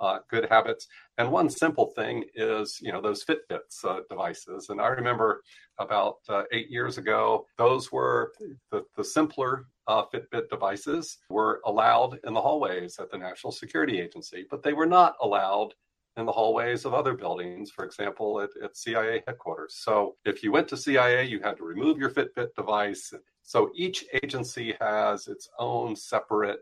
uh, 0.00 0.18
good 0.30 0.46
habits. 0.50 0.86
And 1.18 1.30
one 1.30 1.50
simple 1.50 1.92
thing 1.96 2.24
is, 2.34 2.78
you 2.80 2.92
know, 2.92 3.00
those 3.00 3.24
Fitbits 3.24 3.84
uh, 3.84 4.00
devices. 4.08 4.68
And 4.68 4.80
I 4.80 4.88
remember 4.88 5.42
about 5.78 6.16
uh, 6.28 6.42
eight 6.52 6.70
years 6.70 6.98
ago, 6.98 7.46
those 7.56 7.90
were 7.90 8.32
the, 8.70 8.84
the 8.96 9.04
simpler 9.04 9.66
uh, 9.86 10.04
Fitbit 10.12 10.48
devices 10.50 11.18
were 11.30 11.60
allowed 11.64 12.18
in 12.24 12.34
the 12.34 12.40
hallways 12.40 12.98
at 12.98 13.10
the 13.10 13.18
National 13.18 13.52
Security 13.52 14.00
Agency, 14.00 14.46
but 14.50 14.62
they 14.62 14.72
were 14.72 14.86
not 14.86 15.14
allowed 15.22 15.74
in 16.18 16.26
the 16.26 16.32
hallways 16.32 16.84
of 16.84 16.94
other 16.94 17.14
buildings, 17.14 17.70
for 17.70 17.84
example, 17.84 18.40
at, 18.40 18.50
at 18.62 18.76
CIA 18.76 19.22
headquarters. 19.26 19.76
So 19.78 20.16
if 20.24 20.42
you 20.42 20.50
went 20.50 20.68
to 20.68 20.76
CIA, 20.76 21.24
you 21.24 21.40
had 21.40 21.56
to 21.58 21.64
remove 21.64 21.98
your 21.98 22.10
Fitbit 22.10 22.54
device. 22.56 23.12
So 23.44 23.70
each 23.74 24.04
agency 24.22 24.74
has 24.80 25.28
its 25.28 25.48
own 25.58 25.94
separate 25.94 26.60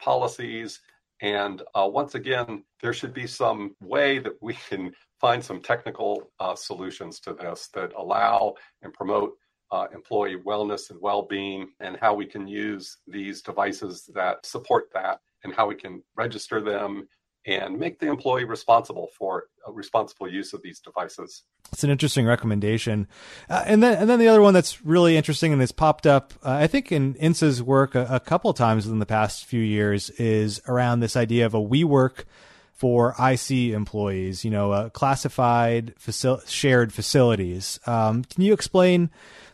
policies. 0.00 0.80
And 1.20 1.62
uh, 1.74 1.88
once 1.90 2.14
again, 2.14 2.64
there 2.80 2.92
should 2.92 3.12
be 3.12 3.26
some 3.26 3.74
way 3.80 4.18
that 4.20 4.34
we 4.40 4.54
can 4.68 4.92
find 5.20 5.44
some 5.44 5.60
technical 5.60 6.30
uh, 6.38 6.54
solutions 6.54 7.18
to 7.20 7.34
this 7.34 7.68
that 7.74 7.92
allow 7.96 8.54
and 8.82 8.92
promote 8.92 9.34
uh, 9.70 9.86
employee 9.92 10.36
wellness 10.46 10.90
and 10.90 11.00
well 11.00 11.22
being, 11.22 11.68
and 11.80 11.96
how 12.00 12.14
we 12.14 12.24
can 12.24 12.46
use 12.46 12.98
these 13.06 13.42
devices 13.42 14.08
that 14.14 14.46
support 14.46 14.88
that, 14.94 15.20
and 15.44 15.52
how 15.52 15.66
we 15.66 15.74
can 15.74 16.02
register 16.16 16.60
them 16.60 17.06
and 17.48 17.78
make 17.78 17.98
the 17.98 18.06
employee 18.06 18.44
responsible 18.44 19.08
for 19.18 19.44
responsible 19.68 20.28
use 20.28 20.52
of 20.52 20.62
these 20.62 20.80
devices. 20.80 21.42
It's 21.72 21.84
an 21.84 21.90
interesting 21.90 22.26
recommendation, 22.26 23.08
uh, 23.48 23.64
and 23.66 23.82
then 23.82 23.98
and 23.98 24.08
then 24.08 24.18
the 24.18 24.28
other 24.28 24.42
one 24.42 24.54
that's 24.54 24.84
really 24.84 25.16
interesting 25.16 25.52
and 25.52 25.60
has 25.60 25.72
popped 25.72 26.06
up, 26.06 26.32
uh, 26.42 26.52
I 26.52 26.66
think, 26.66 26.92
in 26.92 27.14
INSA's 27.14 27.62
work 27.62 27.94
a, 27.94 28.06
a 28.10 28.20
couple 28.20 28.52
times 28.54 28.86
in 28.86 28.98
the 28.98 29.06
past 29.06 29.44
few 29.44 29.60
years 29.60 30.10
is 30.10 30.60
around 30.66 31.00
this 31.00 31.16
idea 31.16 31.46
of 31.46 31.54
a 31.54 31.60
WeWork 31.60 32.24
for 32.72 33.14
IC 33.18 33.72
employees. 33.74 34.44
You 34.44 34.50
know, 34.50 34.72
uh, 34.72 34.88
classified 34.90 35.94
facil- 35.96 36.46
shared 36.48 36.92
facilities. 36.92 37.80
Um, 37.86 38.24
can 38.24 38.42
you 38.42 38.52
explain? 38.52 39.10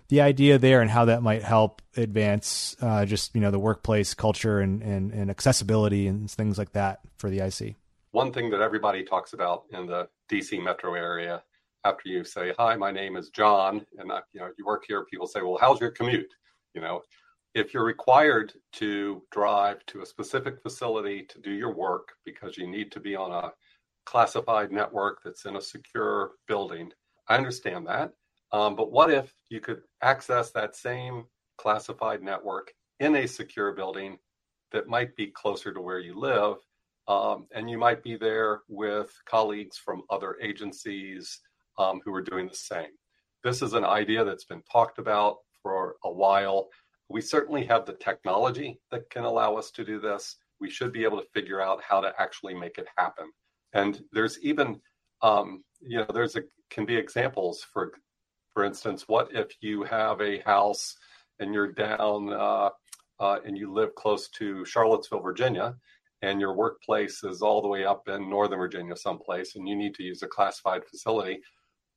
the 0.09 0.21
idea 0.21 0.59
there 0.59 0.81
and 0.83 0.91
how 0.91 1.07
that 1.07 1.23
might 1.23 1.43
help 1.43 1.81
advance 1.97 2.77
uh, 2.81 3.05
just 3.05 3.35
you 3.35 3.41
know 3.41 3.51
the 3.51 3.59
workplace 3.59 4.15
culture 4.15 4.61
and, 4.61 4.83
and, 4.83 5.13
and 5.13 5.31
accessibility 5.31 6.07
and 6.07 6.31
things 6.31 6.59
like 6.59 6.73
that 6.73 7.01
for 7.17 7.31
the 7.31 7.41
IC. 7.41 7.77
One 8.15 8.33
thing 8.33 8.49
that 8.51 8.61
everybody 8.61 9.03
talks 9.03 9.33
about 9.33 9.65
in 9.73 9.87
the 9.87 10.07
DC 10.31 10.63
metro 10.63 10.95
area 10.95 11.43
after 11.85 12.09
you 12.09 12.23
say 12.23 12.55
hi, 12.57 12.77
my 12.77 12.93
name 12.93 13.17
is 13.17 13.31
John, 13.31 13.85
and 13.99 14.13
I, 14.13 14.21
you 14.33 14.39
know 14.39 14.51
you 14.57 14.65
work 14.65 14.85
here, 14.87 15.05
people 15.07 15.27
say, 15.27 15.43
well, 15.43 15.59
how's 15.61 15.81
your 15.81 15.91
commute? 15.91 16.33
You 16.75 16.81
know, 16.81 17.03
if 17.57 17.75
you're 17.75 17.83
required 17.83 18.53
to 18.75 19.21
drive 19.33 19.85
to 19.87 20.03
a 20.03 20.07
specific 20.07 20.63
facility 20.63 21.25
to 21.25 21.41
do 21.41 21.51
your 21.51 21.75
work 21.75 22.11
because 22.25 22.57
you 22.57 22.69
need 22.69 22.93
to 22.93 23.01
be 23.01 23.17
on 23.17 23.33
a 23.33 23.53
classified 24.07 24.71
network 24.71 25.19
that's 25.25 25.45
in 25.45 25.57
a 25.57 25.61
secure 25.61 26.35
building, 26.47 26.93
I 27.29 27.37
understand 27.37 27.85
that. 27.89 28.13
Um, 28.53 28.77
but 28.77 28.93
what 28.93 29.11
if 29.11 29.35
you 29.49 29.59
could 29.59 29.81
access 30.03 30.53
that 30.53 30.77
same 30.77 31.25
classified 31.59 32.23
network 32.23 32.73
in 33.01 33.17
a 33.17 33.27
secure 33.27 33.73
building 33.73 34.19
that 34.71 34.87
might 34.87 35.17
be 35.17 35.27
closer 35.27 35.75
to 35.75 35.81
where 35.81 35.99
you 35.99 36.17
live? 36.17 36.59
Um, 37.07 37.47
and 37.55 37.69
you 37.69 37.79
might 37.79 38.03
be 38.03 38.17
there 38.17 38.63
with 38.69 39.13
colleagues 39.27 39.77
from 39.77 40.03
other 40.11 40.37
agencies 40.41 41.41
um, 41.79 42.01
who 42.05 42.15
are 42.15 42.23
doing 42.23 42.49
the 42.49 42.55
same. 42.55 42.91
This 43.43 43.61
is 43.61 43.75
an 43.75 43.85
idea 43.85 44.25
that's 44.25 44.45
been 44.45 44.63
talked 44.71 44.99
about 44.99 45.39
for 45.63 45.97
a 46.05 46.11
while. 46.11 46.69
We 47.11 47.21
certainly 47.21 47.65
have 47.67 47.85
the 47.85 47.93
technology 47.93 48.81
that 48.91 49.11
can 49.11 49.25
allow 49.25 49.57
us 49.57 49.71
to 49.73 49.85
do 49.85 50.01
this. 50.01 50.37
We 50.61 50.71
should 50.71 50.93
be 50.93 51.05
able 51.05 51.21
to 51.21 51.29
figure 51.35 51.61
out 51.61 51.83
how 51.87 52.01
to 52.01 52.15
actually 52.19 52.55
make 52.55 52.79
it 52.79 52.89
happen. 52.97 53.31
And 53.75 54.03
there's 54.13 54.39
even, 54.41 54.81
um, 55.21 55.63
you 55.83 55.99
know, 55.99 56.07
there's 56.13 56.37
a 56.37 56.43
can 56.71 56.87
be 56.87 56.97
examples 56.97 57.67
for 57.73 57.93
for 58.55 58.65
instance, 58.65 59.09
what 59.09 59.29
if 59.33 59.49
you 59.61 59.83
have 59.83 60.21
a 60.21 60.39
house 60.41 60.97
and 61.41 61.53
you're 61.53 61.73
down 61.73 62.33
uh, 62.33 62.71
uh, 63.19 63.39
and 63.45 63.59
you 63.59 63.73
live 63.73 63.95
close 63.97 64.29
to 64.29 64.65
Charlottesville, 64.65 65.21
Virginia, 65.21 65.75
and 66.25 66.41
your 66.41 66.55
workplace 66.55 67.23
is 67.25 67.43
all 67.43 67.63
the 67.63 67.69
way 67.69 67.85
up 67.85 68.09
in 68.09 68.31
Northern 68.31 68.59
Virginia, 68.59 68.97
someplace, 68.97 69.57
and 69.57 69.69
you 69.69 69.77
need 69.77 69.95
to 69.97 70.03
use 70.03 70.23
a 70.23 70.29
classified 70.29 70.83
facility? 70.91 71.41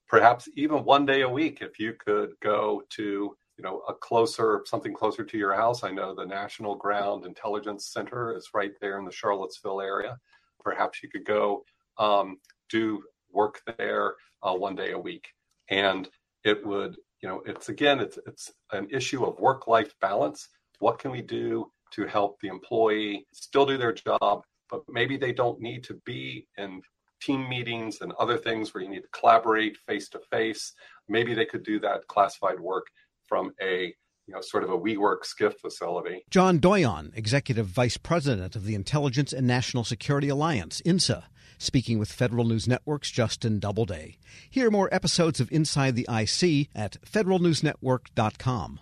Perhaps 0.08 0.50
even 0.56 0.86
one 0.86 1.06
day 1.06 1.22
a 1.22 1.30
week, 1.30 1.60
if 1.62 1.80
you 1.80 1.94
could 1.94 2.32
go 2.42 2.84
to 2.92 3.36
you 3.58 3.64
know 3.64 3.82
a 3.90 3.94
closer 3.94 4.64
something 4.66 4.94
closer 4.94 5.24
to 5.26 5.38
your 5.38 5.54
house. 5.54 5.84
I 5.84 5.92
know 5.92 6.14
the 6.14 6.26
national 6.26 6.76
ground 6.76 7.26
intelligence 7.26 7.88
center 7.88 8.36
is 8.36 8.50
right 8.54 8.74
there 8.82 9.00
in 9.00 9.06
the 9.06 9.12
charlottesville 9.12 9.82
area. 9.82 10.18
Perhaps 10.62 11.02
you 11.04 11.10
could 11.10 11.26
go 11.26 11.64
um, 11.98 12.38
do 12.70 13.04
work 13.32 13.62
there 13.78 14.16
uh, 14.44 14.54
one 14.54 14.76
day 14.76 14.92
a 14.92 15.00
week. 15.00 15.28
And 15.70 16.08
it 16.44 16.66
would 16.66 16.98
you 17.22 17.30
know 17.30 17.42
it's 17.46 17.70
again 17.70 18.00
it's 18.00 18.20
it's 18.28 18.52
an 18.72 18.88
issue 18.92 19.26
of 19.26 19.40
work 19.40 19.68
life 19.68 19.94
balance. 20.02 20.50
What 20.80 21.00
can 21.00 21.12
we 21.12 21.22
do 21.24 21.72
to 21.92 22.06
help 22.06 22.40
the 22.42 22.48
employee 22.48 23.26
still 23.34 23.66
do 23.66 23.78
their 23.78 23.94
job 23.94 24.44
but 24.70 24.82
maybe 24.90 25.16
they 25.16 25.32
don't 25.32 25.62
need 25.62 25.84
to 25.84 25.94
be 26.06 26.46
in 26.58 26.82
team 27.22 27.48
meetings 27.50 28.02
and 28.02 28.12
other 28.20 28.38
things 28.38 28.74
where 28.74 28.84
you 28.84 28.90
need 28.90 29.02
to 29.02 29.20
collaborate 29.20 29.78
face 29.88 30.10
to 30.10 30.20
face 30.32 30.74
maybe 31.08 31.34
they 31.34 31.46
could 31.46 31.64
do 31.64 31.80
that 31.80 32.06
classified 32.08 32.60
work 32.60 32.88
from 33.28 33.52
a 33.62 33.94
you 34.28 34.34
know, 34.34 34.42
sort 34.42 34.64
of 34.64 34.70
a 34.70 34.78
WeWork 34.78 35.20
SCIF 35.24 35.58
facility. 35.60 36.24
John 36.30 36.60
Doyon, 36.60 37.14
Executive 37.16 37.66
Vice 37.66 37.98
President 37.98 38.56
of 38.56 38.66
the 38.66 38.76
Intelligence 38.76 39.32
and 39.32 39.48
National 39.48 39.84
Security 39.86 40.28
Alliance, 40.28 40.82
INSA, 40.86 41.24
speaking 41.58 41.98
with 41.98 42.12
Federal 42.12 42.44
News 42.44 42.68
Network's 42.68 43.10
Justin 43.10 43.60
Doubleday. 43.60 44.18
Hear 44.50 44.70
more 44.70 44.94
episodes 44.94 45.40
of 45.40 45.52
Inside 45.52 45.96
the 45.96 46.08
IC 46.10 46.70
at 46.76 46.98
federalnewsnetwork.com. 47.02 48.82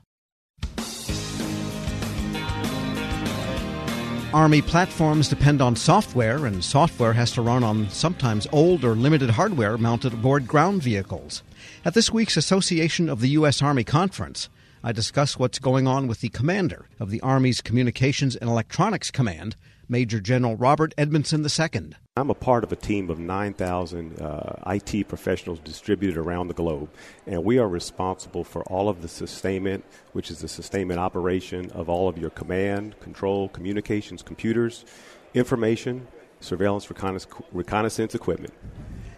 Army 4.36 4.62
platforms 4.62 5.30
depend 5.30 5.62
on 5.62 5.78
software, 5.78 6.46
and 6.46 6.62
software 6.62 7.14
has 7.14 7.32
to 7.32 7.42
run 7.42 7.64
on 7.64 7.90
sometimes 7.90 8.46
old 8.52 8.84
or 8.84 8.94
limited 8.94 9.30
hardware 9.30 9.78
mounted 9.78 10.12
aboard 10.12 10.46
ground 10.46 10.84
vehicles. 10.84 11.42
At 11.86 11.94
this 11.94 12.12
week's 12.12 12.36
Association 12.36 13.08
of 13.08 13.22
the 13.22 13.30
U.S. 13.30 13.62
Army 13.62 13.86
Conference, 13.86 14.50
I 14.84 14.92
discuss 14.92 15.40
what's 15.40 15.58
going 15.58 15.88
on 15.88 16.08
with 16.08 16.20
the 16.20 16.28
commander 16.28 16.86
of 17.00 17.12
the 17.12 17.22
Army's 17.22 17.62
Communications 17.62 18.36
and 18.36 18.50
Electronics 18.50 19.10
Command, 19.10 19.56
Major 19.88 20.20
General 20.20 20.56
Robert 20.56 20.94
Edmondson 20.98 21.46
II. 21.46 21.92
I'm 22.18 22.30
a 22.30 22.34
part 22.34 22.64
of 22.64 22.72
a 22.72 22.76
team 22.76 23.10
of 23.10 23.20
9,000 23.20 24.22
uh, 24.22 24.56
IT 24.68 25.08
professionals 25.08 25.60
distributed 25.60 26.18
around 26.18 26.48
the 26.48 26.54
globe, 26.54 26.90
and 27.28 27.44
we 27.44 27.60
are 27.60 27.68
responsible 27.68 28.44
for 28.44 28.64
all 28.64 28.90
of 28.90 29.02
the 29.02 29.08
sustainment, 29.08 29.86
which 30.14 30.32
is 30.32 30.40
the 30.40 30.48
sustainment 30.48 31.00
operation 31.00 31.72
of 31.72 31.90
all 31.90 32.08
of 32.08 32.18
your 32.18 32.30
command, 32.30 33.00
control, 33.00 33.50
communications, 33.50 34.24
computers, 34.24 34.86
information, 35.34 36.08
surveillance, 36.40 36.90
reconnaissance 36.90 38.16
equipment. 38.16 38.54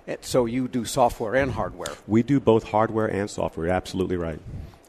And 0.07 0.17
So 0.21 0.45
you 0.45 0.67
do 0.67 0.85
software 0.85 1.35
and 1.35 1.51
hardware? 1.51 1.93
We 2.07 2.23
do 2.23 2.39
both 2.39 2.63
hardware 2.63 3.07
and 3.07 3.29
software, 3.29 3.69
absolutely 3.69 4.17
right. 4.17 4.39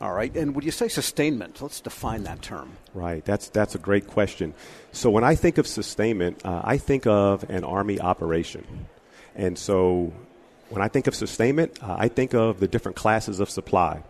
All 0.00 0.12
right. 0.12 0.34
And 0.36 0.54
would 0.54 0.64
you 0.64 0.70
say 0.70 0.88
sustainment? 0.88 1.60
Let's 1.60 1.80
define 1.80 2.22
that 2.24 2.40
term. 2.40 2.76
Right. 2.94 3.24
That's 3.24 3.48
that's 3.48 3.74
a 3.74 3.78
great 3.78 4.06
question. 4.06 4.54
So 4.92 5.10
when 5.10 5.24
I 5.24 5.34
think 5.34 5.58
of 5.58 5.66
sustainment, 5.66 6.44
uh, 6.44 6.60
I 6.62 6.78
think 6.78 7.06
of 7.06 7.48
an 7.50 7.64
army 7.64 8.00
operation, 8.00 8.64
and 9.34 9.58
so 9.58 10.12
when 10.68 10.82
I 10.82 10.88
think 10.88 11.06
of 11.06 11.14
sustainment, 11.14 11.82
uh, 11.82 11.96
I 11.98 12.08
think 12.08 12.34
of 12.34 12.60
the 12.60 12.68
different 12.68 12.96
classes 12.96 13.40
of 13.40 13.50
supply. 13.50 14.02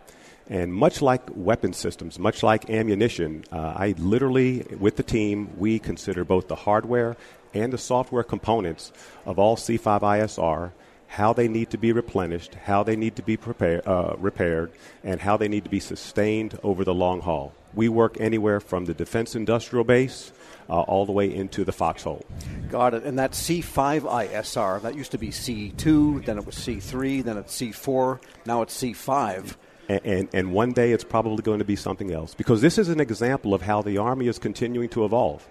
And 0.50 0.72
much 0.72 1.02
like 1.02 1.22
weapon 1.34 1.74
systems, 1.74 2.18
much 2.18 2.42
like 2.42 2.70
ammunition, 2.70 3.44
uh, 3.52 3.74
I 3.76 3.94
literally, 3.98 4.64
with 4.80 4.96
the 4.96 5.02
team, 5.02 5.50
we 5.58 5.78
consider 5.78 6.24
both 6.24 6.48
the 6.48 6.54
hardware 6.54 7.16
and 7.52 7.70
the 7.70 7.78
software 7.78 8.22
components 8.22 8.90
of 9.26 9.38
all 9.38 9.56
C5ISR 9.56 10.72
how 11.08 11.32
they 11.32 11.48
need 11.48 11.70
to 11.70 11.78
be 11.78 11.90
replenished, 11.90 12.54
how 12.54 12.82
they 12.82 12.94
need 12.94 13.16
to 13.16 13.22
be 13.22 13.36
prepare, 13.36 13.86
uh, 13.88 14.14
repaired, 14.18 14.70
and 15.02 15.20
how 15.20 15.36
they 15.36 15.48
need 15.48 15.64
to 15.64 15.70
be 15.70 15.80
sustained 15.80 16.58
over 16.62 16.84
the 16.84 16.94
long 16.94 17.20
haul. 17.22 17.52
We 17.74 17.88
work 17.88 18.16
anywhere 18.20 18.60
from 18.60 18.84
the 18.84 18.94
defense 18.94 19.34
industrial 19.34 19.84
base 19.84 20.32
uh, 20.68 20.80
all 20.82 21.06
the 21.06 21.12
way 21.12 21.34
into 21.34 21.64
the 21.64 21.72
foxhole. 21.72 22.24
Got 22.70 22.94
it. 22.94 23.04
And 23.04 23.18
that 23.18 23.32
C5ISR, 23.32 24.82
that 24.82 24.94
used 24.94 25.12
to 25.12 25.18
be 25.18 25.28
C2, 25.28 26.26
then 26.26 26.38
it 26.38 26.44
was 26.44 26.56
C3, 26.56 27.24
then 27.24 27.38
it's 27.38 27.58
C4, 27.58 28.20
now 28.44 28.62
it's 28.62 28.80
C5. 28.80 29.56
And, 29.88 30.00
and, 30.04 30.28
and, 30.34 30.52
one 30.52 30.72
day 30.72 30.92
it's 30.92 31.04
probably 31.04 31.42
going 31.42 31.60
to 31.60 31.64
be 31.64 31.76
something 31.76 32.12
else. 32.12 32.34
Because 32.34 32.60
this 32.60 32.76
is 32.76 32.90
an 32.90 33.00
example 33.00 33.54
of 33.54 33.62
how 33.62 33.80
the 33.80 33.96
Army 33.96 34.28
is 34.28 34.38
continuing 34.38 34.90
to 34.90 35.06
evolve. 35.06 35.48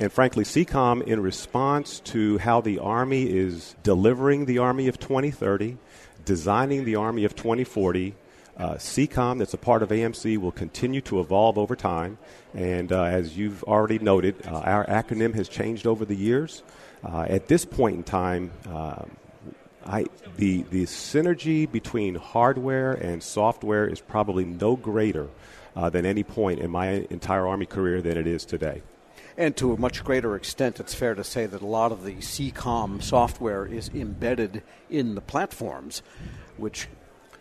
And 0.00 0.10
frankly, 0.10 0.44
CECOM, 0.44 1.02
in 1.02 1.20
response 1.20 2.00
to 2.00 2.38
how 2.38 2.62
the 2.62 2.78
Army 2.78 3.24
is 3.24 3.76
delivering 3.82 4.46
the 4.46 4.56
Army 4.56 4.88
of 4.88 4.98
2030, 4.98 5.76
designing 6.24 6.86
the 6.86 6.96
Army 6.96 7.26
of 7.26 7.36
2040, 7.36 8.14
uh, 8.56 8.74
CECOM, 8.76 9.38
that's 9.38 9.52
a 9.52 9.58
part 9.58 9.82
of 9.82 9.90
AMC, 9.90 10.38
will 10.38 10.52
continue 10.52 11.02
to 11.02 11.20
evolve 11.20 11.58
over 11.58 11.76
time. 11.76 12.16
And 12.54 12.90
uh, 12.90 13.02
as 13.02 13.36
you've 13.36 13.62
already 13.64 13.98
noted, 13.98 14.36
uh, 14.46 14.60
our 14.60 14.86
acronym 14.86 15.34
has 15.34 15.50
changed 15.50 15.86
over 15.86 16.06
the 16.06 16.16
years. 16.16 16.62
Uh, 17.04 17.26
at 17.28 17.48
this 17.48 17.66
point 17.66 17.96
in 17.96 18.02
time, 18.02 18.52
uh, 18.70 19.04
I, 19.84 20.06
the, 20.38 20.62
the 20.70 20.84
synergy 20.84 21.70
between 21.70 22.14
hardware 22.14 22.92
and 22.92 23.22
software 23.22 23.86
is 23.86 24.00
probably 24.00 24.46
no 24.46 24.76
greater 24.76 25.28
uh, 25.76 25.90
than 25.90 26.06
any 26.06 26.22
point 26.22 26.60
in 26.60 26.70
my 26.70 27.06
entire 27.10 27.46
Army 27.46 27.66
career 27.66 28.00
than 28.00 28.16
it 28.16 28.26
is 28.26 28.46
today. 28.46 28.80
And 29.40 29.56
to 29.56 29.72
a 29.72 29.80
much 29.80 30.04
greater 30.04 30.36
extent, 30.36 30.80
it's 30.80 30.92
fair 30.92 31.14
to 31.14 31.24
say 31.24 31.46
that 31.46 31.62
a 31.62 31.66
lot 31.66 31.92
of 31.92 32.04
the 32.04 32.16
CECOM 32.16 33.02
software 33.02 33.64
is 33.64 33.88
embedded 33.94 34.62
in 34.90 35.14
the 35.14 35.22
platforms, 35.22 36.02
which 36.58 36.88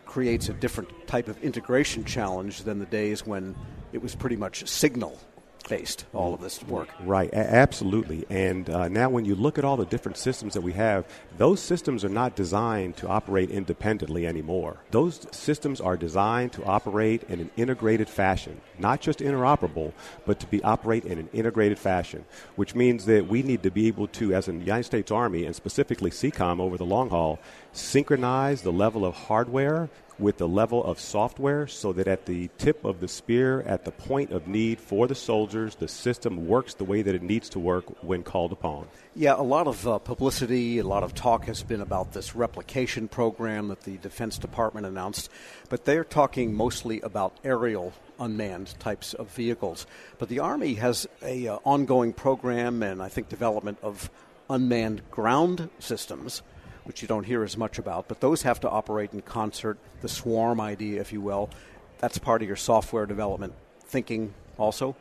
creates 0.06 0.48
a 0.48 0.54
different 0.54 0.90
type 1.08 1.28
of 1.28 1.44
integration 1.44 2.06
challenge 2.06 2.64
than 2.64 2.80
the 2.80 2.86
days 2.86 3.26
when 3.26 3.54
it 3.92 4.02
was 4.02 4.16
pretty 4.16 4.38
much 4.38 4.66
signal 4.66 5.20
based, 5.68 6.06
all 6.14 6.34
of 6.34 6.42
this 6.42 6.64
work. 6.64 6.90
Right, 7.04 7.30
a- 7.32 7.54
absolutely. 7.54 8.26
And 8.30 8.70
uh, 8.70 8.88
now, 8.88 9.10
when 9.10 9.26
you 9.26 9.36
look 9.36 9.58
at 9.58 9.66
all 9.66 9.78
the 9.78 9.86
different 9.86 10.18
systems 10.18 10.54
that 10.54 10.62
we 10.62 10.74
have, 10.74 11.06
those 11.38 11.60
systems 11.60 12.06
are 12.06 12.10
not 12.10 12.36
designed 12.36 12.98
to 12.98 13.08
operate 13.08 13.50
independently 13.50 14.26
anymore. 14.26 14.78
Those 14.92 15.28
systems 15.32 15.82
are 15.82 15.98
designed 15.98 16.54
to 16.54 16.64
operate 16.64 17.24
in 17.24 17.40
an 17.40 17.50
integrated 17.58 18.10
fashion, 18.10 18.62
not 18.78 19.02
just 19.02 19.20
interoperable, 19.20 19.94
but 20.26 20.40
to 20.40 20.48
be 20.48 20.64
operate 20.64 21.06
in 21.06 21.18
an 21.18 21.30
integrated 21.34 21.80
fashion, 21.80 22.26
which 22.56 22.76
means 22.76 23.06
that 23.06 23.28
we 23.28 23.44
need 23.44 23.64
to 23.64 23.72
be 23.72 23.88
able 23.88 24.08
to, 24.08 24.34
as 24.34 24.48
in 24.48 24.60
the 24.60 24.66
United 24.66 24.84
States 24.84 25.12
Army, 25.12 25.46
and 25.46 25.56
specifically 25.56 26.12
CECOM 26.12 26.60
over 26.60 26.78
the 26.78 26.86
long 26.86 27.10
haul, 27.10 27.40
synchronize 27.74 28.62
the 28.62 28.72
level 28.72 29.06
of 29.06 29.16
hardware 29.16 29.90
with 30.20 30.38
the 30.38 30.48
level 30.48 30.84
of 30.84 31.00
software 31.00 31.68
so 31.68 31.94
that 31.94 32.08
at 32.08 32.26
the 32.26 32.50
tip 32.58 32.84
of 32.84 33.00
the 33.00 33.08
spear, 33.08 33.62
at 33.62 33.86
the 33.86 33.92
point 33.92 34.32
of 34.32 34.48
need 34.48 34.80
for 34.80 35.08
the 35.08 35.16
soldiers, 35.16 35.76
the 35.76 35.88
system 35.88 36.48
works 36.48 36.74
the 36.74 36.84
way 36.84 37.02
that 37.02 37.16
it 37.16 37.22
needs 37.22 37.50
to 37.50 37.60
work 37.60 37.86
when 38.04 38.24
called 38.24 38.52
upon. 38.52 38.88
Yeah, 39.16 39.36
a 39.36 39.42
lot 39.44 39.68
of 39.68 39.88
uh, 39.88 40.00
publicity, 40.00 40.80
a 40.80 40.84
lot 40.84 41.04
of 41.04 41.14
talk 41.14 41.46
has 41.46 41.64
been 41.64 41.82
about 41.82 42.14
this 42.14 42.32
Replicator 42.32 43.10
program 43.10 43.70
that 43.70 43.82
the 43.82 43.98
Defense 43.98 44.38
Department 44.38 44.86
announced, 44.86 45.30
but 45.70 45.86
they're 45.86 46.04
talking 46.04 46.54
mostly 46.54 47.02
about 47.02 47.38
aerial 47.44 47.94
unmanned 48.20 48.78
types 48.80 49.14
of 49.14 49.30
vehicles. 49.30 49.88
But 50.18 50.30
the 50.30 50.40
Army 50.40 50.76
has 50.76 51.08
a 51.22 51.48
uh, 51.48 51.60
ongoing 51.64 52.14
program 52.14 52.84
and 52.84 53.02
I 53.02 53.08
think 53.08 53.30
development 53.30 53.78
of 53.82 54.10
unmanned 54.50 55.10
ground 55.12 55.70
systems 55.80 56.42
which 56.90 57.04
you 57.04 57.08
don't 57.08 57.26
hear 57.26 57.44
as 57.44 57.56
much 57.56 57.78
about, 57.78 58.08
but 58.08 58.20
those 58.20 58.42
have 58.42 58.60
to 58.60 58.68
operate 58.68 59.14
in 59.14 59.22
concert. 59.22 59.78
The 60.02 60.10
swarm 60.10 60.60
idea, 60.60 61.00
if 61.00 61.14
you 61.14 61.22
will, 61.22 61.52
that's 62.00 62.18
part 62.18 62.42
of 62.42 62.48
your 62.48 62.58
software 62.58 63.06
development 63.06 63.54
thinking 63.86 64.34
also. 64.58 64.96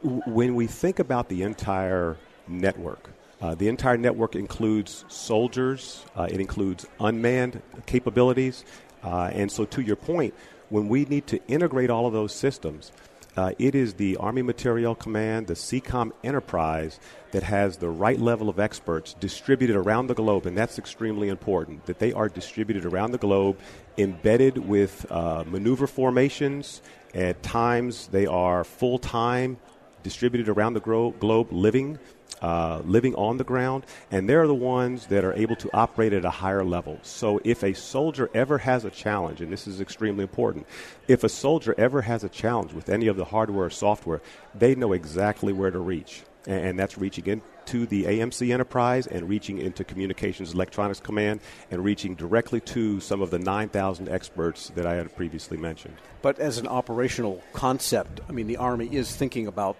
When 0.00 0.54
we 0.54 0.66
think 0.66 0.98
about 0.98 1.28
the 1.28 1.42
entire 1.42 2.16
network, 2.46 3.10
uh, 3.42 3.54
the 3.54 3.68
entire 3.68 3.98
network 3.98 4.36
includes 4.36 5.04
soldiers, 5.08 6.06
uh, 6.16 6.28
it 6.30 6.40
includes 6.40 6.86
unmanned 6.98 7.60
capabilities, 7.84 8.64
uh, 9.04 9.30
and 9.30 9.52
so 9.52 9.66
to 9.66 9.82
your 9.82 9.96
point, 9.96 10.32
when 10.70 10.88
we 10.88 11.04
need 11.04 11.26
to 11.26 11.38
integrate 11.46 11.90
all 11.90 12.06
of 12.06 12.14
those 12.14 12.34
systems, 12.34 12.90
uh, 13.38 13.52
it 13.56 13.76
is 13.76 13.94
the 13.94 14.16
Army 14.16 14.42
Materiel 14.42 14.96
Command, 14.96 15.46
the 15.46 15.54
CECOM 15.54 16.10
enterprise, 16.24 16.98
that 17.30 17.44
has 17.44 17.76
the 17.76 17.88
right 17.88 18.18
level 18.18 18.48
of 18.48 18.58
experts 18.58 19.14
distributed 19.14 19.76
around 19.76 20.08
the 20.08 20.14
globe, 20.14 20.44
and 20.46 20.58
that's 20.58 20.76
extremely 20.76 21.28
important. 21.28 21.86
That 21.86 22.00
they 22.00 22.12
are 22.12 22.28
distributed 22.28 22.84
around 22.84 23.12
the 23.12 23.18
globe, 23.18 23.60
embedded 23.96 24.58
with 24.58 25.06
uh, 25.08 25.44
maneuver 25.46 25.86
formations. 25.86 26.82
At 27.14 27.40
times, 27.44 28.08
they 28.08 28.26
are 28.26 28.64
full 28.64 28.98
time, 28.98 29.58
distributed 30.02 30.48
around 30.48 30.72
the 30.72 30.80
gro- 30.80 31.12
globe, 31.12 31.52
living 31.52 32.00
uh, 32.42 32.80
living 32.84 33.14
on 33.14 33.36
the 33.36 33.44
ground, 33.44 33.84
and 34.10 34.28
they're 34.28 34.46
the 34.46 34.54
ones 34.54 35.06
that 35.06 35.24
are 35.24 35.32
able 35.34 35.56
to 35.56 35.70
operate 35.72 36.12
at 36.12 36.24
a 36.24 36.30
higher 36.30 36.64
level. 36.64 36.98
So 37.02 37.40
if 37.44 37.62
a 37.62 37.74
soldier 37.74 38.30
ever 38.34 38.58
has 38.58 38.84
a 38.84 38.90
challenge, 38.90 39.40
and 39.40 39.52
this 39.52 39.66
is 39.66 39.80
extremely 39.80 40.22
important, 40.22 40.66
if 41.08 41.24
a 41.24 41.28
soldier 41.28 41.74
ever 41.76 42.02
has 42.02 42.24
a 42.24 42.28
challenge 42.28 42.72
with 42.72 42.88
any 42.88 43.08
of 43.08 43.16
the 43.16 43.24
hardware 43.24 43.66
or 43.66 43.70
software, 43.70 44.20
they 44.54 44.74
know 44.74 44.92
exactly 44.92 45.52
where 45.52 45.70
to 45.70 45.78
reach. 45.78 46.22
And, 46.46 46.66
and 46.66 46.78
that's 46.78 46.96
reaching 46.96 47.26
into 47.26 47.86
the 47.86 48.04
AMC 48.04 48.52
enterprise 48.52 49.06
and 49.06 49.28
reaching 49.28 49.58
into 49.58 49.82
Communications 49.82 50.54
Electronics 50.54 51.00
Command 51.00 51.40
and 51.70 51.82
reaching 51.82 52.14
directly 52.14 52.60
to 52.60 53.00
some 53.00 53.20
of 53.20 53.30
the 53.30 53.38
9,000 53.38 54.08
experts 54.08 54.68
that 54.76 54.86
I 54.86 54.94
had 54.94 55.14
previously 55.16 55.56
mentioned. 55.56 55.96
But 56.22 56.38
as 56.38 56.58
an 56.58 56.68
operational 56.68 57.42
concept, 57.52 58.20
I 58.28 58.32
mean, 58.32 58.46
the 58.46 58.58
Army 58.58 58.88
is 58.94 59.14
thinking 59.14 59.46
about 59.46 59.76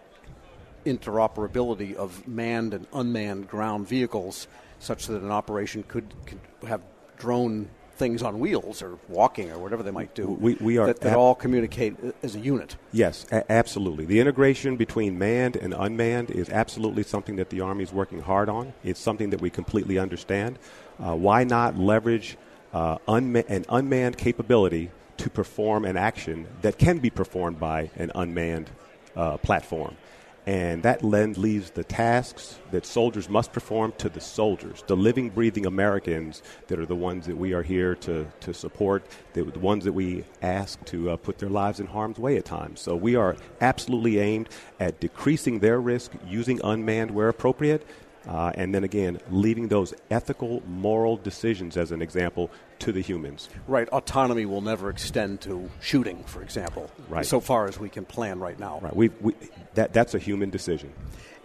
interoperability 0.84 1.94
of 1.94 2.26
manned 2.26 2.74
and 2.74 2.86
unmanned 2.92 3.48
ground 3.48 3.88
vehicles 3.88 4.48
such 4.78 5.06
that 5.06 5.22
an 5.22 5.30
operation 5.30 5.82
could, 5.84 6.14
could 6.26 6.38
have 6.68 6.80
drone 7.18 7.68
things 7.96 8.22
on 8.22 8.38
wheels 8.38 8.80
or 8.80 8.96
walking 9.08 9.50
or 9.50 9.58
whatever 9.58 9.82
they 9.82 9.90
might 9.90 10.14
do. 10.14 10.28
We, 10.28 10.54
we 10.54 10.78
are 10.78 10.86
that, 10.86 11.00
that 11.00 11.12
ab- 11.14 11.18
all 11.18 11.34
communicate 11.34 11.96
as 12.22 12.36
a 12.36 12.38
unit. 12.38 12.76
Yes, 12.92 13.26
a- 13.32 13.50
absolutely. 13.50 14.04
The 14.04 14.20
integration 14.20 14.76
between 14.76 15.18
manned 15.18 15.56
and 15.56 15.74
unmanned 15.74 16.30
is 16.30 16.48
absolutely 16.48 17.02
something 17.02 17.36
that 17.36 17.50
the 17.50 17.60
Army 17.60 17.82
is 17.82 17.92
working 17.92 18.22
hard 18.22 18.48
on. 18.48 18.72
It's 18.84 19.00
something 19.00 19.30
that 19.30 19.40
we 19.40 19.50
completely 19.50 19.98
understand. 19.98 20.60
Uh, 21.00 21.16
why 21.16 21.42
not 21.42 21.76
leverage 21.76 22.36
uh, 22.72 22.98
unma- 23.08 23.48
an 23.48 23.64
unmanned 23.68 24.16
capability 24.16 24.92
to 25.16 25.28
perform 25.28 25.84
an 25.84 25.96
action 25.96 26.46
that 26.62 26.78
can 26.78 26.98
be 26.98 27.10
performed 27.10 27.58
by 27.58 27.90
an 27.96 28.12
unmanned 28.14 28.70
uh, 29.16 29.38
platform? 29.38 29.96
And 30.48 30.82
that 30.84 31.00
then 31.02 31.34
leaves 31.34 31.72
the 31.72 31.84
tasks 31.84 32.58
that 32.70 32.86
soldiers 32.86 33.28
must 33.28 33.52
perform 33.52 33.92
to 33.98 34.08
the 34.08 34.22
soldiers, 34.22 34.82
the 34.86 34.96
living, 34.96 35.28
breathing 35.28 35.66
Americans 35.66 36.42
that 36.68 36.78
are 36.78 36.86
the 36.86 36.96
ones 36.96 37.26
that 37.26 37.36
we 37.36 37.52
are 37.52 37.62
here 37.62 37.94
to, 37.96 38.26
to 38.40 38.54
support, 38.54 39.04
the, 39.34 39.42
the 39.42 39.58
ones 39.58 39.84
that 39.84 39.92
we 39.92 40.24
ask 40.40 40.82
to 40.86 41.10
uh, 41.10 41.16
put 41.18 41.36
their 41.36 41.50
lives 41.50 41.80
in 41.80 41.86
harm's 41.86 42.18
way 42.18 42.38
at 42.38 42.46
times. 42.46 42.80
So 42.80 42.96
we 42.96 43.14
are 43.14 43.36
absolutely 43.60 44.20
aimed 44.20 44.48
at 44.80 45.00
decreasing 45.00 45.58
their 45.58 45.82
risk 45.82 46.12
using 46.26 46.62
unmanned 46.64 47.10
where 47.10 47.28
appropriate. 47.28 47.86
Uh, 48.26 48.50
and 48.54 48.74
then 48.74 48.84
again, 48.84 49.18
leaving 49.30 49.68
those 49.68 49.92
ethical, 50.10 50.62
moral 50.66 51.18
decisions, 51.18 51.76
as 51.76 51.92
an 51.92 52.00
example, 52.00 52.50
to 52.80 52.92
the 52.92 53.00
humans. 53.00 53.48
Right. 53.66 53.88
Autonomy 53.88 54.46
will 54.46 54.60
never 54.60 54.90
extend 54.90 55.40
to 55.42 55.70
shooting, 55.80 56.24
for 56.24 56.42
example. 56.42 56.90
Right. 57.08 57.26
So 57.26 57.40
far 57.40 57.66
as 57.66 57.78
we 57.78 57.88
can 57.88 58.04
plan 58.04 58.40
right 58.40 58.58
now. 58.58 58.80
Right. 58.80 58.94
We, 58.94 59.08
we 59.20 59.34
that 59.74 59.92
that's 59.92 60.14
a 60.14 60.18
human 60.18 60.50
decision. 60.50 60.92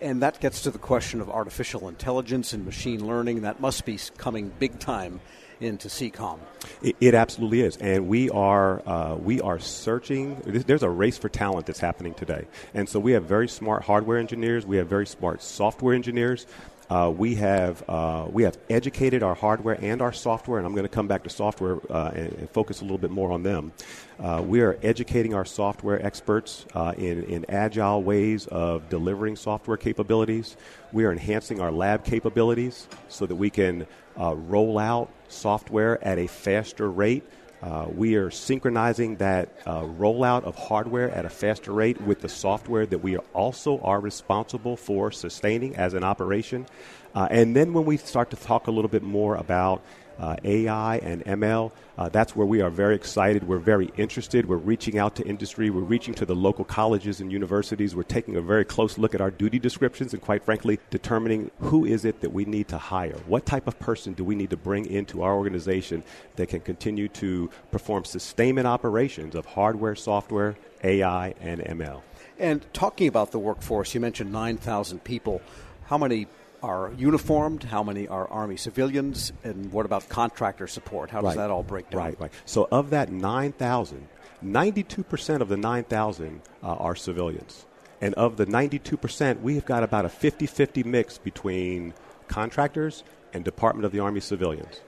And 0.01 0.21
that 0.21 0.41
gets 0.41 0.63
to 0.63 0.71
the 0.71 0.79
question 0.79 1.21
of 1.21 1.29
artificial 1.29 1.87
intelligence 1.87 2.51
and 2.51 2.65
machine 2.65 3.07
learning. 3.07 3.41
That 3.41 3.61
must 3.61 3.85
be 3.85 3.97
coming 4.17 4.51
big 4.59 4.79
time 4.79 5.21
into 5.61 5.87
CECOM. 5.87 6.39
It, 6.81 6.95
it 6.99 7.15
absolutely 7.15 7.61
is, 7.61 7.77
and 7.77 8.07
we 8.07 8.29
are 8.29 8.81
uh, 8.87 9.15
we 9.15 9.39
are 9.41 9.59
searching. 9.59 10.41
There's 10.45 10.83
a 10.83 10.89
race 10.89 11.17
for 11.17 11.29
talent 11.29 11.65
that's 11.65 11.79
happening 11.79 12.13
today, 12.13 12.47
and 12.73 12.87
so 12.87 12.99
we 12.99 13.13
have 13.13 13.23
very 13.23 13.47
smart 13.47 13.83
hardware 13.83 14.17
engineers. 14.17 14.65
We 14.65 14.77
have 14.77 14.87
very 14.87 15.07
smart 15.07 15.41
software 15.41 15.93
engineers. 15.93 16.45
Uh, 16.89 17.11
we 17.15 17.35
have 17.35 17.83
uh, 17.87 18.27
we 18.29 18.43
have 18.43 18.57
educated 18.69 19.23
our 19.23 19.33
hardware 19.33 19.77
and 19.81 20.01
our 20.01 20.11
software, 20.11 20.57
and 20.57 20.67
I'm 20.67 20.73
going 20.73 20.83
to 20.83 20.89
come 20.89 21.07
back 21.07 21.23
to 21.23 21.29
software 21.29 21.79
uh, 21.89 22.11
and, 22.13 22.33
and, 22.33 22.49
focus 22.49 22.81
a 22.81 22.83
little 22.83 22.97
bit 22.97 23.09
more 23.09 23.31
on 23.31 23.41
them. 23.41 23.71
Uh, 24.19 24.43
we 24.45 24.61
are 24.61 24.77
educating 24.83 25.33
our 25.33 25.45
software 25.45 26.05
experts 26.05 26.65
uh, 26.73 26.93
in 26.97 27.23
in 27.23 27.45
agile 27.49 28.03
ways 28.03 28.47
of 28.47 28.89
delivering 28.89 29.35
software 29.35 29.77
capabilities. 29.77 30.57
We 30.91 31.05
are 31.05 31.11
enhancing 31.11 31.61
our 31.61 31.71
lab 31.71 32.03
capabilities 32.03 32.87
so 33.07 33.25
that 33.25 33.35
we 33.35 33.49
can 33.49 33.87
uh, 34.19 34.35
roll 34.35 34.77
out 34.77 35.09
software 35.29 36.03
at 36.03 36.19
a 36.19 36.27
faster 36.27 36.91
rate. 36.91 37.23
Uh, 37.63 37.87
we 37.95 38.15
are 38.15 38.29
synchronizing 38.29 39.15
that 39.15 39.47
uh, 39.65 39.83
rollout 39.83 40.43
of 40.43 40.53
hardware 40.53 41.09
at 41.11 41.23
a 41.23 41.29
faster 41.29 41.71
rate 41.71 41.99
with 42.01 42.19
the 42.19 42.27
software 42.27 42.85
that 42.85 42.97
we 42.97 43.15
are 43.15 43.23
also 43.31 43.79
are 43.79 44.01
responsible 44.01 44.75
for 44.75 45.13
sustaining 45.13 45.73
as 45.77 45.93
an 45.93 46.03
operation. 46.03 46.67
Uh, 47.15 47.25
and 47.31 47.55
then 47.55 47.71
when 47.71 47.85
we 47.85 47.95
start 47.95 48.29
to 48.29 48.35
talk 48.35 48.67
a 48.67 48.71
little 48.71 48.89
bit 48.89 49.01
more 49.01 49.35
about 49.35 49.81
uh, 50.19 50.35
AI 50.43 50.97
and 50.97 51.23
ML. 51.25 51.71
Uh, 51.97 52.09
that's 52.09 52.35
where 52.35 52.45
we 52.45 52.61
are 52.61 52.69
very 52.69 52.95
excited. 52.95 53.47
We're 53.47 53.57
very 53.59 53.91
interested. 53.97 54.47
We're 54.47 54.57
reaching 54.57 54.97
out 54.97 55.15
to 55.17 55.23
industry. 55.23 55.69
We're 55.69 55.81
reaching 55.81 56.13
to 56.15 56.25
the 56.25 56.35
local 56.35 56.65
colleges 56.65 57.21
and 57.21 57.31
universities. 57.31 57.95
We're 57.95 58.03
taking 58.03 58.35
a 58.35 58.41
very 58.41 58.65
close 58.65 58.97
look 58.97 59.13
at 59.13 59.21
our 59.21 59.31
duty 59.31 59.59
descriptions 59.59 60.13
and, 60.13 60.21
quite 60.21 60.43
frankly, 60.43 60.79
determining 60.89 61.51
who 61.59 61.85
is 61.85 62.05
it 62.05 62.21
that 62.21 62.31
we 62.31 62.45
need 62.45 62.67
to 62.69 62.77
hire. 62.77 63.17
What 63.27 63.45
type 63.45 63.67
of 63.67 63.77
person 63.79 64.13
do 64.13 64.23
we 64.23 64.35
need 64.35 64.49
to 64.49 64.57
bring 64.57 64.85
into 64.85 65.21
our 65.21 65.35
organization 65.35 66.03
that 66.35 66.49
can 66.49 66.61
continue 66.61 67.07
to 67.09 67.49
perform 67.71 68.05
sustainment 68.05 68.67
operations 68.67 69.35
of 69.35 69.45
hardware, 69.45 69.95
software, 69.95 70.55
AI, 70.83 71.35
and 71.41 71.61
ML? 71.61 72.01
And 72.39 72.65
talking 72.73 73.07
about 73.07 73.31
the 73.31 73.39
workforce, 73.39 73.93
you 73.93 73.99
mentioned 73.99 74.31
9,000 74.31 75.03
people. 75.03 75.41
How 75.85 75.97
many 75.97 76.27
are 76.63 76.93
uniformed? 76.97 77.63
How 77.63 77.83
many 77.83 78.07
are 78.07 78.27
Army 78.29 78.57
civilians? 78.57 79.33
And 79.43 79.71
what 79.71 79.85
about 79.85 80.07
contractor 80.09 80.67
support? 80.67 81.11
How 81.11 81.21
does 81.21 81.35
right. 81.35 81.37
that 81.37 81.51
all 81.51 81.61
break 81.61 81.89
down? 81.89 81.99
Right, 81.99 82.19
right. 82.19 82.31
So 82.45 82.67
of 82.71 82.89
that 82.91 83.11
9,000, 83.11 84.07
92% 84.43 85.41
of 85.41 85.49
the 85.49 85.57
9,000 85.57 86.41
uh, 86.63 86.67
are 86.67 86.95
civilians. 86.95 87.65
And 88.01 88.13
of 88.15 88.37
the 88.37 88.45
92%, 88.45 89.41
we 89.41 89.55
have 89.55 89.65
got 89.65 89.83
about 89.83 90.05
a 90.05 90.09
50 90.09 90.47
50 90.47 90.83
mix 90.83 91.17
between 91.17 91.93
contractors 92.27 93.03
and 93.33 93.43
Department 93.43 93.85
of 93.85 93.91
the 93.91 93.99
Army 93.99 94.19
civilians. 94.19 94.81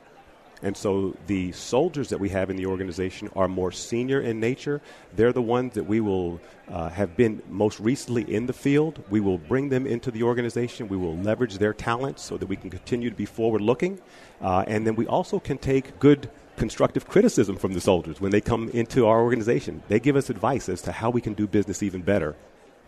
And 0.62 0.76
so 0.76 1.16
the 1.28 1.52
soldiers 1.52 2.10
that 2.10 2.20
we 2.20 2.30
have 2.30 2.50
in 2.50 2.56
the 2.56 2.66
organization 2.66 3.30
are 3.36 3.48
more 3.48 3.72
senior 3.72 4.22
in 4.22 4.40
nature. 4.40 4.82
They're 5.16 5.34
the 5.34 5.42
ones 5.42 5.74
that 5.74 5.84
we 5.84 6.00
will 6.00 6.40
uh, 6.70 6.90
have 6.90 7.16
been 7.16 7.42
most 7.50 7.80
recently 7.80 8.24
in 8.34 8.46
the 8.46 8.54
field. 8.54 9.04
We 9.10 9.20
will 9.20 9.38
bring 9.38 9.70
them 9.70 9.86
into 9.86 10.12
the 10.12 10.24
organization. 10.24 10.88
We 10.88 10.98
will 10.98 11.18
leverage 11.18 11.58
their 11.58 11.74
talents 11.74 12.24
so 12.24 12.38
that 12.38 12.48
we 12.48 12.56
can 12.56 12.70
continue 12.70 13.10
to 13.10 13.16
be 13.16 13.26
forward 13.26 13.62
looking. 13.62 14.00
Uh, 14.42 14.64
and 14.68 14.88
then 14.88 14.96
we 14.96 15.08
also 15.08 15.40
can 15.40 15.58
take 15.58 16.00
good 16.00 16.30
constructive 16.58 17.08
criticism 17.08 17.58
from 17.58 17.74
the 17.74 17.82
soldiers 17.82 18.22
when 18.22 18.32
they 18.32 18.42
come 18.42 18.70
into 18.70 19.06
our 19.06 19.22
organization. 19.22 19.84
They 19.90 20.00
give 20.00 20.16
us 20.16 20.30
advice 20.30 20.70
as 20.70 20.82
to 20.84 20.92
how 20.92 21.10
we 21.10 21.22
can 21.22 21.34
do 21.34 21.48
business 21.48 21.84
even 21.84 22.02
better. 22.02 22.36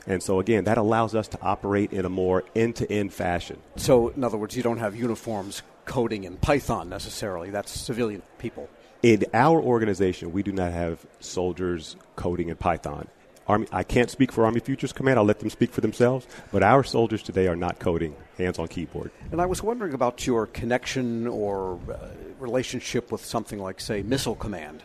And 0.07 0.24
so, 0.24 0.39
again, 0.39 0.63
that 0.63 0.78
allows 0.78 1.13
us 1.15 1.28
to 1.30 1.41
operate 1.41 1.91
in 1.91 2.05
a 2.05 2.09
more 2.09 2.45
end 2.55 2.78
to 2.78 2.89
end 2.89 3.13
fashion. 3.13 3.59
So, 3.76 4.07
in 4.09 4.24
other 4.24 4.38
words, 4.38 4.55
you 4.55 4.63
don't 4.63 4.78
have 4.78 4.95
uniforms 4.95 5.63
coding 5.88 6.26
in 6.26 6.38
Python 6.38 6.90
necessarily. 6.90 7.50
That's 7.50 7.72
civilian 7.72 8.22
people. 8.38 8.70
In 9.02 9.26
our 9.34 9.60
organization, 9.60 10.32
we 10.32 10.44
do 10.44 10.52
not 10.52 10.72
have 10.72 11.06
soldiers 11.20 11.96
coding 12.16 12.50
in 12.50 12.58
Python. 12.58 13.08
Army, 13.48 13.68
I 13.72 13.84
can't 13.84 14.10
speak 14.10 14.32
for 14.32 14.44
Army 14.46 14.60
Futures 14.60 14.92
Command. 14.92 15.18
I'll 15.18 15.26
let 15.26 15.40
them 15.40 15.50
speak 15.50 15.72
for 15.72 15.82
themselves. 15.82 16.28
But 16.52 16.64
our 16.64 16.84
soldiers 16.84 17.24
today 17.24 17.48
are 17.48 17.56
not 17.56 17.80
coding 17.80 18.16
hands 18.38 18.60
on 18.60 18.68
keyboard. 18.68 19.12
And 19.32 19.42
I 19.42 19.46
was 19.46 19.64
wondering 19.64 19.94
about 19.94 20.28
your 20.28 20.48
connection 20.48 21.28
or 21.28 21.80
uh, 21.90 22.10
relationship 22.40 23.12
with 23.12 23.24
something 23.24 23.60
like, 23.60 23.80
say, 23.80 24.04
Missile 24.04 24.36
Command, 24.36 24.84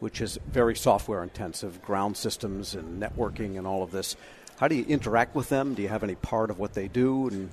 which 0.00 0.20
is 0.20 0.38
very 0.46 0.76
software 0.76 1.22
intensive, 1.22 1.80
ground 1.80 2.16
systems 2.16 2.74
and 2.74 3.02
networking 3.02 3.56
and 3.56 3.66
all 3.66 3.82
of 3.82 3.90
this. 3.92 4.16
How 4.58 4.68
do 4.68 4.74
you 4.74 4.84
interact 4.84 5.34
with 5.34 5.48
them? 5.48 5.72
Do 5.74 5.80
you 5.80 5.88
have 5.88 6.04
any 6.04 6.14
part 6.16 6.50
of 6.50 6.58
what 6.58 6.74
they 6.74 6.88
do? 6.88 7.28
And 7.28 7.48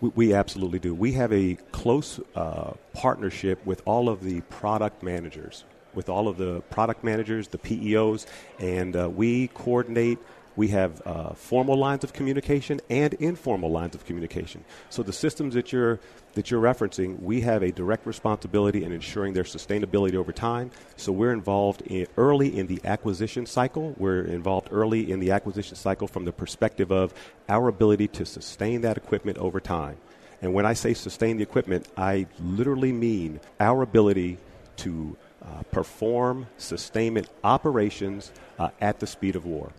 we, 0.00 0.10
we 0.14 0.34
absolutely 0.34 0.78
do. 0.78 0.94
We 0.94 1.12
have 1.12 1.32
a 1.32 1.56
close 1.72 2.20
uh, 2.34 2.72
partnership 2.92 3.64
with 3.66 3.82
all 3.84 4.08
of 4.08 4.22
the 4.22 4.40
product 4.42 5.02
managers, 5.02 5.64
with 5.94 6.08
all 6.08 6.28
of 6.28 6.36
the 6.36 6.60
product 6.70 7.04
managers, 7.04 7.48
the 7.48 7.58
PEOs, 7.58 8.26
and 8.58 8.96
uh, 8.96 9.08
we 9.08 9.48
coordinate 9.48 10.18
we 10.56 10.68
have 10.68 11.02
uh, 11.06 11.34
formal 11.34 11.76
lines 11.76 12.04
of 12.04 12.12
communication 12.12 12.80
and 12.88 13.14
informal 13.14 13.70
lines 13.70 13.94
of 13.94 14.04
communication. 14.04 14.64
So 14.90 15.02
the 15.02 15.12
systems 15.12 15.54
that 15.54 15.72
you're 15.72 16.00
that 16.34 16.50
you're 16.50 16.60
referencing, 16.60 17.20
we 17.22 17.42
have 17.42 17.62
a 17.62 17.70
direct 17.70 18.06
responsibility 18.06 18.82
in 18.82 18.90
ensuring 18.90 19.34
their 19.34 19.44
sustainability 19.44 20.14
over 20.14 20.32
time. 20.32 20.72
So 20.96 21.12
we're 21.12 21.32
involved 21.32 21.82
in 21.82 22.08
early 22.16 22.58
in 22.58 22.66
the 22.66 22.80
acquisition 22.84 23.46
cycle. 23.46 23.94
We're 23.98 24.24
involved 24.24 24.68
early 24.72 25.10
in 25.12 25.20
the 25.20 25.30
acquisition 25.30 25.76
cycle 25.76 26.08
from 26.08 26.24
the 26.24 26.32
perspective 26.32 26.90
of 26.90 27.14
our 27.48 27.68
ability 27.68 28.08
to 28.08 28.26
sustain 28.26 28.80
that 28.80 28.96
equipment 28.96 29.38
over 29.38 29.60
time. 29.60 29.96
And 30.42 30.52
when 30.52 30.66
I 30.66 30.72
say 30.72 30.92
sustain 30.92 31.36
the 31.36 31.44
equipment, 31.44 31.86
I 31.96 32.26
literally 32.40 32.92
mean 32.92 33.40
our 33.60 33.82
ability 33.82 34.38
to 34.78 35.16
uh, 35.40 35.62
perform 35.70 36.48
sustainment 36.58 37.28
operations 37.44 38.32
uh, 38.58 38.70
at 38.80 38.98
the 38.98 39.06
speed 39.06 39.36
of 39.36 39.46
war 39.46 39.72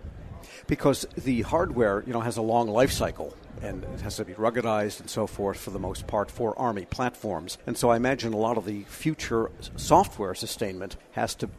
because 0.67 1.05
the 1.15 1.41
hardware, 1.43 2.03
you 2.05 2.13
know, 2.13 2.21
has 2.21 2.37
a 2.37 2.41
long 2.41 2.67
life 2.67 2.91
cycle 2.91 3.35
and 3.61 3.83
it 3.83 4.01
has 4.01 4.17
to 4.17 4.25
be 4.25 4.33
ruggedized 4.33 4.99
and 4.99 5.09
so 5.09 5.27
forth 5.27 5.59
for 5.59 5.71
the 5.71 5.79
most 5.79 6.07
part 6.07 6.29
for 6.29 6.57
Army 6.59 6.85
platforms. 6.85 7.57
And 7.65 7.77
so 7.77 7.89
I 7.89 7.95
imagine 7.95 8.33
a 8.33 8.37
lot 8.37 8.57
of 8.57 8.65
the 8.65 8.83
future 8.83 9.49
software 9.75 10.35
sustainment 10.35 10.97
has 11.11 11.35
to 11.35 11.49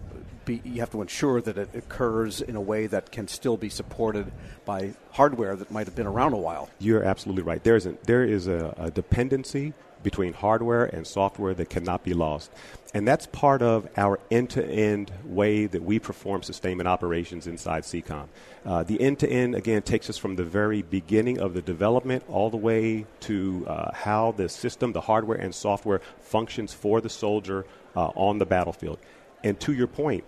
be, 0.45 0.61
you 0.65 0.81
have 0.81 0.91
to 0.91 1.03
ensure 1.03 1.41
that 1.41 1.59
it 1.59 1.71
occurs 1.75 2.41
in 2.41 2.55
a 2.55 2.61
way 2.61 2.87
that 2.87 3.11
can 3.11 3.27
still 3.29 3.57
be 3.57 3.69
supported 3.69 4.31
by 4.65 4.95
hardware 5.13 5.57
that 5.57 5.71
might 5.71 5.87
have 5.87 5.97
been 5.97 6.07
around 6.07 6.35
a 6.35 6.39
while. 6.39 6.71
You're 6.79 7.03
absolutely 7.03 7.43
right. 7.43 7.63
There 7.63 7.77
is 7.77 7.87
a, 7.87 7.97
there 8.05 8.25
is 8.25 8.47
a, 8.47 8.75
a 8.79 8.91
dependency 8.91 9.75
between 10.07 10.33
hardware 10.33 10.85
and 10.85 11.05
software 11.05 11.53
that 11.53 11.69
cannot 11.69 12.05
be 12.05 12.15
lost. 12.15 12.49
And 12.95 13.09
that's 13.09 13.27
part 13.27 13.61
of 13.61 13.89
our 13.97 14.21
end 14.31 14.51
to 14.51 14.65
end 14.65 15.11
way 15.25 15.67
that 15.67 15.83
we 15.83 15.99
perform 15.99 16.45
sustainment 16.45 16.87
operations 16.87 17.49
inside 17.49 17.83
CECOM. 17.83 18.29
Uh, 18.65 18.85
the 18.85 19.01
end 19.01 19.19
to 19.19 19.29
end, 19.29 19.57
again, 19.57 19.83
takes 19.83 20.09
us 20.09 20.17
from 20.17 20.37
the 20.37 20.45
very 20.45 20.83
beginning 20.83 21.41
of 21.41 21.55
the 21.55 21.61
development 21.61 22.23
all 22.29 22.51
the 22.51 22.57
way 22.57 23.05
to 23.19 23.67
uh, 23.67 23.91
how 23.93 24.31
the 24.31 24.49
system, 24.49 24.93
the 24.93 25.01
hardware 25.01 25.39
and 25.39 25.53
software 25.53 26.01
functions 26.21 26.73
for 26.73 27.01
the 27.01 27.11
soldier 27.11 27.67
uh, 27.97 28.07
on 28.15 28.39
the 28.39 28.47
battlefield. 28.47 29.01
And 29.43 29.59
to 29.59 29.73
your 29.73 29.89
point, 29.89 30.23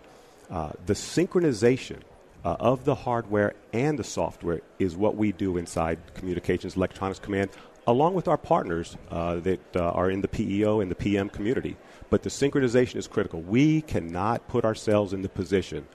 uh, 0.51 0.73
the 0.87 0.95
synchronization 0.95 2.01
uh, 2.45 2.57
of 2.59 2.85
the 2.85 2.97
hardware 2.97 3.55
and 3.73 3.97
the 3.97 4.05
software 4.05 4.61
is 4.81 4.97
what 4.97 5.15
we 5.15 5.31
do 5.31 5.57
inside 5.57 5.99
Communications 6.15 6.75
Electronics 6.75 7.21
Command 7.21 7.51
along 7.89 8.13
with 8.13 8.29
our 8.29 8.37
partners 8.37 8.99
uh, 9.11 9.37
that 9.37 9.75
uh, 9.75 9.81
are 9.81 10.11
in 10.11 10.21
the 10.21 10.29
PEO 10.29 10.81
and 10.81 10.91
the 10.91 10.95
PM 10.95 11.31
community. 11.31 11.75
But 12.11 12.23
the 12.23 12.29
synchronization 12.29 12.97
is 12.97 13.09
critical. 13.09 13.41
We 13.41 13.81
cannot 13.81 14.47
put 14.47 14.67
ourselves 14.67 15.15
in 15.15 15.23
the 15.23 15.29
position 15.31 15.89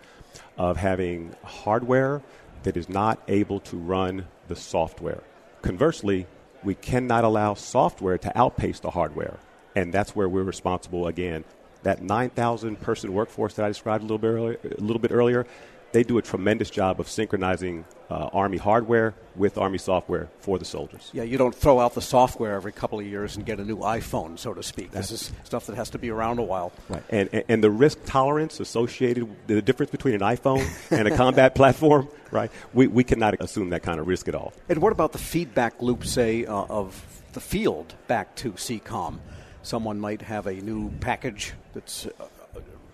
of 0.58 0.78
having 0.78 1.36
hardware 1.44 2.24
that 2.64 2.78
is 2.78 2.90
not 2.90 3.22
able 3.28 3.60
to 3.60 3.78
run 3.78 4.26
the 4.48 4.56
software. 4.56 5.22
Conversely, 5.62 6.26
we 6.64 6.74
cannot 6.74 7.26
allow 7.26 7.54
software 7.54 8.18
to 8.18 8.36
outpace 8.36 8.80
the 8.80 8.90
hardware. 8.90 9.38
And 9.76 9.94
that's 9.94 10.16
where 10.16 10.28
we're 10.28 10.42
responsible 10.42 11.06
again. 11.06 11.46
That 11.84 12.02
9,000 12.02 12.82
person 12.82 13.14
workforce 13.14 13.54
that 13.54 13.66
I 13.66 13.68
described 13.68 14.04
a 14.04 14.08
little 14.08 14.18
bit 14.18 14.30
earlier, 14.30 14.60
a 14.64 14.82
little 14.82 15.02
bit 15.02 15.12
earlier 15.12 15.46
they 15.94 16.04
do 16.04 16.18
a 16.18 16.22
tremendous 16.22 16.70
job 16.70 17.00
of 17.00 17.08
synchronizing 17.08 17.86
uh, 18.10 18.30
Army 18.34 18.58
hardware 18.58 19.14
with 19.36 19.58
Army 19.58 19.78
software 19.78 20.28
for 20.40 20.60
the 20.60 20.66
soldiers. 20.66 21.10
Yeah, 21.14 21.24
you 21.24 21.38
don't 21.38 21.56
throw 21.56 21.80
out 21.80 21.94
the 21.94 22.02
software 22.02 22.56
every 22.56 22.72
couple 22.72 23.00
of 23.00 23.06
years 23.06 23.36
and 23.36 23.46
get 23.46 23.60
a 23.60 23.64
new 23.64 23.78
iPhone, 23.78 24.38
so 24.38 24.54
to 24.54 24.62
speak. 24.62 24.92
That's 24.92 25.10
this 25.10 25.30
is 25.30 25.32
stuff 25.44 25.68
that 25.68 25.76
has 25.76 25.92
to 25.92 26.00
be 26.00 26.10
around 26.10 26.40
a 26.40 26.44
while. 26.44 26.74
Right, 26.90 27.04
and, 27.10 27.30
and, 27.32 27.44
and 27.48 27.64
the 27.64 27.72
risk 27.72 28.00
tolerance 28.06 28.60
associated, 28.60 29.30
the 29.48 29.62
difference 29.62 29.92
between 29.92 30.16
an 30.16 30.22
iPhone 30.22 30.68
and 30.92 31.08
a 31.08 31.16
combat 31.16 31.56
platform, 31.56 32.08
right? 32.32 32.52
We, 32.74 32.88
we 32.88 33.04
cannot 33.04 33.40
assume 33.40 33.70
that 33.70 33.84
kind 33.84 34.00
of 34.00 34.08
risk 34.08 34.28
at 34.28 34.36
all. 34.36 34.54
And 34.68 34.80
what 34.80 34.92
about 34.92 35.12
the 35.12 35.20
feedback 35.20 35.82
loop, 35.82 36.06
say, 36.06 36.46
uh, 36.46 36.54
of 36.54 37.24
the 37.34 37.40
field 37.40 37.94
back 38.08 38.36
to 38.38 38.54
CECOM? 38.54 39.20
Someone 39.62 40.00
might 40.00 40.22
have 40.24 40.48
a 40.48 40.54
new 40.54 40.92
package 41.00 41.54
that's 41.74 42.06
uh, 42.06 42.26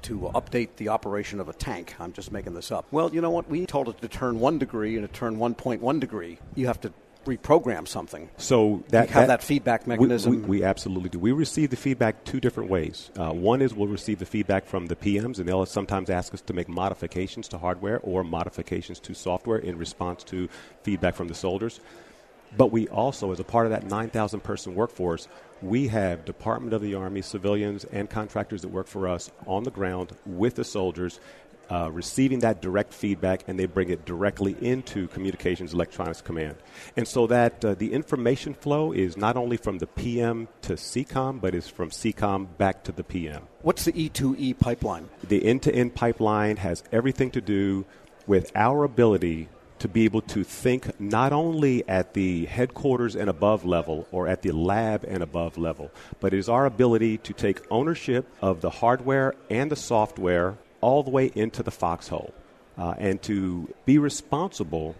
to 0.10 0.32
update 0.34 0.70
the 0.78 0.90
operation 0.90 1.40
of 1.40 1.50
a 1.50 1.54
tank. 1.54 1.94
I'm 2.00 2.14
just 2.14 2.32
making 2.32 2.56
this 2.56 2.72
up. 2.72 2.88
Well, 2.90 3.14
you 3.14 3.22
know 3.22 3.30
what? 3.30 3.48
We 3.48 3.68
told 3.68 3.90
it 3.90 4.02
to 4.02 4.08
turn 4.08 4.40
one 4.40 4.58
degree 4.58 4.96
and 4.96 5.06
it 5.06 5.14
turned 5.14 5.38
1.1 5.38 6.00
degree. 6.00 6.40
You 6.56 6.66
have 6.66 6.82
to 6.82 6.92
reprogram 7.28 7.88
something. 7.88 8.28
So 8.38 8.84
that 8.90 9.10
have 9.12 9.28
that, 9.28 9.42
that, 9.42 9.44
feedback 9.44 9.86
mechanism. 9.86 10.32
We, 10.32 10.38
we, 10.38 10.48
we, 10.48 10.64
absolutely 10.64 11.10
do. 11.10 11.20
We 11.20 11.32
receive 11.32 11.70
the 11.70 11.76
feedback 11.76 12.24
two 12.24 12.40
different 12.40 12.72
ways. 12.72 13.12
Uh, 13.16 13.34
one 13.34 13.62
is 13.62 13.76
we'll 13.76 13.88
receive 13.88 14.18
the 14.18 14.26
feedback 14.26 14.66
from 14.66 14.88
the 14.88 14.96
PMs, 14.96 15.38
and 15.38 15.48
they'll 15.48 15.68
sometimes 15.68 16.10
ask 16.10 16.34
us 16.34 16.42
to 16.42 16.54
make 16.54 16.68
modifications 16.68 17.48
to 17.50 17.60
hardware 17.60 18.00
or 18.00 18.24
modifications 18.24 19.00
to 19.02 19.14
software 19.14 19.60
in 19.60 19.78
response 19.78 20.24
to 20.24 20.50
feedback 20.82 21.14
from 21.14 21.28
the 21.28 21.36
soldiers. 21.36 21.80
But 22.58 22.72
we 22.72 22.88
also, 22.88 23.32
as 23.32 23.40
a 23.40 23.44
part 23.44 23.68
of 23.68 23.72
that 23.74 23.84
9,000 23.86 24.40
person 24.40 24.74
workforce, 24.74 25.28
we 25.62 25.88
have 25.88 26.26
Department 26.26 26.74
of 26.74 26.82
the 26.82 26.96
Army 26.96 27.22
civilians 27.22 27.84
and 27.86 28.10
contractors 28.10 28.62
that 28.62 28.70
work 28.70 28.88
for 28.88 29.08
us 29.08 29.32
on 29.48 29.64
the 29.64 29.72
ground 29.72 30.12
with 30.26 30.56
the 30.56 30.64
soldiers 30.64 31.20
uh, 31.70 31.90
receiving 31.92 32.40
that 32.40 32.62
direct 32.62 32.94
feedback 32.94 33.44
and 33.48 33.60
they 33.60 33.66
bring 33.66 33.90
it 33.90 34.06
directly 34.06 34.56
into 34.62 35.08
Communications 35.10 35.74
Electronics 35.74 36.22
Command. 36.22 36.56
And 36.98 37.08
so 37.08 37.28
that 37.28 37.64
uh, 37.64 37.76
the 37.76 37.94
information 37.94 38.54
flow 38.54 38.92
is 38.92 39.16
not 39.16 39.38
only 39.38 39.58
from 39.58 39.78
the 39.78 39.88
PM 39.88 40.48
to 40.64 40.74
CECOM, 40.74 41.40
but 41.40 41.54
is 41.54 41.68
from 41.68 41.92
CECOM 41.92 42.58
back 42.58 42.84
to 42.86 42.92
the 42.92 43.04
PM. 43.04 43.44
What's 43.62 43.86
the 43.86 43.94
E2E 43.94 44.60
pipeline? 44.60 45.10
The 45.24 45.46
end 45.46 45.64
to 45.64 45.74
end 45.74 45.96
pipeline 45.96 46.58
has 46.58 46.84
everything 46.92 47.32
to 47.32 47.42
do 47.42 47.86
with 48.26 48.52
our 48.56 48.84
ability 48.84 49.50
to 49.80 49.88
be 49.88 50.06
able 50.06 50.22
to 50.22 50.44
think 50.44 51.00
not 51.00 51.34
only 51.34 51.88
at 51.88 52.14
the 52.14 52.46
headquarters 52.46 53.16
and 53.16 53.30
above 53.30 53.66
level 53.66 54.08
or 54.12 54.28
at 54.28 54.42
the 54.42 54.52
lab 54.52 55.06
and 55.08 55.24
above 55.24 55.58
level, 55.58 55.92
but 56.20 56.34
it 56.34 56.38
is 56.38 56.50
our 56.50 56.66
ability 56.66 57.18
to 57.20 57.34
take 57.34 57.60
ownership 57.72 58.28
of 58.42 58.62
the 58.62 58.70
hardware 58.70 59.34
and 59.50 59.72
the 59.72 59.76
software 59.76 60.58
all 60.82 61.04
the 61.04 61.10
way 61.10 61.32
into 61.36 61.64
the 61.64 61.72
foxhole 61.72 62.34
uh, 62.78 62.94
and 62.98 63.22
to 63.22 63.74
be 63.86 63.98
responsible 63.98 64.96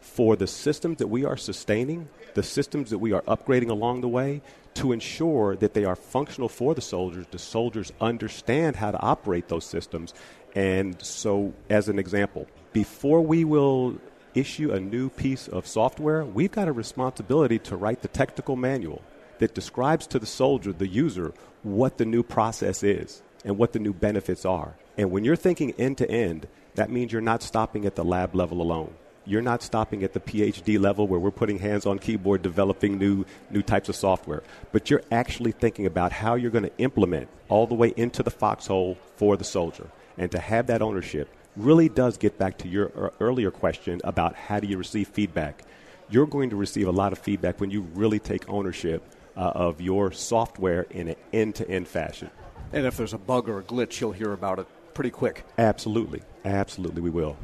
for 0.00 0.34
the 0.34 0.46
systems 0.46 0.98
that 0.98 1.06
we 1.06 1.24
are 1.24 1.36
sustaining, 1.36 2.08
the 2.34 2.42
systems 2.42 2.90
that 2.90 2.98
we 2.98 3.12
are 3.12 3.22
upgrading 3.22 3.70
along 3.70 4.00
the 4.00 4.08
way, 4.08 4.42
to 4.74 4.92
ensure 4.92 5.54
that 5.56 5.74
they 5.74 5.84
are 5.84 5.94
functional 5.94 6.48
for 6.48 6.74
the 6.74 6.80
soldiers. 6.80 7.26
The 7.30 7.38
soldiers 7.38 7.92
understand 8.00 8.76
how 8.76 8.90
to 8.90 9.00
operate 9.00 9.48
those 9.48 9.64
systems. 9.64 10.14
And 10.54 11.00
so, 11.02 11.52
as 11.70 11.88
an 11.88 11.98
example, 11.98 12.46
before 12.72 13.20
we 13.20 13.44
will 13.44 13.98
issue 14.34 14.72
a 14.72 14.80
new 14.80 15.10
piece 15.10 15.48
of 15.48 15.66
software, 15.66 16.24
we've 16.24 16.52
got 16.52 16.68
a 16.68 16.72
responsibility 16.72 17.58
to 17.58 17.76
write 17.76 18.02
the 18.02 18.08
technical 18.08 18.56
manual 18.56 19.02
that 19.38 19.54
describes 19.54 20.06
to 20.06 20.18
the 20.18 20.26
soldier, 20.26 20.72
the 20.72 20.86
user, 20.86 21.34
what 21.62 21.98
the 21.98 22.06
new 22.06 22.22
process 22.22 22.82
is 22.82 23.22
and 23.44 23.58
what 23.58 23.72
the 23.72 23.78
new 23.78 23.92
benefits 23.92 24.44
are. 24.44 24.74
And 24.96 25.10
when 25.10 25.24
you're 25.24 25.36
thinking 25.36 25.72
end 25.78 25.98
to 25.98 26.10
end, 26.10 26.46
that 26.74 26.90
means 26.90 27.12
you're 27.12 27.20
not 27.20 27.42
stopping 27.42 27.84
at 27.84 27.96
the 27.96 28.04
lab 28.04 28.34
level 28.34 28.62
alone. 28.62 28.94
You're 29.24 29.42
not 29.42 29.62
stopping 29.62 30.02
at 30.02 30.14
the 30.14 30.20
PhD 30.20 30.80
level 30.80 31.06
where 31.06 31.20
we're 31.20 31.30
putting 31.30 31.58
hands 31.58 31.86
on 31.86 31.98
keyboard 31.98 32.42
developing 32.42 32.98
new 32.98 33.24
new 33.50 33.62
types 33.62 33.88
of 33.88 33.94
software, 33.94 34.42
but 34.72 34.90
you're 34.90 35.04
actually 35.12 35.52
thinking 35.52 35.86
about 35.86 36.10
how 36.10 36.34
you're 36.34 36.50
going 36.50 36.64
to 36.64 36.78
implement 36.78 37.28
all 37.48 37.68
the 37.68 37.74
way 37.74 37.94
into 37.96 38.24
the 38.24 38.32
foxhole 38.32 38.98
for 39.16 39.36
the 39.36 39.44
soldier. 39.44 39.86
And 40.18 40.30
to 40.32 40.40
have 40.40 40.66
that 40.66 40.82
ownership 40.82 41.28
really 41.56 41.88
does 41.88 42.16
get 42.16 42.38
back 42.38 42.58
to 42.58 42.68
your 42.68 43.12
earlier 43.20 43.50
question 43.50 44.00
about 44.04 44.34
how 44.34 44.60
do 44.60 44.66
you 44.66 44.78
receive 44.78 45.08
feedback. 45.08 45.64
You're 46.10 46.26
going 46.26 46.50
to 46.50 46.56
receive 46.56 46.88
a 46.88 46.92
lot 46.92 47.12
of 47.12 47.18
feedback 47.18 47.60
when 47.60 47.70
you 47.70 47.82
really 47.94 48.18
take 48.18 48.48
ownership 48.48 49.02
uh, 49.36 49.52
of 49.54 49.80
your 49.80 50.12
software 50.12 50.82
in 50.90 51.08
an 51.08 51.16
end-to-end 51.32 51.88
fashion. 51.88 52.30
And 52.72 52.86
if 52.86 52.96
there's 52.96 53.12
a 53.12 53.18
bug 53.18 53.48
or 53.48 53.58
a 53.58 53.62
glitch, 53.62 54.00
you'll 54.00 54.12
hear 54.12 54.32
about 54.32 54.58
it 54.58 54.66
pretty 54.94 55.10
quick. 55.10 55.44
Absolutely. 55.58 56.22
Absolutely, 56.44 57.00
we 57.00 57.10
will. 57.10 57.36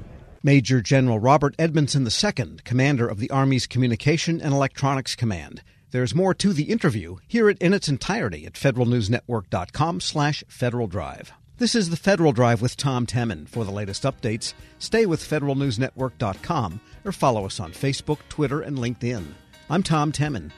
Major 0.43 0.81
General 0.81 1.19
Robert 1.19 1.55
Edmondson 1.59 2.07
II, 2.07 2.59
commander 2.65 3.09
of 3.09 3.19
the 3.19 3.31
Army's 3.31 3.67
Communication 3.67 4.41
and 4.41 4.55
Electronics 4.55 5.17
Command. 5.17 5.63
There's 5.91 6.15
more 6.15 6.35
to 6.35 6.53
the 6.53 6.65
interview. 6.65 7.17
Hear 7.27 7.49
it 7.49 7.59
in 7.59 7.73
its 7.73 7.89
entirety 7.89 8.47
at 8.47 8.53
federalnewsnetwork.com 8.53 10.01
slash 10.01 10.45
Federal 10.49 10.87
Drive. 10.87 11.33
This 11.59 11.75
is 11.75 11.91
the 11.91 11.97
Federal 11.97 12.31
Drive 12.31 12.63
with 12.63 12.77
Tom 12.77 13.05
Temin. 13.05 13.49
For 13.49 13.65
the 13.65 13.73
latest 13.73 14.05
updates, 14.05 14.55
stay 14.79 15.07
with 15.07 15.21
federalnewsnetwork.com 15.21 16.81
or 17.05 17.11
follow 17.11 17.47
us 17.47 17.59
on 17.59 17.73
Facebook, 17.73 18.21
Twitter, 18.29 18.61
and 18.61 18.79
LinkedIn. 18.79 19.27
I'm 19.69 19.83
Tom 19.83 20.13
Temin. 20.13 20.53